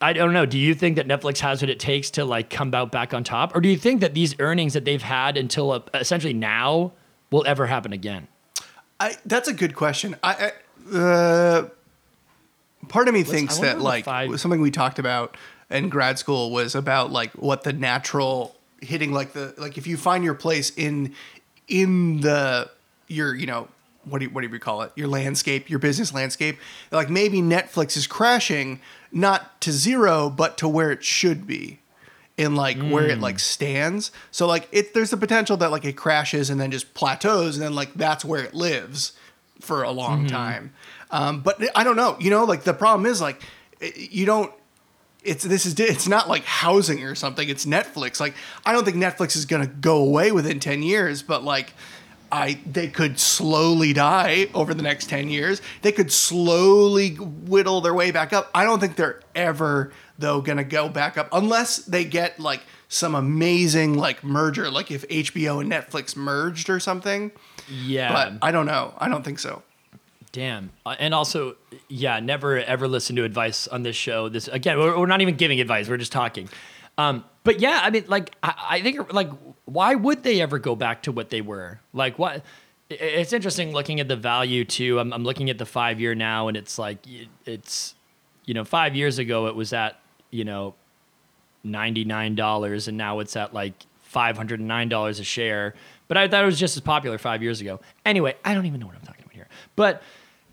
I 0.00 0.12
don't 0.12 0.32
know. 0.32 0.44
Do 0.44 0.58
you 0.58 0.74
think 0.74 0.96
that 0.96 1.06
Netflix 1.06 1.38
has 1.38 1.62
what 1.62 1.70
it 1.70 1.78
takes 1.78 2.10
to 2.12 2.24
like 2.24 2.50
come 2.50 2.74
out 2.74 2.90
back 2.90 3.14
on 3.14 3.24
top, 3.24 3.54
or 3.54 3.60
do 3.60 3.68
you 3.68 3.76
think 3.76 4.00
that 4.00 4.14
these 4.14 4.34
earnings 4.40 4.74
that 4.74 4.84
they've 4.84 5.02
had 5.02 5.36
until 5.36 5.72
uh, 5.72 5.80
essentially 5.94 6.34
now 6.34 6.92
will 7.30 7.44
ever 7.46 7.66
happen 7.66 7.92
again? 7.92 8.28
I, 8.98 9.16
that's 9.24 9.48
a 9.48 9.52
good 9.52 9.74
question. 9.74 10.16
I, 10.22 10.52
I 10.92 10.96
uh, 10.96 11.68
part 12.88 13.08
of 13.08 13.14
me 13.14 13.22
thinks 13.22 13.58
I 13.58 13.60
wonder 13.60 13.74
that 13.74 13.82
like 13.82 14.04
five- 14.04 14.40
something 14.40 14.60
we 14.60 14.70
talked 14.70 14.98
about 14.98 15.36
in 15.70 15.88
grad 15.88 16.18
school 16.18 16.50
was 16.50 16.74
about 16.74 17.10
like 17.10 17.32
what 17.32 17.64
the 17.64 17.72
natural 17.72 18.55
hitting 18.80 19.12
like 19.12 19.32
the 19.32 19.54
like 19.56 19.78
if 19.78 19.86
you 19.86 19.96
find 19.96 20.24
your 20.24 20.34
place 20.34 20.70
in 20.76 21.14
in 21.68 22.20
the 22.20 22.70
your 23.08 23.34
you 23.34 23.46
know 23.46 23.68
what 24.04 24.20
do 24.20 24.26
you, 24.26 24.30
what 24.30 24.42
do 24.42 24.48
you 24.48 24.58
call 24.58 24.82
it 24.82 24.92
your 24.94 25.08
landscape 25.08 25.68
your 25.68 25.78
business 25.78 26.12
landscape 26.12 26.58
like 26.92 27.10
maybe 27.10 27.40
Netflix 27.40 27.96
is 27.96 28.06
crashing 28.06 28.80
not 29.10 29.60
to 29.60 29.72
zero 29.72 30.30
but 30.30 30.58
to 30.58 30.68
where 30.68 30.92
it 30.92 31.02
should 31.02 31.46
be 31.46 31.80
in 32.36 32.54
like 32.54 32.78
where 32.78 33.06
it 33.06 33.18
like 33.18 33.36
hmm. 33.36 33.38
stands. 33.38 34.12
So 34.30 34.46
like 34.46 34.68
it 34.72 34.94
there's 34.94 35.10
the 35.10 35.16
potential 35.16 35.56
that 35.58 35.70
like 35.70 35.84
it 35.84 35.96
crashes 35.96 36.50
and 36.50 36.60
then 36.60 36.70
just 36.70 36.92
plateaus 36.94 37.56
and 37.56 37.64
then 37.64 37.74
like 37.74 37.94
that's 37.94 38.24
where 38.24 38.42
it 38.42 38.54
lives 38.54 39.12
for 39.60 39.82
a 39.82 39.90
long 39.90 40.20
mm-hmm. 40.20 40.36
time. 40.36 40.72
Um, 41.10 41.40
but 41.40 41.62
I 41.74 41.84
don't 41.84 41.96
know. 41.96 42.16
You 42.20 42.30
know, 42.30 42.44
like 42.44 42.64
the 42.64 42.74
problem 42.74 43.06
is 43.06 43.20
like 43.20 43.42
eh, 43.80 43.90
you 43.96 44.26
don't. 44.26 44.52
It's 45.26 45.44
this 45.44 45.66
is 45.66 45.78
it's 45.78 46.08
not 46.08 46.28
like 46.28 46.44
housing 46.44 47.02
or 47.02 47.14
something. 47.14 47.48
It's 47.48 47.66
Netflix. 47.66 48.20
Like 48.20 48.34
I 48.64 48.72
don't 48.72 48.84
think 48.84 48.96
Netflix 48.96 49.36
is 49.36 49.44
gonna 49.46 49.66
go 49.66 49.96
away 49.98 50.32
within 50.32 50.60
ten 50.60 50.82
years, 50.82 51.22
but 51.22 51.44
like. 51.44 51.72
I 52.32 52.58
they 52.66 52.88
could 52.88 53.20
slowly 53.20 53.92
die 53.92 54.48
over 54.52 54.74
the 54.74 54.82
next 54.82 55.08
10 55.08 55.28
years. 55.28 55.62
They 55.82 55.92
could 55.92 56.12
slowly 56.12 57.14
whittle 57.14 57.80
their 57.80 57.94
way 57.94 58.10
back 58.10 58.32
up. 58.32 58.50
I 58.52 58.64
don't 58.64 58.80
think 58.80 58.96
they're 58.96 59.20
ever 59.36 59.92
though 60.18 60.40
going 60.40 60.58
to 60.58 60.64
go 60.64 60.88
back 60.88 61.16
up 61.16 61.28
unless 61.30 61.76
they 61.76 62.04
get 62.04 62.40
like 62.40 62.62
some 62.88 63.14
amazing 63.14 63.94
like 63.94 64.24
merger 64.24 64.68
like 64.72 64.90
if 64.90 65.06
HBO 65.06 65.60
and 65.60 65.70
Netflix 65.70 66.16
merged 66.16 66.68
or 66.68 66.80
something. 66.80 67.30
Yeah, 67.70 68.12
But 68.12 68.44
I 68.44 68.50
don't 68.50 68.66
know. 68.66 68.94
I 68.98 69.08
don't 69.08 69.24
think 69.24 69.38
so. 69.38 69.62
Damn. 70.36 70.70
Uh, 70.84 70.94
and 70.98 71.14
also, 71.14 71.56
yeah, 71.88 72.20
never 72.20 72.58
ever 72.58 72.86
listen 72.86 73.16
to 73.16 73.24
advice 73.24 73.66
on 73.66 73.82
this 73.82 73.96
show. 73.96 74.28
This 74.28 74.48
again, 74.48 74.78
we're, 74.78 74.98
we're 74.98 75.06
not 75.06 75.22
even 75.22 75.36
giving 75.36 75.60
advice. 75.60 75.88
We're 75.88 75.96
just 75.96 76.12
talking. 76.12 76.50
Um, 76.98 77.24
but 77.42 77.58
yeah, 77.58 77.80
I 77.82 77.88
mean, 77.88 78.04
like, 78.06 78.34
I, 78.42 78.54
I 78.70 78.80
think, 78.82 79.14
like, 79.14 79.30
why 79.64 79.94
would 79.94 80.22
they 80.22 80.42
ever 80.42 80.58
go 80.58 80.76
back 80.76 81.02
to 81.04 81.12
what 81.12 81.30
they 81.30 81.40
were? 81.40 81.80
Like, 81.94 82.18
what? 82.18 82.44
It's 82.90 83.32
interesting 83.32 83.72
looking 83.72 83.98
at 83.98 84.08
the 84.08 84.16
value 84.16 84.66
too. 84.66 85.00
I'm, 85.00 85.10
I'm 85.14 85.24
looking 85.24 85.48
at 85.48 85.56
the 85.56 85.64
five 85.64 86.00
year 86.00 86.14
now, 86.14 86.48
and 86.48 86.56
it's 86.56 86.78
like 86.78 86.98
it's, 87.46 87.94
you 88.44 88.52
know, 88.52 88.64
five 88.64 88.94
years 88.94 89.18
ago 89.18 89.46
it 89.46 89.56
was 89.56 89.72
at 89.72 89.98
you 90.30 90.44
know, 90.44 90.74
ninety 91.64 92.04
nine 92.04 92.34
dollars, 92.34 92.88
and 92.88 92.98
now 92.98 93.20
it's 93.20 93.36
at 93.36 93.54
like 93.54 93.72
five 94.02 94.36
hundred 94.36 94.60
and 94.60 94.68
nine 94.68 94.88
dollars 94.88 95.18
a 95.18 95.24
share. 95.24 95.74
But 96.08 96.18
I 96.18 96.28
thought 96.28 96.42
it 96.42 96.46
was 96.46 96.58
just 96.58 96.76
as 96.76 96.82
popular 96.82 97.18
five 97.18 97.42
years 97.42 97.60
ago. 97.60 97.80
Anyway, 98.04 98.36
I 98.44 98.54
don't 98.54 98.66
even 98.66 98.80
know 98.80 98.86
what 98.86 98.96
I'm 98.96 99.02
talking 99.02 99.24
about 99.24 99.34
here. 99.34 99.48
But 99.74 100.02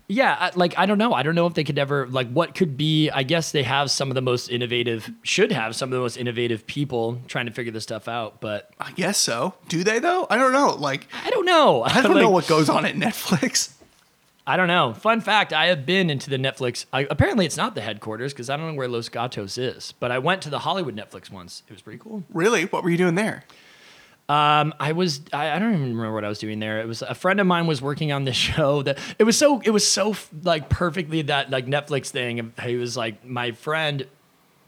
yeah, 0.06 0.50
like 0.54 0.74
I 0.78 0.86
don't 0.86 0.98
know. 0.98 1.14
I 1.14 1.22
don't 1.22 1.34
know 1.34 1.46
if 1.46 1.54
they 1.54 1.64
could 1.64 1.78
ever 1.78 2.06
like 2.08 2.30
what 2.30 2.54
could 2.54 2.76
be. 2.76 3.10
I 3.10 3.22
guess 3.22 3.52
they 3.52 3.62
have 3.62 3.90
some 3.90 4.10
of 4.10 4.14
the 4.14 4.20
most 4.22 4.48
innovative, 4.48 5.10
should 5.22 5.50
have 5.52 5.74
some 5.74 5.88
of 5.88 5.92
the 5.92 6.00
most 6.00 6.16
innovative 6.16 6.66
people 6.66 7.20
trying 7.26 7.46
to 7.46 7.52
figure 7.52 7.72
this 7.72 7.84
stuff 7.84 8.06
out. 8.08 8.40
But 8.40 8.70
I 8.78 8.92
guess 8.92 9.16
so. 9.18 9.54
Do 9.68 9.82
they 9.82 9.98
though? 9.98 10.26
I 10.28 10.36
don't 10.36 10.52
know. 10.52 10.74
Like 10.78 11.08
I 11.24 11.30
don't 11.30 11.46
know. 11.46 11.82
I 11.82 12.02
don't 12.02 12.12
Like, 12.14 12.22
know 12.22 12.30
what 12.30 12.46
goes 12.46 12.68
on 12.68 12.84
at 12.84 12.94
Netflix. 12.96 13.72
I 14.46 14.58
don't 14.58 14.68
know. 14.68 14.92
Fun 14.92 15.22
fact: 15.22 15.54
I 15.54 15.66
have 15.68 15.86
been 15.86 16.10
into 16.10 16.28
the 16.28 16.36
Netflix. 16.36 16.84
I, 16.92 17.06
apparently, 17.08 17.46
it's 17.46 17.56
not 17.56 17.74
the 17.74 17.80
headquarters 17.80 18.34
because 18.34 18.50
I 18.50 18.58
don't 18.58 18.66
know 18.66 18.74
where 18.74 18.88
Los 18.88 19.08
Gatos 19.08 19.56
is. 19.56 19.92
But 19.98 20.10
I 20.10 20.18
went 20.18 20.42
to 20.42 20.50
the 20.50 20.58
Hollywood 20.58 20.94
Netflix 20.94 21.30
once. 21.30 21.62
It 21.66 21.72
was 21.72 21.80
pretty 21.80 21.98
cool. 21.98 22.24
Really? 22.30 22.66
What 22.66 22.84
were 22.84 22.90
you 22.90 22.98
doing 22.98 23.14
there? 23.14 23.44
Um, 24.28 24.74
I 24.80 24.92
was 24.92 25.20
I, 25.32 25.50
I 25.50 25.58
don't 25.58 25.74
even 25.74 25.96
remember 25.96 26.14
what 26.14 26.24
I 26.24 26.28
was 26.28 26.38
doing 26.38 26.58
there. 26.58 26.80
It 26.80 26.86
was 26.86 27.02
a 27.02 27.14
friend 27.14 27.40
of 27.40 27.46
mine 27.46 27.66
was 27.66 27.82
working 27.82 28.10
on 28.12 28.24
this 28.24 28.36
show 28.48 28.82
that 28.82 28.98
it 29.18 29.24
was 29.24 29.36
so 29.36 29.60
it 29.60 29.70
was 29.70 29.86
so 29.86 30.14
like 30.42 30.68
perfectly 30.68 31.22
that 31.22 31.50
like 31.50 31.66
Netflix 31.66 32.08
thing. 32.08 32.52
He 32.62 32.76
was 32.76 32.96
like 32.96 33.24
my 33.24 33.52
friend 33.52 34.06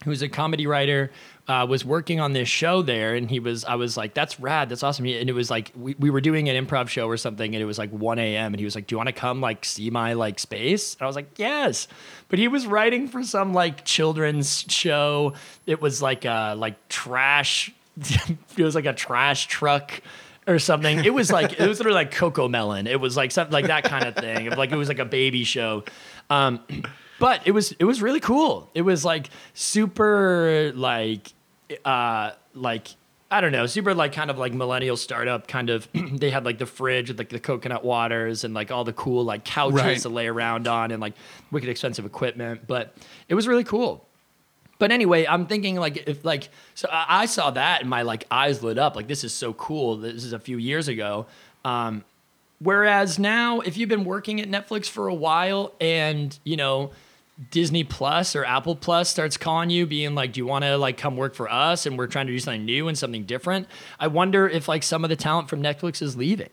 who's 0.04 0.22
a 0.22 0.28
comedy 0.28 0.66
writer 0.66 1.10
uh, 1.48 1.66
was 1.68 1.84
working 1.84 2.20
on 2.20 2.32
this 2.32 2.48
show 2.48 2.82
there, 2.82 3.14
and 3.14 3.30
he 3.30 3.38
was. 3.38 3.64
I 3.64 3.76
was 3.76 3.96
like, 3.96 4.14
"That's 4.14 4.40
rad. 4.40 4.68
That's 4.68 4.82
awesome." 4.82 5.06
And 5.06 5.28
it 5.28 5.32
was 5.32 5.50
like 5.50 5.72
we, 5.76 5.94
we 5.98 6.10
were 6.10 6.20
doing 6.20 6.48
an 6.48 6.66
improv 6.66 6.88
show 6.88 7.06
or 7.06 7.16
something, 7.16 7.54
and 7.54 7.62
it 7.62 7.66
was 7.66 7.78
like 7.78 7.90
1 7.90 8.18
a.m. 8.18 8.52
And 8.52 8.58
he 8.58 8.64
was 8.64 8.74
like, 8.74 8.86
"Do 8.86 8.94
you 8.94 8.96
want 8.96 9.08
to 9.08 9.12
come 9.12 9.40
like 9.40 9.64
see 9.64 9.90
my 9.90 10.14
like 10.14 10.38
space?" 10.38 10.94
And 10.94 11.02
I 11.02 11.06
was 11.06 11.16
like, 11.16 11.38
"Yes." 11.38 11.86
But 12.28 12.38
he 12.38 12.48
was 12.48 12.66
writing 12.66 13.06
for 13.06 13.22
some 13.22 13.52
like 13.52 13.84
children's 13.84 14.64
show. 14.68 15.34
It 15.66 15.80
was 15.80 16.02
like 16.02 16.26
uh 16.26 16.56
like 16.56 16.88
trash. 16.88 17.72
it 18.56 18.62
was 18.62 18.74
like 18.74 18.86
a 18.86 18.92
trash 18.92 19.46
truck 19.46 20.00
or 20.46 20.58
something. 20.58 21.04
It 21.04 21.12
was 21.14 21.30
like 21.32 21.58
it 21.58 21.66
was 21.66 21.78
literally 21.78 21.96
like 21.96 22.12
Cocomelon. 22.12 22.86
It 22.86 22.96
was 23.00 23.16
like 23.16 23.32
something 23.32 23.52
like 23.52 23.66
that 23.66 23.84
kind 23.84 24.04
of 24.04 24.14
thing. 24.16 24.50
Like 24.50 24.72
it 24.72 24.76
was 24.76 24.88
like 24.88 24.98
a 24.98 25.04
baby 25.04 25.44
show. 25.44 25.84
Um, 26.30 26.60
but 27.18 27.40
it 27.46 27.52
was 27.52 27.72
it 27.72 27.84
was 27.84 28.02
really 28.02 28.20
cool. 28.20 28.70
It 28.74 28.82
was 28.82 29.04
like 29.04 29.30
super 29.54 30.72
like 30.74 31.32
uh 31.84 32.32
like 32.54 32.88
I 33.28 33.40
don't 33.40 33.50
know, 33.50 33.66
super 33.66 33.92
like 33.92 34.12
kind 34.12 34.30
of 34.30 34.38
like 34.38 34.54
millennial 34.54 34.96
startup 34.96 35.48
kind 35.48 35.68
of. 35.68 35.88
they 35.94 36.30
had 36.30 36.44
like 36.44 36.58
the 36.58 36.66
fridge 36.66 37.08
with 37.08 37.18
like 37.18 37.30
the 37.30 37.40
coconut 37.40 37.84
waters 37.84 38.44
and 38.44 38.54
like 38.54 38.70
all 38.70 38.84
the 38.84 38.92
cool 38.92 39.24
like 39.24 39.44
couches 39.44 39.80
Right. 39.82 39.98
to 39.98 40.08
lay 40.08 40.28
around 40.28 40.68
on 40.68 40.92
and 40.92 41.00
like 41.00 41.14
wicked 41.50 41.68
expensive 41.68 42.04
equipment. 42.06 42.68
But 42.68 42.94
it 43.28 43.34
was 43.34 43.48
really 43.48 43.64
cool. 43.64 44.06
But 44.78 44.92
anyway, 44.92 45.26
I'm 45.26 45.46
thinking 45.46 45.76
like 45.76 46.04
if 46.06 46.24
like 46.24 46.48
so 46.74 46.88
I 46.90 47.26
saw 47.26 47.50
that 47.52 47.80
and 47.80 47.90
my 47.90 48.02
like 48.02 48.26
eyes 48.30 48.62
lit 48.62 48.78
up 48.78 48.96
like 48.96 49.08
this 49.08 49.24
is 49.24 49.32
so 49.32 49.52
cool. 49.54 49.96
This 49.96 50.24
is 50.24 50.32
a 50.32 50.38
few 50.38 50.58
years 50.58 50.88
ago. 50.88 51.26
Um, 51.64 52.04
whereas 52.58 53.18
now, 53.18 53.60
if 53.60 53.76
you've 53.76 53.88
been 53.88 54.04
working 54.04 54.40
at 54.40 54.48
Netflix 54.48 54.86
for 54.88 55.08
a 55.08 55.14
while 55.14 55.72
and 55.80 56.38
you 56.44 56.56
know 56.56 56.90
Disney 57.50 57.84
Plus 57.84 58.36
or 58.36 58.44
Apple 58.44 58.76
Plus 58.76 59.08
starts 59.08 59.36
calling 59.36 59.70
you, 59.70 59.86
being 59.86 60.14
like, 60.14 60.32
"Do 60.32 60.40
you 60.40 60.46
want 60.46 60.64
to 60.64 60.76
like 60.76 60.98
come 60.98 61.16
work 61.16 61.34
for 61.34 61.50
us?" 61.50 61.86
and 61.86 61.96
we're 61.96 62.06
trying 62.06 62.26
to 62.26 62.32
do 62.32 62.38
something 62.38 62.64
new 62.64 62.88
and 62.88 62.98
something 62.98 63.24
different. 63.24 63.68
I 63.98 64.08
wonder 64.08 64.48
if 64.48 64.68
like 64.68 64.82
some 64.82 65.04
of 65.04 65.10
the 65.10 65.16
talent 65.16 65.48
from 65.48 65.62
Netflix 65.62 66.02
is 66.02 66.16
leaving. 66.16 66.50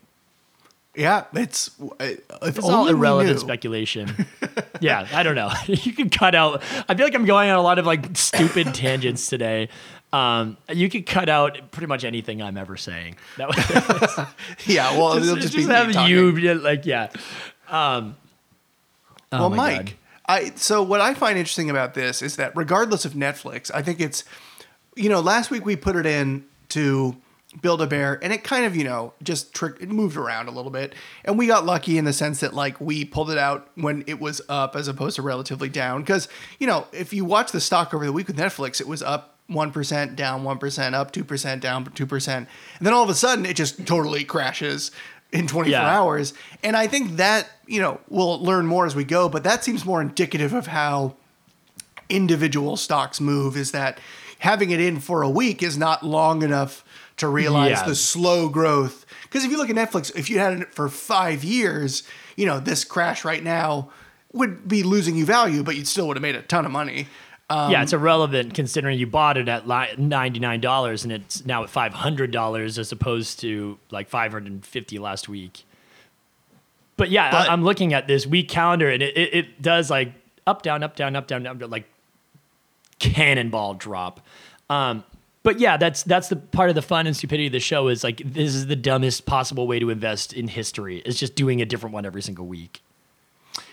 Yeah, 0.96 1.24
it's 1.32 1.70
if 2.00 2.30
It's 2.42 2.58
all 2.60 2.88
irrelevant 2.88 3.40
speculation. 3.40 4.26
yeah, 4.80 5.08
I 5.12 5.22
don't 5.22 5.34
know. 5.34 5.50
you 5.66 5.92
can 5.92 6.08
cut 6.08 6.34
out. 6.34 6.62
I 6.88 6.94
feel 6.94 7.06
like 7.06 7.14
I'm 7.14 7.24
going 7.24 7.50
on 7.50 7.56
a 7.58 7.62
lot 7.62 7.78
of 7.78 7.86
like 7.86 8.16
stupid 8.16 8.74
tangents 8.74 9.28
today. 9.28 9.68
Um, 10.12 10.56
you 10.72 10.88
could 10.88 11.06
cut 11.06 11.28
out 11.28 11.72
pretty 11.72 11.88
much 11.88 12.04
anything 12.04 12.40
I'm 12.40 12.56
ever 12.56 12.76
saying. 12.76 13.16
That 13.36 13.48
was 13.48 14.26
Yeah, 14.66 14.96
well, 14.96 15.14
just, 15.14 15.24
it'll 15.24 15.36
just, 15.36 15.52
just 15.52 15.68
be 15.68 15.74
have 15.74 15.92
talking. 15.92 16.12
you 16.12 16.54
like 16.54 16.86
yeah. 16.86 17.08
Um, 17.68 18.16
oh 19.32 19.40
well, 19.40 19.50
Mike, 19.50 19.84
God. 19.86 19.94
I 20.26 20.52
so 20.54 20.82
what 20.82 21.00
I 21.00 21.14
find 21.14 21.36
interesting 21.36 21.70
about 21.70 21.94
this 21.94 22.22
is 22.22 22.36
that 22.36 22.56
regardless 22.56 23.04
of 23.04 23.14
Netflix, 23.14 23.70
I 23.74 23.82
think 23.82 24.00
it's 24.00 24.22
you 24.94 25.08
know 25.08 25.20
last 25.20 25.50
week 25.50 25.66
we 25.66 25.74
put 25.74 25.96
it 25.96 26.06
in 26.06 26.44
to 26.68 27.16
Build 27.62 27.80
a 27.80 27.86
Bear, 27.86 28.18
and 28.22 28.32
it 28.32 28.42
kind 28.44 28.64
of 28.64 28.74
you 28.76 28.84
know 28.84 29.12
just 29.22 29.54
trick 29.54 29.76
it 29.80 29.88
moved 29.88 30.16
around 30.16 30.48
a 30.48 30.50
little 30.50 30.70
bit, 30.70 30.94
and 31.24 31.38
we 31.38 31.46
got 31.46 31.64
lucky 31.64 31.98
in 31.98 32.04
the 32.04 32.12
sense 32.12 32.40
that 32.40 32.52
like 32.54 32.80
we 32.80 33.04
pulled 33.04 33.30
it 33.30 33.38
out 33.38 33.68
when 33.76 34.02
it 34.06 34.20
was 34.20 34.40
up 34.48 34.74
as 34.76 34.88
opposed 34.88 35.16
to 35.16 35.22
relatively 35.22 35.68
down 35.68 36.00
because 36.00 36.28
you 36.58 36.66
know 36.66 36.86
if 36.92 37.12
you 37.12 37.24
watch 37.24 37.52
the 37.52 37.60
stock 37.60 37.94
over 37.94 38.04
the 38.04 38.12
week 38.12 38.26
with 38.26 38.36
Netflix, 38.36 38.80
it 38.80 38.88
was 38.88 39.02
up. 39.02 39.30
1% 39.50 40.16
down 40.16 40.42
1% 40.42 40.94
up 40.94 41.12
2% 41.12 41.60
down 41.60 41.84
2% 41.84 42.28
and 42.28 42.46
then 42.80 42.94
all 42.94 43.02
of 43.02 43.10
a 43.10 43.14
sudden 43.14 43.44
it 43.44 43.54
just 43.54 43.86
totally 43.86 44.24
crashes 44.24 44.90
in 45.32 45.46
24 45.46 45.70
Yeah. 45.70 45.86
hours 45.86 46.32
and 46.62 46.74
i 46.74 46.86
think 46.86 47.16
that 47.18 47.50
you 47.66 47.78
know 47.78 48.00
we'll 48.08 48.42
learn 48.42 48.64
more 48.64 48.86
as 48.86 48.96
we 48.96 49.04
go 49.04 49.28
but 49.28 49.44
that 49.44 49.62
seems 49.62 49.84
more 49.84 50.00
indicative 50.00 50.54
of 50.54 50.68
how 50.68 51.14
individual 52.08 52.78
stocks 52.78 53.20
move 53.20 53.54
is 53.54 53.72
that 53.72 53.98
having 54.38 54.70
it 54.70 54.80
in 54.80 54.98
for 54.98 55.20
a 55.20 55.28
week 55.28 55.62
is 55.62 55.76
not 55.76 56.02
long 56.02 56.42
enough 56.42 56.82
to 57.16 57.28
realize 57.28 57.70
Yeah. 57.70 57.86
the 57.86 57.94
slow 57.94 58.48
growth 58.48 59.06
because 59.24 59.44
if 59.44 59.50
you 59.50 59.56
look 59.56 59.70
at 59.70 59.76
netflix 59.76 60.14
if 60.16 60.28
you 60.30 60.38
had 60.38 60.52
it 60.60 60.74
for 60.74 60.88
five 60.88 61.44
years 61.44 62.02
you 62.36 62.44
know 62.46 62.58
this 62.60 62.84
crash 62.84 63.24
right 63.24 63.42
now 63.42 63.90
would 64.32 64.66
be 64.68 64.82
losing 64.82 65.14
you 65.16 65.24
value 65.24 65.62
but 65.62 65.76
you 65.76 65.84
still 65.84 66.08
would 66.08 66.16
have 66.16 66.22
made 66.22 66.34
a 66.36 66.42
ton 66.42 66.64
of 66.66 66.72
money 66.72 67.06
yeah, 67.50 67.82
it's 67.82 67.92
irrelevant 67.92 68.52
considering 68.52 68.98
you 68.98 69.06
bought 69.06 69.36
it 69.36 69.48
at 69.48 69.64
ninety 69.96 70.40
nine 70.40 70.60
dollars 70.60 71.04
and 71.04 71.12
it's 71.12 71.44
now 71.46 71.62
at 71.62 71.70
five 71.70 71.94
hundred 71.94 72.32
dollars 72.32 72.80
as 72.80 72.90
opposed 72.90 73.38
to 73.40 73.78
like 73.92 74.08
five 74.08 74.32
hundred 74.32 74.50
and 74.50 74.66
fifty 74.66 74.98
last 74.98 75.28
week. 75.28 75.62
But 76.96 77.10
yeah, 77.10 77.30
But- 77.30 77.48
I, 77.48 77.52
I'm 77.52 77.62
looking 77.62 77.92
at 77.94 78.08
this 78.08 78.26
week 78.26 78.48
calendar 78.48 78.90
and 78.90 79.00
it, 79.04 79.16
it, 79.16 79.34
it 79.34 79.62
does 79.62 79.88
like 79.88 80.14
up 80.48 80.62
down 80.62 80.82
up 80.82 80.96
down 80.96 81.14
up 81.14 81.28
down 81.28 81.46
up 81.46 81.58
down, 81.60 81.70
like 81.70 81.84
cannonball 82.98 83.74
drop. 83.74 84.20
Um, 84.68 85.04
but 85.44 85.60
yeah, 85.60 85.76
that's 85.76 86.02
that's 86.02 86.28
the 86.28 86.36
part 86.36 86.70
of 86.70 86.74
the 86.74 86.82
fun 86.82 87.06
and 87.06 87.16
stupidity 87.16 87.46
of 87.46 87.52
the 87.52 87.60
show 87.60 87.88
is 87.88 88.02
like 88.02 88.16
this 88.24 88.54
is 88.54 88.66
the 88.66 88.74
dumbest 88.74 89.26
possible 89.26 89.68
way 89.68 89.78
to 89.78 89.90
invest 89.90 90.32
in 90.32 90.48
history. 90.48 90.98
It's 91.04 91.18
just 91.18 91.36
doing 91.36 91.60
a 91.60 91.66
different 91.66 91.94
one 91.94 92.04
every 92.04 92.22
single 92.22 92.46
week. 92.46 92.82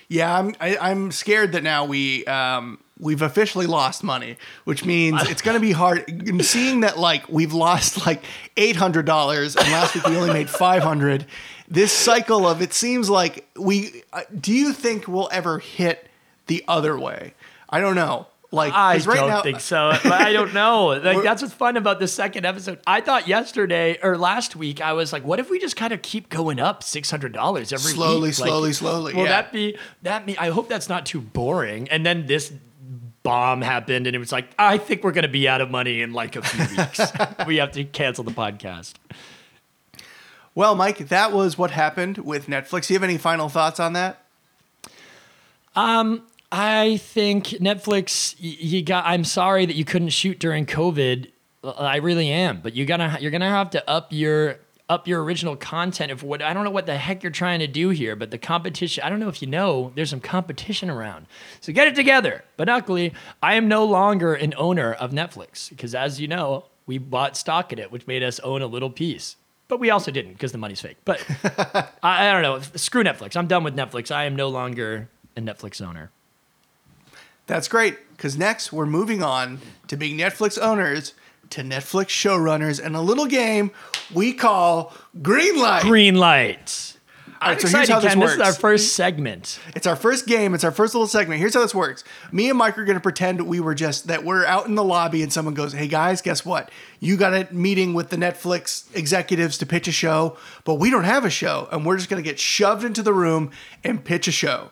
Yeah, 0.09 0.37
I'm 0.37 0.53
I, 0.59 0.77
I'm 0.77 1.11
scared 1.11 1.53
that 1.53 1.63
now 1.63 1.85
we 1.85 2.25
um 2.25 2.79
we've 2.99 3.21
officially 3.21 3.67
lost 3.67 4.03
money, 4.03 4.35
which 4.65 4.83
means 4.83 5.27
it's 5.29 5.41
going 5.41 5.55
to 5.55 5.61
be 5.61 5.71
hard. 5.71 6.03
Seeing 6.43 6.81
that 6.81 6.99
like 6.99 7.27
we've 7.29 7.53
lost 7.53 8.05
like 8.05 8.21
eight 8.57 8.75
hundred 8.75 9.05
dollars, 9.05 9.55
and 9.55 9.65
last 9.71 9.95
week 9.95 10.05
we 10.05 10.17
only 10.17 10.33
made 10.33 10.49
five 10.49 10.83
hundred. 10.83 11.25
This 11.69 11.93
cycle 11.93 12.45
of 12.45 12.61
it 12.61 12.73
seems 12.73 13.09
like 13.09 13.47
we. 13.55 14.03
Uh, 14.11 14.23
do 14.37 14.51
you 14.51 14.73
think 14.73 15.07
we'll 15.07 15.29
ever 15.31 15.59
hit 15.59 16.09
the 16.47 16.65
other 16.67 16.99
way? 16.99 17.33
I 17.69 17.79
don't 17.79 17.95
know. 17.95 18.27
Like 18.53 18.73
I 18.73 18.97
right 18.97 19.05
don't 19.05 19.29
now, 19.29 19.41
think 19.41 19.61
so. 19.61 19.93
But 20.03 20.11
I 20.11 20.33
don't 20.33 20.53
know. 20.53 20.99
Like 21.01 21.23
that's 21.23 21.41
what's 21.41 21.53
fun 21.53 21.77
about 21.77 21.99
the 21.99 22.07
second 22.07 22.45
episode. 22.45 22.79
I 22.85 22.99
thought 23.01 23.27
yesterday 23.27 23.97
or 24.03 24.17
last 24.17 24.55
week 24.57 24.81
I 24.81 24.91
was 24.93 25.13
like, 25.13 25.23
what 25.23 25.39
if 25.39 25.49
we 25.49 25.57
just 25.57 25.77
kind 25.77 25.93
of 25.93 26.01
keep 26.01 26.29
going 26.29 26.59
up 26.59 26.83
six 26.83 27.09
hundred 27.09 27.31
dollars 27.31 27.71
every 27.71 27.93
Slowly, 27.93 28.29
week? 28.29 28.39
Like, 28.39 28.49
slowly, 28.49 28.73
slowly, 28.73 29.13
Will 29.13 29.23
yeah. 29.23 29.29
that 29.29 29.51
be 29.53 29.77
that? 30.01 30.25
Me, 30.25 30.35
I 30.37 30.49
hope 30.49 30.67
that's 30.67 30.89
not 30.89 31.05
too 31.05 31.21
boring. 31.21 31.87
And 31.89 32.05
then 32.05 32.25
this 32.25 32.51
bomb 33.23 33.61
happened, 33.61 34.07
and 34.07 34.15
it 34.15 34.19
was 34.19 34.31
like, 34.31 34.49
I 34.59 34.77
think 34.77 35.03
we're 35.03 35.11
gonna 35.13 35.27
be 35.29 35.47
out 35.47 35.61
of 35.61 35.71
money 35.71 36.01
in 36.01 36.11
like 36.11 36.35
a 36.35 36.41
few 36.41 36.77
weeks. 36.77 36.99
we 37.47 37.57
have 37.57 37.71
to 37.71 37.85
cancel 37.85 38.23
the 38.25 38.31
podcast. 38.31 38.93
Well, 40.53 40.75
Mike, 40.75 40.97
that 41.07 41.31
was 41.31 41.57
what 41.57 41.71
happened 41.71 42.17
with 42.17 42.47
Netflix. 42.47 42.87
Do 42.87 42.93
you 42.93 42.99
have 42.99 43.03
any 43.03 43.17
final 43.17 43.47
thoughts 43.47 43.79
on 43.79 43.93
that? 43.93 44.25
Um, 45.75 46.23
I 46.51 46.97
think 46.97 47.47
Netflix. 47.47 48.35
You 48.37 48.83
got. 48.83 49.05
I'm 49.05 49.23
sorry 49.23 49.65
that 49.65 49.75
you 49.75 49.85
couldn't 49.85 50.09
shoot 50.09 50.39
during 50.39 50.65
COVID. 50.65 51.31
I 51.63 51.97
really 51.97 52.29
am, 52.29 52.59
but 52.61 52.73
you 52.73 52.85
gotta. 52.85 53.17
You're 53.21 53.31
gonna 53.31 53.49
have 53.49 53.69
to 53.71 53.89
up 53.89 54.07
your 54.11 54.57
up 54.89 55.07
your 55.07 55.23
original 55.23 55.55
content. 55.55 56.11
If 56.11 56.21
what 56.21 56.41
I 56.41 56.53
don't 56.53 56.65
know 56.65 56.71
what 56.71 56.85
the 56.85 56.97
heck 56.97 57.23
you're 57.23 57.31
trying 57.31 57.59
to 57.59 57.67
do 57.67 57.89
here, 57.89 58.17
but 58.17 58.31
the 58.31 58.37
competition. 58.37 59.03
I 59.03 59.09
don't 59.09 59.21
know 59.21 59.29
if 59.29 59.41
you 59.41 59.47
know. 59.47 59.93
There's 59.95 60.09
some 60.09 60.19
competition 60.19 60.89
around, 60.89 61.27
so 61.61 61.71
get 61.71 61.87
it 61.87 61.95
together. 61.95 62.43
But 62.57 62.67
luckily, 62.67 63.13
I 63.41 63.53
am 63.55 63.69
no 63.69 63.85
longer 63.85 64.33
an 64.33 64.53
owner 64.57 64.91
of 64.93 65.11
Netflix 65.11 65.69
because, 65.69 65.95
as 65.95 66.19
you 66.19 66.27
know, 66.27 66.65
we 66.85 66.97
bought 66.97 67.37
stock 67.37 67.71
in 67.71 67.79
it, 67.79 67.91
which 67.91 68.07
made 68.07 68.23
us 68.23 68.39
own 68.41 68.61
a 68.61 68.67
little 68.67 68.89
piece. 68.89 69.37
But 69.69 69.79
we 69.79 69.89
also 69.89 70.11
didn't 70.11 70.33
because 70.33 70.51
the 70.51 70.57
money's 70.57 70.81
fake. 70.81 70.97
But 71.05 71.25
I, 72.03 72.27
I 72.27 72.33
don't 72.33 72.41
know. 72.41 72.59
Screw 72.75 73.05
Netflix. 73.05 73.37
I'm 73.37 73.47
done 73.47 73.63
with 73.63 73.77
Netflix. 73.77 74.11
I 74.11 74.25
am 74.25 74.35
no 74.35 74.49
longer 74.49 75.07
a 75.37 75.39
Netflix 75.39 75.81
owner. 75.81 76.11
That's 77.51 77.67
great 77.67 77.97
because 78.15 78.37
next 78.37 78.71
we're 78.71 78.85
moving 78.85 79.21
on 79.21 79.59
to 79.89 79.97
being 79.97 80.17
Netflix 80.17 80.57
owners 80.57 81.13
to 81.49 81.63
Netflix 81.63 82.07
showrunners 82.07 82.81
and 82.81 82.95
a 82.95 83.01
little 83.01 83.25
game 83.25 83.71
we 84.13 84.31
call 84.31 84.93
Greenlight. 85.21 85.81
Green 85.81 86.15
light. 86.15 86.95
All 87.27 87.33
I'm 87.41 87.49
right, 87.49 87.61
so 87.61 87.67
here's 87.67 87.89
how 87.89 87.99
this 87.99 88.13
Ken. 88.13 88.21
This 88.21 88.37
works. 88.37 88.41
is 88.41 88.47
our 88.47 88.53
first 88.53 88.93
segment. 88.93 89.59
It's 89.75 89.85
our 89.85 89.97
first 89.97 90.27
game. 90.27 90.53
It's 90.53 90.63
our 90.63 90.71
first 90.71 90.93
little 90.95 91.09
segment. 91.09 91.41
Here's 91.41 91.53
how 91.53 91.59
this 91.59 91.75
works. 91.75 92.05
Me 92.31 92.47
and 92.47 92.57
Mike 92.57 92.77
are 92.77 92.85
going 92.85 92.95
to 92.95 93.01
pretend 93.01 93.45
we 93.45 93.59
were 93.59 93.75
just 93.75 94.07
that 94.07 94.23
we're 94.23 94.45
out 94.45 94.67
in 94.67 94.75
the 94.75 94.83
lobby 94.83 95.21
and 95.21 95.33
someone 95.33 95.53
goes, 95.53 95.73
"Hey 95.73 95.89
guys, 95.89 96.21
guess 96.21 96.45
what? 96.45 96.71
You 97.01 97.17
got 97.17 97.33
a 97.33 97.53
meeting 97.53 97.93
with 97.93 98.11
the 98.11 98.17
Netflix 98.17 98.85
executives 98.95 99.57
to 99.57 99.65
pitch 99.65 99.89
a 99.89 99.91
show, 99.91 100.37
but 100.63 100.75
we 100.75 100.89
don't 100.89 101.03
have 101.03 101.25
a 101.25 101.29
show, 101.29 101.67
and 101.69 101.85
we're 101.85 101.97
just 101.97 102.09
going 102.09 102.23
to 102.23 102.29
get 102.29 102.39
shoved 102.39 102.85
into 102.85 103.03
the 103.03 103.13
room 103.13 103.51
and 103.83 104.05
pitch 104.05 104.29
a 104.29 104.31
show." 104.31 104.71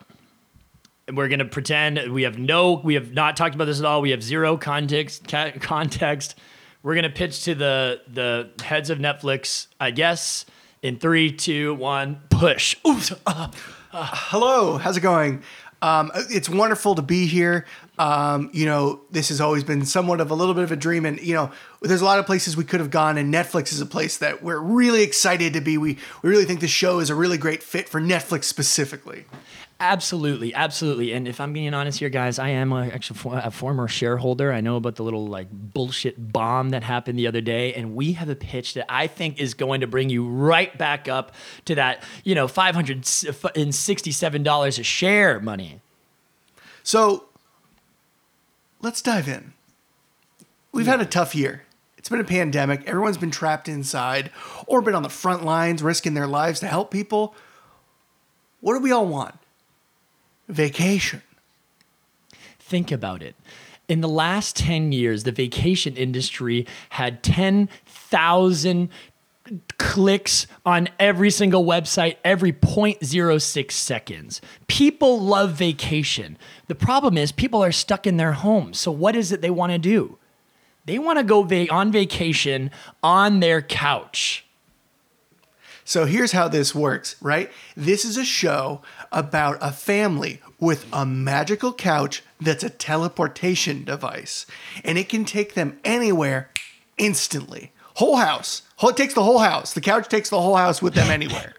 And 1.10 1.18
we're 1.18 1.28
gonna 1.28 1.43
pretend 1.43 1.99
we 2.14 2.22
have 2.22 2.38
no, 2.38 2.74
we 2.84 2.93
have 2.93 3.14
not 3.14 3.36
talked 3.36 3.55
about 3.55 3.66
this 3.66 3.80
at 3.80 3.86
all. 3.86 3.99
We 3.99 4.12
have 4.12 4.22
zero 4.22 4.57
context. 4.57 5.28
Ca- 5.28 5.53
context. 5.60 6.36
We're 6.84 6.93
gonna 6.93 7.10
pitch 7.10 7.45
to 7.45 7.55
the 7.55 8.01
the 8.07 8.51
heads 8.64 8.91
of 8.91 8.99
Netflix. 8.99 9.66
I 9.80 9.89
guess 9.89 10.45
in 10.84 10.99
three, 10.99 11.32
two, 11.32 11.74
one, 11.74 12.22
push. 12.30 12.76
Oops. 12.88 13.12
Uh, 13.26 13.49
Hello, 13.91 14.78
how's 14.78 14.97
it 14.97 15.01
going? 15.01 15.41
Um, 15.82 16.12
it's 16.14 16.47
wonderful 16.47 16.93
to 16.93 17.01
be 17.01 17.26
here. 17.26 17.66
Um, 17.97 18.51
you 18.53 18.68
know, 18.68 19.01
this 19.10 19.30
has 19.30 19.41
always 19.41 19.64
been 19.64 19.86
somewhat 19.86 20.22
of 20.22 20.30
a 20.30 20.36
little 20.36 20.53
bit 20.53 20.64
of 20.64 20.72
a 20.72 20.76
dream, 20.76 21.07
and 21.07 21.20
you 21.20 21.34
know, 21.34 21.51
there's 21.82 22.01
a 22.01 22.05
lot 22.05 22.20
of 22.20 22.28
places 22.28 22.55
we 22.55 22.66
could 22.66 22.82
have 22.82 22.91
gone, 22.91 23.18
and 23.18 23.34
Netflix 23.34 23.72
is 23.72 23.82
a 23.82 23.86
place 23.88 24.20
that 24.20 24.43
we're 24.43 24.60
really 24.60 25.01
excited 25.01 25.53
to 25.53 25.62
be. 25.62 25.80
We 25.80 25.97
we 26.22 26.30
really 26.30 26.45
think 26.45 26.60
the 26.60 26.68
show 26.68 26.99
is 26.99 27.10
a 27.10 27.16
really 27.16 27.39
great 27.39 27.64
fit 27.64 27.89
for 27.89 27.99
Netflix 27.99 28.43
specifically. 28.43 29.26
Absolutely, 29.82 30.53
absolutely. 30.53 31.13
And 31.13 31.25
if 31.25 31.39
I'm 31.39 31.53
being 31.53 31.73
honest 31.73 31.99
here, 31.99 32.09
guys, 32.09 32.38
I 32.38 32.49
am 32.49 32.73
a, 32.73 32.88
actually 32.88 33.17
for- 33.17 33.39
a 33.41 33.49
former 33.49 33.88
shareholder. 33.88 34.51
I 34.51 34.59
know 34.59 34.75
about 34.75 34.95
the 34.95 35.03
little 35.03 35.25
like 35.27 35.47
bullshit 35.49 36.34
bomb 36.34 36.71
that 36.71 36.84
happened 36.84 37.17
the 37.17 37.27
other 37.27 37.39
day, 37.39 37.73
and 37.73 37.95
we 37.95 38.11
have 38.13 38.27
a 38.27 38.36
pitch 38.36 38.73
that 38.73 38.86
I 38.89 39.07
think 39.07 39.39
is 39.39 39.53
going 39.53 39.80
to 39.80 39.88
bring 39.88 40.09
you 40.09 40.27
right 40.27 40.77
back 40.77 41.07
up 41.07 41.34
to 41.63 41.75
that, 41.75 42.03
you 42.25 42.36
know, 42.36 42.45
five 42.49 42.75
hundred 42.75 43.07
and 43.55 43.69
uh, 43.69 43.71
sixty-seven 43.71 44.43
dollars 44.43 44.80
a 44.80 44.84
share 44.84 45.39
money. 45.39 45.80
So 46.84 47.25
let's 48.82 49.01
dive 49.01 49.30
in. 49.30 49.53
We've 50.73 50.88
had 50.88 50.99
a 50.99 51.05
tough 51.05 51.34
year. 51.34 51.63
It's 51.97 52.09
been 52.09 52.19
a 52.19 52.25
pandemic. 52.25 52.86
Everyone's 52.86 53.17
been 53.17 53.32
trapped 53.32 53.69
inside 53.69 54.30
or 54.67 54.82
been 54.82 54.93
on 54.95 55.03
the 55.03 55.09
front 55.09 55.45
lines 55.45 55.82
risking 55.82 56.15
their 56.15 56.27
lives 56.27 56.59
to 56.59 56.67
help 56.67 56.91
people. 56.91 57.34
What 58.59 58.73
do 58.73 58.80
we 58.82 58.91
all 58.91 59.07
want? 59.07 59.36
Vacation. 60.49 61.21
Think 62.59 62.91
about 62.91 63.23
it. 63.23 63.35
In 63.87 64.01
the 64.01 64.09
last 64.09 64.55
10 64.55 64.91
years, 64.91 65.23
the 65.23 65.31
vacation 65.31 65.95
industry 65.95 66.67
had 66.89 67.23
10,000 67.23 68.89
clicks 69.77 70.45
on 70.65 70.89
every 70.99 71.31
single 71.31 71.65
website 71.65 72.17
every 72.23 72.53
0.06 72.53 73.71
seconds. 73.71 74.41
People 74.67 75.19
love 75.19 75.53
vacation. 75.53 76.37
The 76.67 76.75
problem 76.75 77.17
is 77.17 77.31
people 77.31 77.63
are 77.63 77.71
stuck 77.71 78.05
in 78.05 78.17
their 78.17 78.33
homes. 78.33 78.79
So 78.79 78.91
what 78.91 79.15
is 79.15 79.31
it 79.31 79.41
they 79.41 79.49
want 79.49 79.71
to 79.71 79.79
do? 79.79 80.17
They 80.85 80.99
want 80.99 81.17
to 81.17 81.23
go 81.23 81.43
va- 81.43 81.71
on 81.71 81.91
vacation 81.91 82.71
on 83.01 83.39
their 83.39 83.61
couch. 83.61 84.45
So 85.83 86.05
here's 86.05 86.33
how 86.33 86.47
this 86.47 86.75
works, 86.75 87.15
right? 87.19 87.51
This 87.75 88.05
is 88.05 88.15
a 88.17 88.23
show 88.23 88.83
about 89.12 89.57
a 89.62 89.72
family 89.72 90.41
with 90.60 90.86
a 90.93 91.05
magical 91.05 91.74
couch 91.74 92.24
that's 92.41 92.64
a 92.64 92.70
teleportation 92.70 93.84
device, 93.84 94.45
and 94.84 94.97
it 94.97 95.10
can 95.10 95.26
take 95.26 95.53
them 95.53 95.80
anywhere 95.84 96.49
instantly. 96.97 97.72
Whole 97.95 98.18
house. 98.18 98.62
Whole- 98.78 98.91
It 98.91 98.97
takes 98.97 99.14
the 99.14 99.24
whole 99.24 99.39
house. 99.39 99.74
The 99.74 99.82
couch 99.82 100.07
takes 100.10 100.30
the 100.30 100.39
whole 100.41 100.55
house 100.55 100.82
with 100.82 100.93
them 100.93 101.10
anywhere. 101.20 101.53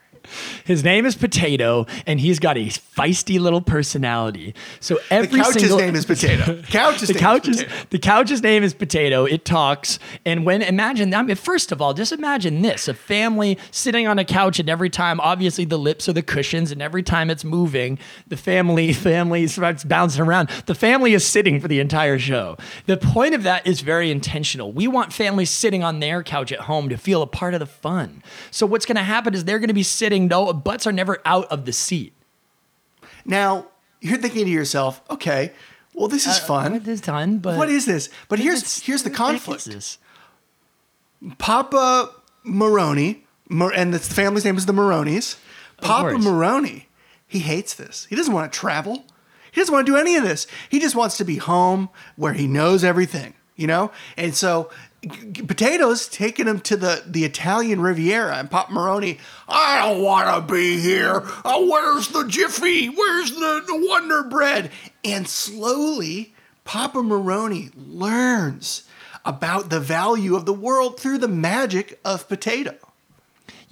His 0.65 0.85
name 0.85 1.07
is 1.07 1.15
Potato, 1.15 1.87
and 2.07 2.21
he's 2.21 2.39
got 2.39 2.57
a 2.57 2.67
feisty 2.67 3.41
little 3.41 3.61
personality. 3.61 4.55
So 4.81 4.97
The 5.09 5.15
every 5.15 5.41
couch's 5.41 5.61
single 5.61 5.79
name 5.79 5.95
is 5.95 6.05
Potato. 6.05 6.63
Couch's 6.71 7.09
the 7.09 7.15
name 7.15 7.21
couch 7.23 7.49
is 7.49 7.61
is 7.61 7.65
Potato. 7.65 7.87
the 7.91 7.99
couch's 7.99 8.43
name 8.43 8.63
is 8.63 8.75
Potato. 8.75 9.25
It 9.25 9.45
talks, 9.45 9.99
and 10.25 10.45
when 10.45 10.63
imagine 10.63 11.13
I 11.15 11.23
mean, 11.23 11.37
first 11.37 11.73
of 11.73 11.81
all, 11.81 11.95
just 11.95 12.13
imagine 12.13 12.63
this: 12.63 12.89
a 12.89 12.95
family 12.95 13.59
sitting 13.71 14.07
on 14.07 14.19
a 14.19 14.25
couch, 14.25 14.59
and 14.59 14.69
every 14.69 14.91
time, 14.91 15.21
obviously, 15.21 15.65
the 15.65 15.79
lips 15.79 16.09
are 16.09 16.13
the 16.13 16.23
cushions, 16.23 16.71
and 16.71 16.83
every 16.83 17.03
time 17.03 17.31
it's 17.31 17.45
moving, 17.45 17.99
the 18.29 18.37
family 18.37 18.93
family 19.11 19.47
starts 19.47 19.85
bouncing 19.85 20.23
around. 20.23 20.49
The 20.67 20.75
family 20.75 21.15
is 21.15 21.27
sitting 21.27 21.61
for 21.61 21.69
the 21.69 21.81
entire 21.81 22.19
show. 22.19 22.57
The 22.87 22.97
point 22.97 23.35
of 23.35 23.43
that 23.45 23.67
is 23.67 23.81
very 23.81 24.11
intentional. 24.11 24.73
We 24.73 24.87
want 24.89 25.13
families 25.13 25.51
sitting 25.51 25.83
on 25.83 26.01
their 26.01 26.23
couch 26.23 26.53
at 26.53 26.61
home 26.61 26.89
to 26.89 26.97
feel 26.97 27.23
a 27.23 27.27
part 27.27 27.55
of 27.55 27.61
the 27.61 27.67
fun. 27.67 28.23
So 28.51 28.67
what's 28.67 28.87
going 28.87 28.97
to 28.97 29.03
happen 29.03 29.35
is 29.35 29.45
they're 29.45 29.59
going 29.59 29.69
to 29.69 29.75
be 29.75 29.83
sitting. 29.83 30.20
No, 30.29 30.53
butts 30.53 30.87
are 30.87 30.93
never 30.93 31.21
out 31.25 31.47
of 31.51 31.65
the 31.65 31.73
seat. 31.73 32.13
Now, 33.25 33.67
you're 34.01 34.19
thinking 34.19 34.45
to 34.47 34.51
yourself, 34.51 35.03
okay, 35.11 35.53
well, 35.95 36.09
this 36.09 36.27
is 36.27 36.39
uh, 36.39 36.43
fun. 36.43 36.75
It 36.75 36.89
is 36.89 37.01
but 37.03 37.59
What 37.59 37.69
is 37.69 37.87
this? 37.87 38.09
But 38.29 38.39
here's 38.39 38.83
here's 38.83 39.03
the 39.03 39.11
what 39.11 39.19
heck 39.19 39.37
is 39.37 39.45
conflict. 39.45 39.65
this? 39.67 39.99
Papa 41.39 42.11
Maroney, 42.45 43.25
Mar- 43.49 43.73
and 43.75 43.93
the 43.93 43.99
family's 43.99 44.45
name 44.45 44.57
is 44.57 44.67
the 44.67 44.73
Maronis. 44.73 45.37
Papa. 45.81 46.19
Maroney, 46.19 46.89
he 47.27 47.41
hates 47.41 47.75
this. 47.75 48.07
He 48.09 48.17
doesn't 48.17 48.33
want 48.33 48.53
to 48.53 48.59
travel. 48.59 49.05
He 49.53 49.61
doesn't 49.61 49.73
want 49.73 49.87
to 49.87 49.93
do 49.93 49.99
any 49.99 50.17
of 50.17 50.23
this. 50.23 50.47
He 50.69 50.79
just 50.79 50.95
wants 50.95 51.17
to 51.19 51.25
be 51.25 51.37
home 51.37 51.89
where 52.17 52.33
he 52.35 52.47
knows 52.47 52.85
everything, 52.85 53.35
you 53.57 53.67
know? 53.67 53.91
And 54.17 54.35
so 54.35 54.71
Potatoes 55.03 56.09
taking 56.09 56.47
him 56.47 56.61
to 56.61 56.77
the, 56.77 57.03
the 57.07 57.25
Italian 57.25 57.81
Riviera, 57.81 58.37
and 58.37 58.51
Papa 58.51 58.71
Maroney, 58.71 59.19
I 59.49 59.79
don't 59.79 60.03
want 60.03 60.47
to 60.47 60.53
be 60.53 60.79
here. 60.79 61.23
Oh, 61.45 61.71
where's 61.71 62.09
the 62.09 62.27
Jiffy? 62.29 62.89
Where's 62.89 63.31
the, 63.31 63.63
the 63.67 63.87
Wonder 63.89 64.23
Bread? 64.25 64.71
And 65.03 65.27
slowly, 65.27 66.35
Papa 66.65 67.03
Maroney 67.03 67.71
learns 67.75 68.87
about 69.25 69.71
the 69.71 69.81
value 69.81 70.37
of 70.37 70.45
the 70.45 70.53
world 70.53 71.01
through 71.01 71.19
the 71.19 71.29
magic 71.29 71.99
of 72.05 72.29
potato. 72.29 72.77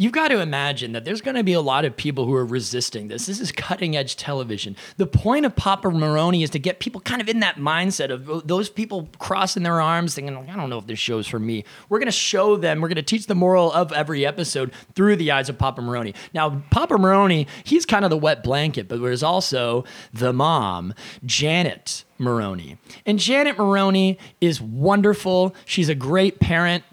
You've 0.01 0.12
got 0.12 0.28
to 0.28 0.40
imagine 0.40 0.92
that 0.92 1.05
there's 1.05 1.20
going 1.20 1.34
to 1.34 1.42
be 1.42 1.55
a 1.55 1.61
lot 1.61 1.84
of 1.84 1.96
people 1.96 2.24
who 2.24 2.32
are 2.32 2.46
resisting 2.46 3.09
this. 3.09 3.26
This 3.26 3.40
is 3.40 3.51
cutting 3.51 3.96
edge 3.96 4.14
television. 4.14 4.76
The 4.96 5.09
point 5.09 5.44
of 5.44 5.57
Papa 5.57 5.90
Maroney 5.90 6.44
is 6.44 6.51
to 6.51 6.61
get 6.61 6.78
people 6.78 7.01
kind 7.01 7.20
of 7.20 7.28
in 7.28 7.40
that 7.40 7.57
mindset 7.57 8.12
of 8.12 8.30
oh, 8.30 8.40
those 8.40 8.70
people 8.70 9.09
crossing 9.18 9.64
their 9.64 9.80
arms, 9.80 10.14
thinking, 10.14 10.36
I 10.36 10.55
don't 10.55 10.70
know 10.70 10.78
if 10.78 10.86
this 10.86 11.01
show's 11.01 11.26
for 11.26 11.40
me. 11.40 11.64
We're 11.88 11.99
going 11.99 12.07
to 12.07 12.12
show 12.12 12.57
them, 12.57 12.80
we're 12.80 12.86
going 12.86 12.94
to 12.94 13.03
teach 13.03 13.26
the 13.26 13.34
moral 13.34 13.72
of 13.72 13.92
every 13.92 14.24
episode 14.24 14.72
through 14.94 15.16
the 15.16 15.32
eyes 15.32 15.49
of 15.49 15.59
Papa 15.59 15.82
Maroney. 15.82 16.14
Now, 16.32 16.62
Papa 16.70 16.96
Maroney, 16.96 17.49
he's 17.64 17.84
kind 17.84 18.05
of 18.05 18.11
the 18.11 18.16
wet 18.16 18.44
blanket, 18.44 18.86
but 18.86 19.03
there's 19.03 19.24
also 19.24 19.84
the 20.12 20.32
mom, 20.32 20.94
Janet 21.26 22.05
Maroney. 22.18 22.78
And 23.05 23.18
Janet 23.18 23.59
Maroney 23.59 24.16
is 24.40 24.61
wonderful. 24.61 25.57
She's 25.64 25.88
a 25.88 25.96
great 25.96 26.38
parent 26.38 26.84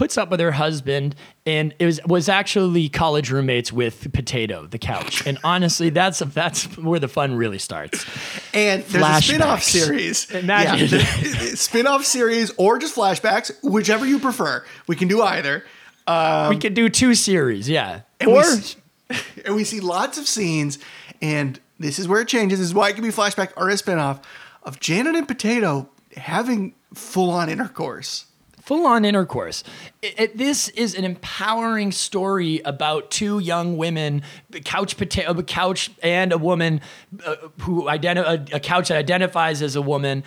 puts 0.00 0.16
up 0.16 0.30
with 0.30 0.40
her 0.40 0.52
husband 0.52 1.14
and 1.44 1.74
it 1.78 1.84
was 1.84 2.00
was 2.06 2.26
actually 2.26 2.88
college 2.88 3.30
roommates 3.30 3.70
with 3.70 4.10
Potato, 4.14 4.66
the 4.66 4.78
couch. 4.78 5.26
And 5.26 5.36
honestly, 5.44 5.90
that's 5.90 6.20
that's 6.20 6.64
where 6.78 6.98
the 6.98 7.06
fun 7.06 7.34
really 7.34 7.58
starts. 7.58 8.06
And 8.54 8.82
there's 8.84 9.04
a 9.04 9.22
spin-off 9.22 9.62
series. 9.62 10.30
Imagine. 10.34 11.00
Yeah, 11.00 11.54
spin-off 11.54 12.06
series 12.06 12.50
or 12.56 12.78
just 12.78 12.96
flashbacks, 12.96 13.52
whichever 13.62 14.06
you 14.06 14.18
prefer. 14.18 14.64
We 14.86 14.96
can 14.96 15.06
do 15.06 15.20
either. 15.20 15.64
we 16.08 16.14
um, 16.14 16.58
could 16.60 16.72
do 16.72 16.88
two 16.88 17.14
series, 17.14 17.68
yeah. 17.68 18.00
And 18.20 18.32
we 18.32 18.38
Or 18.38 18.44
s- 18.44 18.76
and 19.44 19.54
we 19.54 19.64
see 19.64 19.80
lots 19.80 20.16
of 20.16 20.26
scenes, 20.26 20.78
and 21.20 21.60
this 21.78 21.98
is 21.98 22.08
where 22.08 22.22
it 22.22 22.28
changes. 22.28 22.58
This 22.58 22.68
is 22.68 22.74
why 22.74 22.88
it 22.88 22.94
can 22.94 23.04
be 23.04 23.10
flashback 23.10 23.52
or 23.54 23.68
a 23.68 23.76
spin-off 23.76 24.26
of 24.62 24.80
Janet 24.80 25.14
and 25.14 25.28
Potato 25.28 25.90
having 26.16 26.74
full-on 26.94 27.50
intercourse. 27.50 28.24
Full 28.70 28.86
on 28.86 29.04
intercourse. 29.04 29.64
It, 30.00 30.14
it- 30.20 30.38
this 30.38 30.68
is 30.68 30.94
an 30.94 31.04
empowering 31.04 31.90
story 31.90 32.60
about 32.64 33.10
two 33.10 33.40
young 33.40 33.76
women, 33.76 34.22
couch 34.64 34.96
potato, 34.96 35.34
couch 35.42 35.90
and 36.04 36.32
a 36.32 36.38
woman 36.38 36.80
uh, 37.26 37.34
who 37.62 37.88
identify 37.88 38.34
a, 38.34 38.56
a 38.58 38.60
couch 38.60 38.86
that 38.90 38.96
identifies 38.96 39.60
as 39.60 39.74
a 39.74 39.82
woman 39.82 40.22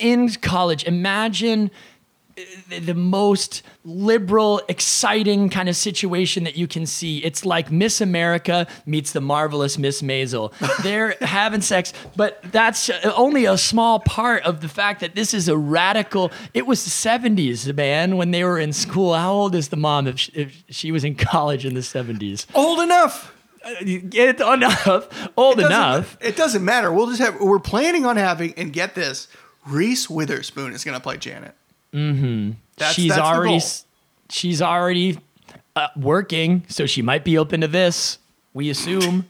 in 0.00 0.28
college. 0.42 0.82
Imagine 0.82 1.70
the- 2.68 2.94
most 2.94 3.62
liberal, 3.84 4.60
exciting 4.68 5.48
kind 5.48 5.68
of 5.68 5.76
situation 5.76 6.44
that 6.44 6.56
you 6.56 6.66
can 6.66 6.84
see. 6.86 7.18
It's 7.18 7.44
like 7.46 7.70
Miss 7.70 8.00
America 8.00 8.66
meets 8.86 9.12
the 9.12 9.20
marvelous 9.20 9.78
Miss 9.78 10.02
Maisel. 10.02 10.52
They're 10.82 11.14
having 11.20 11.60
sex, 11.62 11.92
but 12.16 12.40
that's 12.52 12.90
uh, 12.90 13.12
only 13.16 13.44
a 13.46 13.56
small 13.56 14.00
part 14.00 14.42
of 14.44 14.60
the 14.60 14.68
fact 14.68 15.00
that 15.00 15.14
this 15.14 15.32
is 15.34 15.48
a 15.48 15.56
radical. 15.56 16.30
It 16.54 16.66
was 16.66 16.84
the 16.84 16.90
70s, 16.90 17.74
man, 17.74 18.16
when 18.16 18.30
they 18.30 18.44
were 18.44 18.58
in 18.58 18.72
school. 18.72 19.14
How 19.14 19.32
old 19.32 19.54
is 19.54 19.68
the 19.68 19.76
mom 19.76 20.06
if 20.06 20.18
she, 20.18 20.32
if 20.32 20.64
she 20.68 20.92
was 20.92 21.04
in 21.04 21.14
college 21.14 21.64
in 21.64 21.74
the 21.74 21.80
70s? 21.80 22.46
Old 22.54 22.80
enough. 22.80 23.34
Get 24.08 24.40
enough, 24.40 25.28
old 25.36 25.56
Doesn't- 25.56 25.70
enough. 25.72 26.16
It 26.20 26.36
doesn't 26.36 26.64
matter. 26.64 26.90
We'll 26.92 27.08
just 27.08 27.20
have. 27.20 27.40
We're 27.40 27.58
planning 27.58 28.06
on 28.06 28.16
having, 28.16 28.54
and 28.56 28.72
get 28.72 28.94
this, 28.94 29.28
Reese 29.66 30.08
Witherspoon 30.08 30.72
is 30.72 30.84
going 30.84 30.96
to 30.96 31.02
play 31.02 31.16
Janet. 31.18 31.54
Mm-hmm. 31.92 32.52
That's, 32.76 32.94
she's 32.94 33.10
that's 33.10 33.20
already 33.20 33.60
she's 34.30 34.62
already 34.62 35.18
uh, 35.74 35.88
working, 35.96 36.64
so 36.68 36.86
she 36.86 37.02
might 37.02 37.24
be 37.24 37.38
open 37.38 37.60
to 37.62 37.68
this. 37.68 38.18
We 38.54 38.70
assume. 38.70 39.26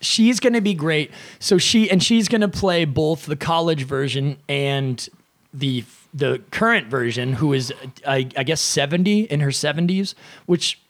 she's 0.00 0.40
going 0.40 0.52
to 0.52 0.60
be 0.60 0.74
great. 0.74 1.10
So 1.38 1.58
she 1.58 1.90
and 1.90 2.02
she's 2.02 2.28
going 2.28 2.40
to 2.40 2.48
play 2.48 2.84
both 2.84 3.26
the 3.26 3.36
college 3.36 3.84
version 3.84 4.38
and 4.48 5.08
the 5.52 5.84
the 6.12 6.42
current 6.50 6.88
version, 6.88 7.34
who 7.34 7.52
is 7.52 7.72
I, 8.06 8.28
I 8.36 8.42
guess 8.44 8.60
seventy 8.60 9.20
in 9.22 9.40
her 9.40 9.52
seventies, 9.52 10.14
which 10.46 10.80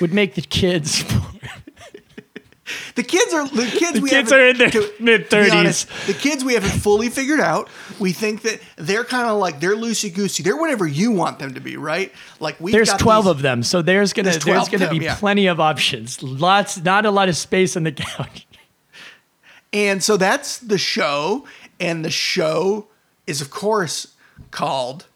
would 0.00 0.12
make 0.12 0.34
the 0.34 0.42
kids. 0.42 1.04
The 2.94 3.02
kids 3.02 3.32
are 3.32 3.48
the 3.48 3.66
kids. 3.66 3.94
The 3.94 4.00
we 4.00 4.10
kids 4.10 4.32
are 4.32 4.48
in 4.48 4.58
their 4.58 4.70
be 4.70 4.90
mid-thirties. 5.00 5.86
The 6.06 6.14
kids 6.14 6.44
we 6.44 6.54
haven't 6.54 6.80
fully 6.80 7.08
figured 7.08 7.40
out. 7.40 7.68
We 7.98 8.12
think 8.12 8.42
that 8.42 8.60
they're 8.76 9.04
kind 9.04 9.28
of 9.28 9.38
like 9.38 9.60
they're 9.60 9.76
loosey 9.76 10.14
goosey. 10.14 10.42
They're 10.42 10.56
whatever 10.56 10.86
you 10.86 11.12
want 11.12 11.38
them 11.38 11.54
to 11.54 11.60
be, 11.60 11.76
right? 11.76 12.12
Like 12.40 12.60
we. 12.60 12.72
There's 12.72 12.92
twelve 12.94 13.26
of 13.26 13.42
them, 13.42 13.62
so 13.62 13.82
there's 13.82 14.12
gonna 14.12 14.30
There's 14.30 14.44
there's, 14.44 14.68
gonna 14.68 14.86
of 14.86 14.90
be 14.90 14.98
yeah. 14.98 15.16
plenty 15.16 15.46
of 15.46 15.60
options. 15.60 16.22
Lots, 16.22 16.82
not 16.82 17.06
a 17.06 17.10
lot 17.10 17.28
of 17.28 17.36
space 17.36 17.76
on 17.76 17.84
the 17.84 17.92
couch. 17.92 18.46
And 19.72 20.02
so 20.02 20.16
that's 20.16 20.58
the 20.58 20.78
show. 20.78 21.46
and 21.80 22.04
the 22.04 22.10
show 22.10 22.88
is 23.26 23.40
of 23.40 23.50
course 23.50 24.14
called 24.50 25.06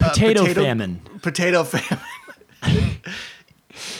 uh, 0.00 0.10
Potato, 0.10 0.46
famine. 0.46 1.00
Potato 1.22 1.64
famine. 1.64 2.04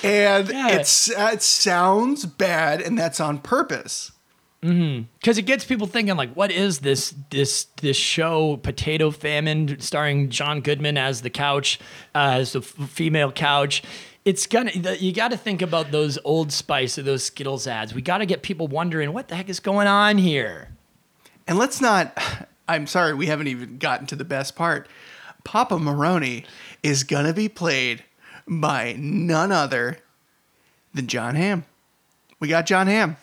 and 0.03 0.49
Yeah. 0.49 0.68
it's 0.68 1.09
it 1.11 1.43
sounds 1.43 2.24
bad, 2.27 2.81
and 2.81 2.99
that's 2.99 3.20
on 3.20 3.39
purpose. 3.39 4.12
because 4.62 5.39
it 5.39 5.43
gets 5.47 5.64
people 5.64 5.87
thinking 5.87 6.16
like 6.16 6.33
what 6.35 6.51
is 6.51 6.81
this 6.81 7.14
this 7.31 7.64
this 7.83 7.97
show 7.97 8.57
potato 8.57 9.12
famine 9.12 9.79
starring 9.79 10.29
john 10.29 10.61
goodman 10.61 10.97
as 10.99 11.22
the 11.22 11.31
couch 11.31 11.79
uh, 12.16 12.39
as 12.41 12.53
the 12.53 12.59
f- 12.59 12.64
female 12.89 13.31
couch 13.31 13.83
it's 14.24 14.45
gonna 14.49 14.72
you 14.99 15.12
got 15.12 15.31
to 15.31 15.37
think 15.37 15.62
about 15.62 15.93
those 15.93 16.18
old 16.24 16.51
spice 16.51 16.99
or 16.99 17.03
those 17.03 17.22
skittles 17.22 17.68
ads 17.68 17.95
we 17.95 18.03
got 18.03 18.18
to 18.18 18.27
get 18.27 18.43
people 18.43 18.66
wondering 18.66 19.12
what 19.12 19.29
the 19.29 19.37
heck 19.37 19.49
is 19.49 19.61
going 19.61 19.87
on 19.87 20.18
here 20.18 20.68
And 21.47 21.59
let's 21.59 21.81
not. 21.81 22.18
I'm 22.68 22.89
sorry, 22.89 23.14
we 23.14 23.27
haven't 23.27 23.47
even 23.47 23.79
gotten 23.79 24.09
to 24.09 24.16
the 24.16 24.24
best 24.24 24.57
part. 24.57 24.89
Papa 25.45 25.79
Maroney 25.79 26.45
is 26.83 27.05
gonna 27.05 27.33
be 27.35 27.49
played 27.49 28.03
by 28.47 28.94
none 28.99 29.53
other 29.53 29.99
than 30.94 31.07
Jon 31.07 31.34
Hamm. 31.34 31.64
We 32.40 32.49
got 32.49 32.66
Jon 32.66 32.86
Hamm. 32.86 33.16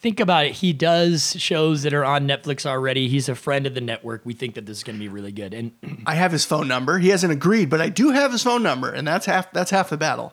think 0.00 0.20
about 0.20 0.46
it 0.46 0.52
he 0.52 0.72
does 0.72 1.34
shows 1.40 1.82
that 1.82 1.92
are 1.92 2.04
on 2.04 2.26
netflix 2.28 2.64
already 2.64 3.08
he's 3.08 3.28
a 3.28 3.34
friend 3.34 3.66
of 3.66 3.74
the 3.74 3.80
network 3.80 4.20
we 4.24 4.32
think 4.32 4.54
that 4.54 4.64
this 4.66 4.78
is 4.78 4.84
going 4.84 4.94
to 4.96 5.00
be 5.00 5.08
really 5.08 5.32
good 5.32 5.52
and 5.52 5.72
I 6.06 6.14
have 6.14 6.30
his 6.32 6.44
phone 6.44 6.68
number. 6.68 6.98
He 6.98 7.08
hasn't 7.08 7.32
agreed, 7.32 7.68
but 7.70 7.80
I 7.80 7.88
do 7.88 8.10
have 8.10 8.30
his 8.32 8.42
phone 8.42 8.62
number, 8.62 8.90
and 8.90 9.06
that's 9.06 9.26
half. 9.26 9.52
That's 9.52 9.70
half 9.70 9.90
the 9.90 9.96
battle. 9.96 10.32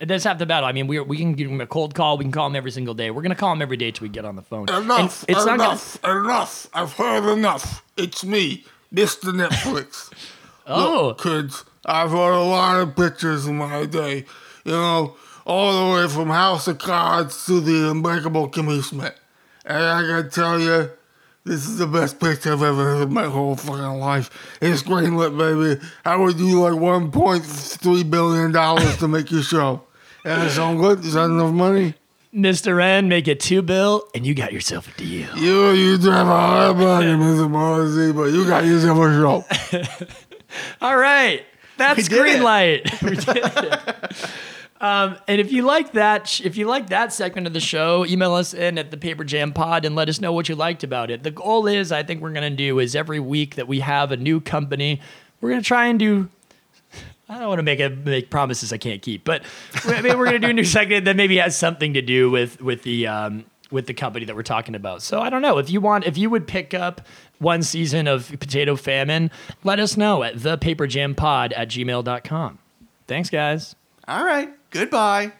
that's 0.00 0.24
half 0.24 0.38
the 0.38 0.46
battle 0.46 0.68
i 0.68 0.72
mean 0.72 0.86
we, 0.86 0.98
we 1.00 1.16
can 1.16 1.32
give 1.34 1.50
him 1.50 1.60
a 1.60 1.66
cold 1.66 1.94
call 1.94 2.16
we 2.18 2.24
can 2.24 2.30
call 2.32 2.46
him 2.46 2.54
every 2.56 2.70
single 2.70 2.94
day 2.94 3.10
we're 3.10 3.22
going 3.22 3.30
to 3.34 3.36
call 3.36 3.52
him 3.52 3.60
every 3.62 3.76
day 3.76 3.90
till 3.90 4.04
we 4.04 4.08
get 4.08 4.24
on 4.24 4.36
the 4.36 4.42
phone 4.42 4.68
And 4.68 4.84
Enough, 4.84 5.24
it's 5.28 5.44
not 5.44 5.58
gonna- 5.58 5.62
enough, 5.70 6.04
enough. 6.04 6.66
I've 6.74 6.92
heard 6.92 7.32
enough. 7.32 7.82
It's 7.96 8.24
me, 8.24 8.64
Mr. 8.94 9.32
Netflix. 9.32 10.12
oh 10.66 11.06
Look, 11.08 11.22
kids, 11.22 11.64
I've 11.88 12.10
heard 12.10 12.34
a 12.34 12.42
lot 12.42 12.80
of 12.80 12.94
pictures 12.94 13.46
in 13.46 13.56
my 13.56 13.86
day. 13.86 14.26
You 14.66 14.72
know, 14.72 15.16
all 15.46 15.88
the 15.88 15.94
way 15.94 16.06
from 16.06 16.28
House 16.28 16.68
of 16.68 16.76
Cards 16.76 17.46
to 17.46 17.60
the 17.60 17.90
Unbreakable 17.90 18.50
Kimmy 18.50 18.84
Schmidt. 18.84 19.16
And 19.64 19.82
I 19.82 20.02
gotta 20.02 20.28
tell 20.28 20.60
you, 20.60 20.90
this 21.44 21.66
is 21.66 21.78
the 21.78 21.86
best 21.86 22.20
picture 22.20 22.52
I've 22.52 22.62
ever 22.62 22.94
had 22.94 23.08
in 23.08 23.14
my 23.14 23.24
whole 23.24 23.56
fucking 23.56 24.00
life. 24.00 24.28
It's 24.60 24.82
greenlit, 24.82 25.38
baby. 25.38 25.80
I 26.04 26.16
would 26.16 26.36
do 26.36 26.60
like 26.60 26.74
$1.3 26.74 28.10
billion 28.10 28.52
to 28.98 29.08
make 29.08 29.30
your 29.30 29.42
show. 29.42 29.82
And 30.26 30.42
that 30.42 30.50
sound 30.50 30.80
good? 30.80 31.02
Is 31.06 31.14
that 31.14 31.24
enough 31.24 31.54
money? 31.54 31.94
Mr. 32.34 32.76
Ren, 32.76 33.08
make 33.08 33.26
it 33.28 33.40
two 33.40 33.62
bill, 33.62 34.06
and 34.14 34.26
you 34.26 34.34
got 34.34 34.52
yourself 34.52 34.94
a 34.94 34.98
deal. 34.98 35.34
You, 35.38 35.70
you 35.70 35.96
drive 35.96 36.26
a 36.26 36.30
hard 36.30 36.76
money, 36.76 37.06
Mr. 37.06 37.50
Morrissey, 37.50 38.12
but 38.12 38.24
you 38.24 38.46
got 38.46 38.66
yourself 38.66 38.98
a 38.98 39.88
show. 39.88 40.06
All 40.82 40.98
right, 40.98 41.46
that's 41.78 42.08
green 42.08 42.36
it. 42.38 42.42
light. 42.42 43.02
We 43.02 43.16
did 43.16 43.36
it. 43.36 44.30
Um, 44.80 45.16
and 45.26 45.40
if 45.40 45.50
you 45.50 45.62
like 45.62 45.92
that, 45.92 46.28
sh- 46.28 46.42
if 46.42 46.56
you 46.56 46.66
like 46.66 46.90
that 46.90 47.12
segment 47.12 47.46
of 47.48 47.52
the 47.52 47.60
show, 47.60 48.06
email 48.06 48.34
us 48.34 48.54
in 48.54 48.78
at 48.78 48.92
the 48.92 48.96
Paper 48.96 49.24
Jam 49.24 49.52
Pod 49.52 49.84
and 49.84 49.96
let 49.96 50.08
us 50.08 50.20
know 50.20 50.32
what 50.32 50.48
you 50.48 50.54
liked 50.54 50.84
about 50.84 51.10
it. 51.10 51.24
The 51.24 51.32
goal 51.32 51.66
is, 51.66 51.90
I 51.90 52.04
think 52.04 52.22
we're 52.22 52.32
gonna 52.32 52.50
do 52.50 52.78
is 52.78 52.94
every 52.94 53.18
week 53.18 53.56
that 53.56 53.66
we 53.66 53.80
have 53.80 54.12
a 54.12 54.16
new 54.16 54.40
company, 54.40 55.00
we're 55.40 55.50
gonna 55.50 55.62
try 55.62 55.86
and 55.86 55.98
do. 55.98 56.28
I 57.28 57.38
don't 57.38 57.48
want 57.48 57.58
to 57.58 57.62
make 57.64 57.80
a, 57.80 57.90
make 57.90 58.30
promises 58.30 58.72
I 58.72 58.78
can't 58.78 59.02
keep, 59.02 59.24
but 59.24 59.42
I 59.84 60.00
mean, 60.00 60.16
we're 60.16 60.26
gonna 60.26 60.38
do 60.38 60.48
a 60.48 60.52
new 60.52 60.64
segment 60.64 61.04
that 61.06 61.16
maybe 61.16 61.38
has 61.38 61.56
something 61.56 61.94
to 61.94 62.00
do 62.02 62.30
with 62.30 62.60
with 62.62 62.84
the 62.84 63.06
um, 63.08 63.44
with 63.70 63.86
the 63.86 63.94
company 63.94 64.24
that 64.24 64.34
we're 64.36 64.42
talking 64.42 64.74
about. 64.74 65.02
So 65.02 65.20
I 65.20 65.30
don't 65.30 65.42
know 65.42 65.58
if 65.58 65.70
you 65.70 65.80
want 65.80 66.06
if 66.06 66.16
you 66.16 66.30
would 66.30 66.46
pick 66.46 66.74
up 66.74 67.02
one 67.38 67.62
season 67.62 68.06
of 68.06 68.28
Potato 68.40 68.76
Famine, 68.76 69.30
let 69.64 69.78
us 69.78 69.96
know 69.96 70.22
at 70.22 70.36
thepaperjampod 70.36 71.52
at 71.56 71.68
gmail.com. 71.68 72.58
Thanks, 73.06 73.30
guys. 73.30 73.74
All 74.06 74.24
right. 74.24 74.50
Goodbye. 74.70 75.32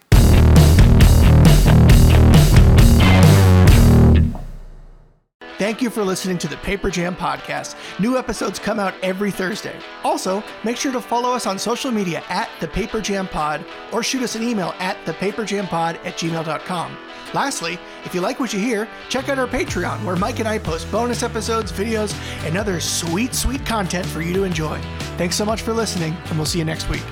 Thank 5.59 5.83
you 5.83 5.91
for 5.91 6.05
listening 6.05 6.39
to 6.39 6.49
the 6.49 6.57
Paper 6.59 6.89
Jam 6.89 7.17
Podcast. 7.17 7.75
New 7.99 8.17
episodes 8.17 8.61
come 8.61 8.79
out 8.79 8.95
every 9.03 9.33
Thursday. 9.33 9.75
Also, 10.05 10.41
make 10.63 10.77
sure 10.77 10.93
to 10.93 11.01
follow 11.01 11.33
us 11.33 11.47
on 11.47 11.59
social 11.59 11.91
media 11.91 12.23
at 12.29 12.49
the 12.61 12.69
Paper 12.69 13.01
Jam 13.01 13.27
Pod 13.27 13.65
or 13.93 14.05
shoot 14.05 14.23
us 14.23 14.37
an 14.37 14.45
email 14.45 14.73
at 14.79 14.97
thepaperjampod 15.05 15.97
at 16.07 16.17
gmail.com. 16.17 16.97
Lastly, 17.35 17.79
if 18.05 18.15
you 18.15 18.21
like 18.21 18.41
what 18.41 18.53
you 18.53 18.59
hear, 18.59 18.89
check 19.09 19.29
out 19.29 19.39
our 19.39 19.47
Patreon 19.47 20.05
where 20.05 20.17
Mike 20.17 20.39
and 20.39 20.49
I 20.49 20.59
post 20.59 20.91
bonus 20.91 21.23
episodes, 21.23 21.71
videos, 21.71 22.15
and 22.47 22.57
other 22.57 22.81
sweet, 22.81 23.35
sweet 23.35 23.65
content 23.67 24.07
for 24.07 24.23
you 24.23 24.33
to 24.35 24.45
enjoy. 24.45 24.81
Thanks 25.17 25.37
so 25.37 25.45
much 25.45 25.63
for 25.63 25.73
listening, 25.73 26.17
and 26.27 26.37
we'll 26.37 26.47
see 26.47 26.59
you 26.59 26.65
next 26.65 26.89
week. 26.89 27.03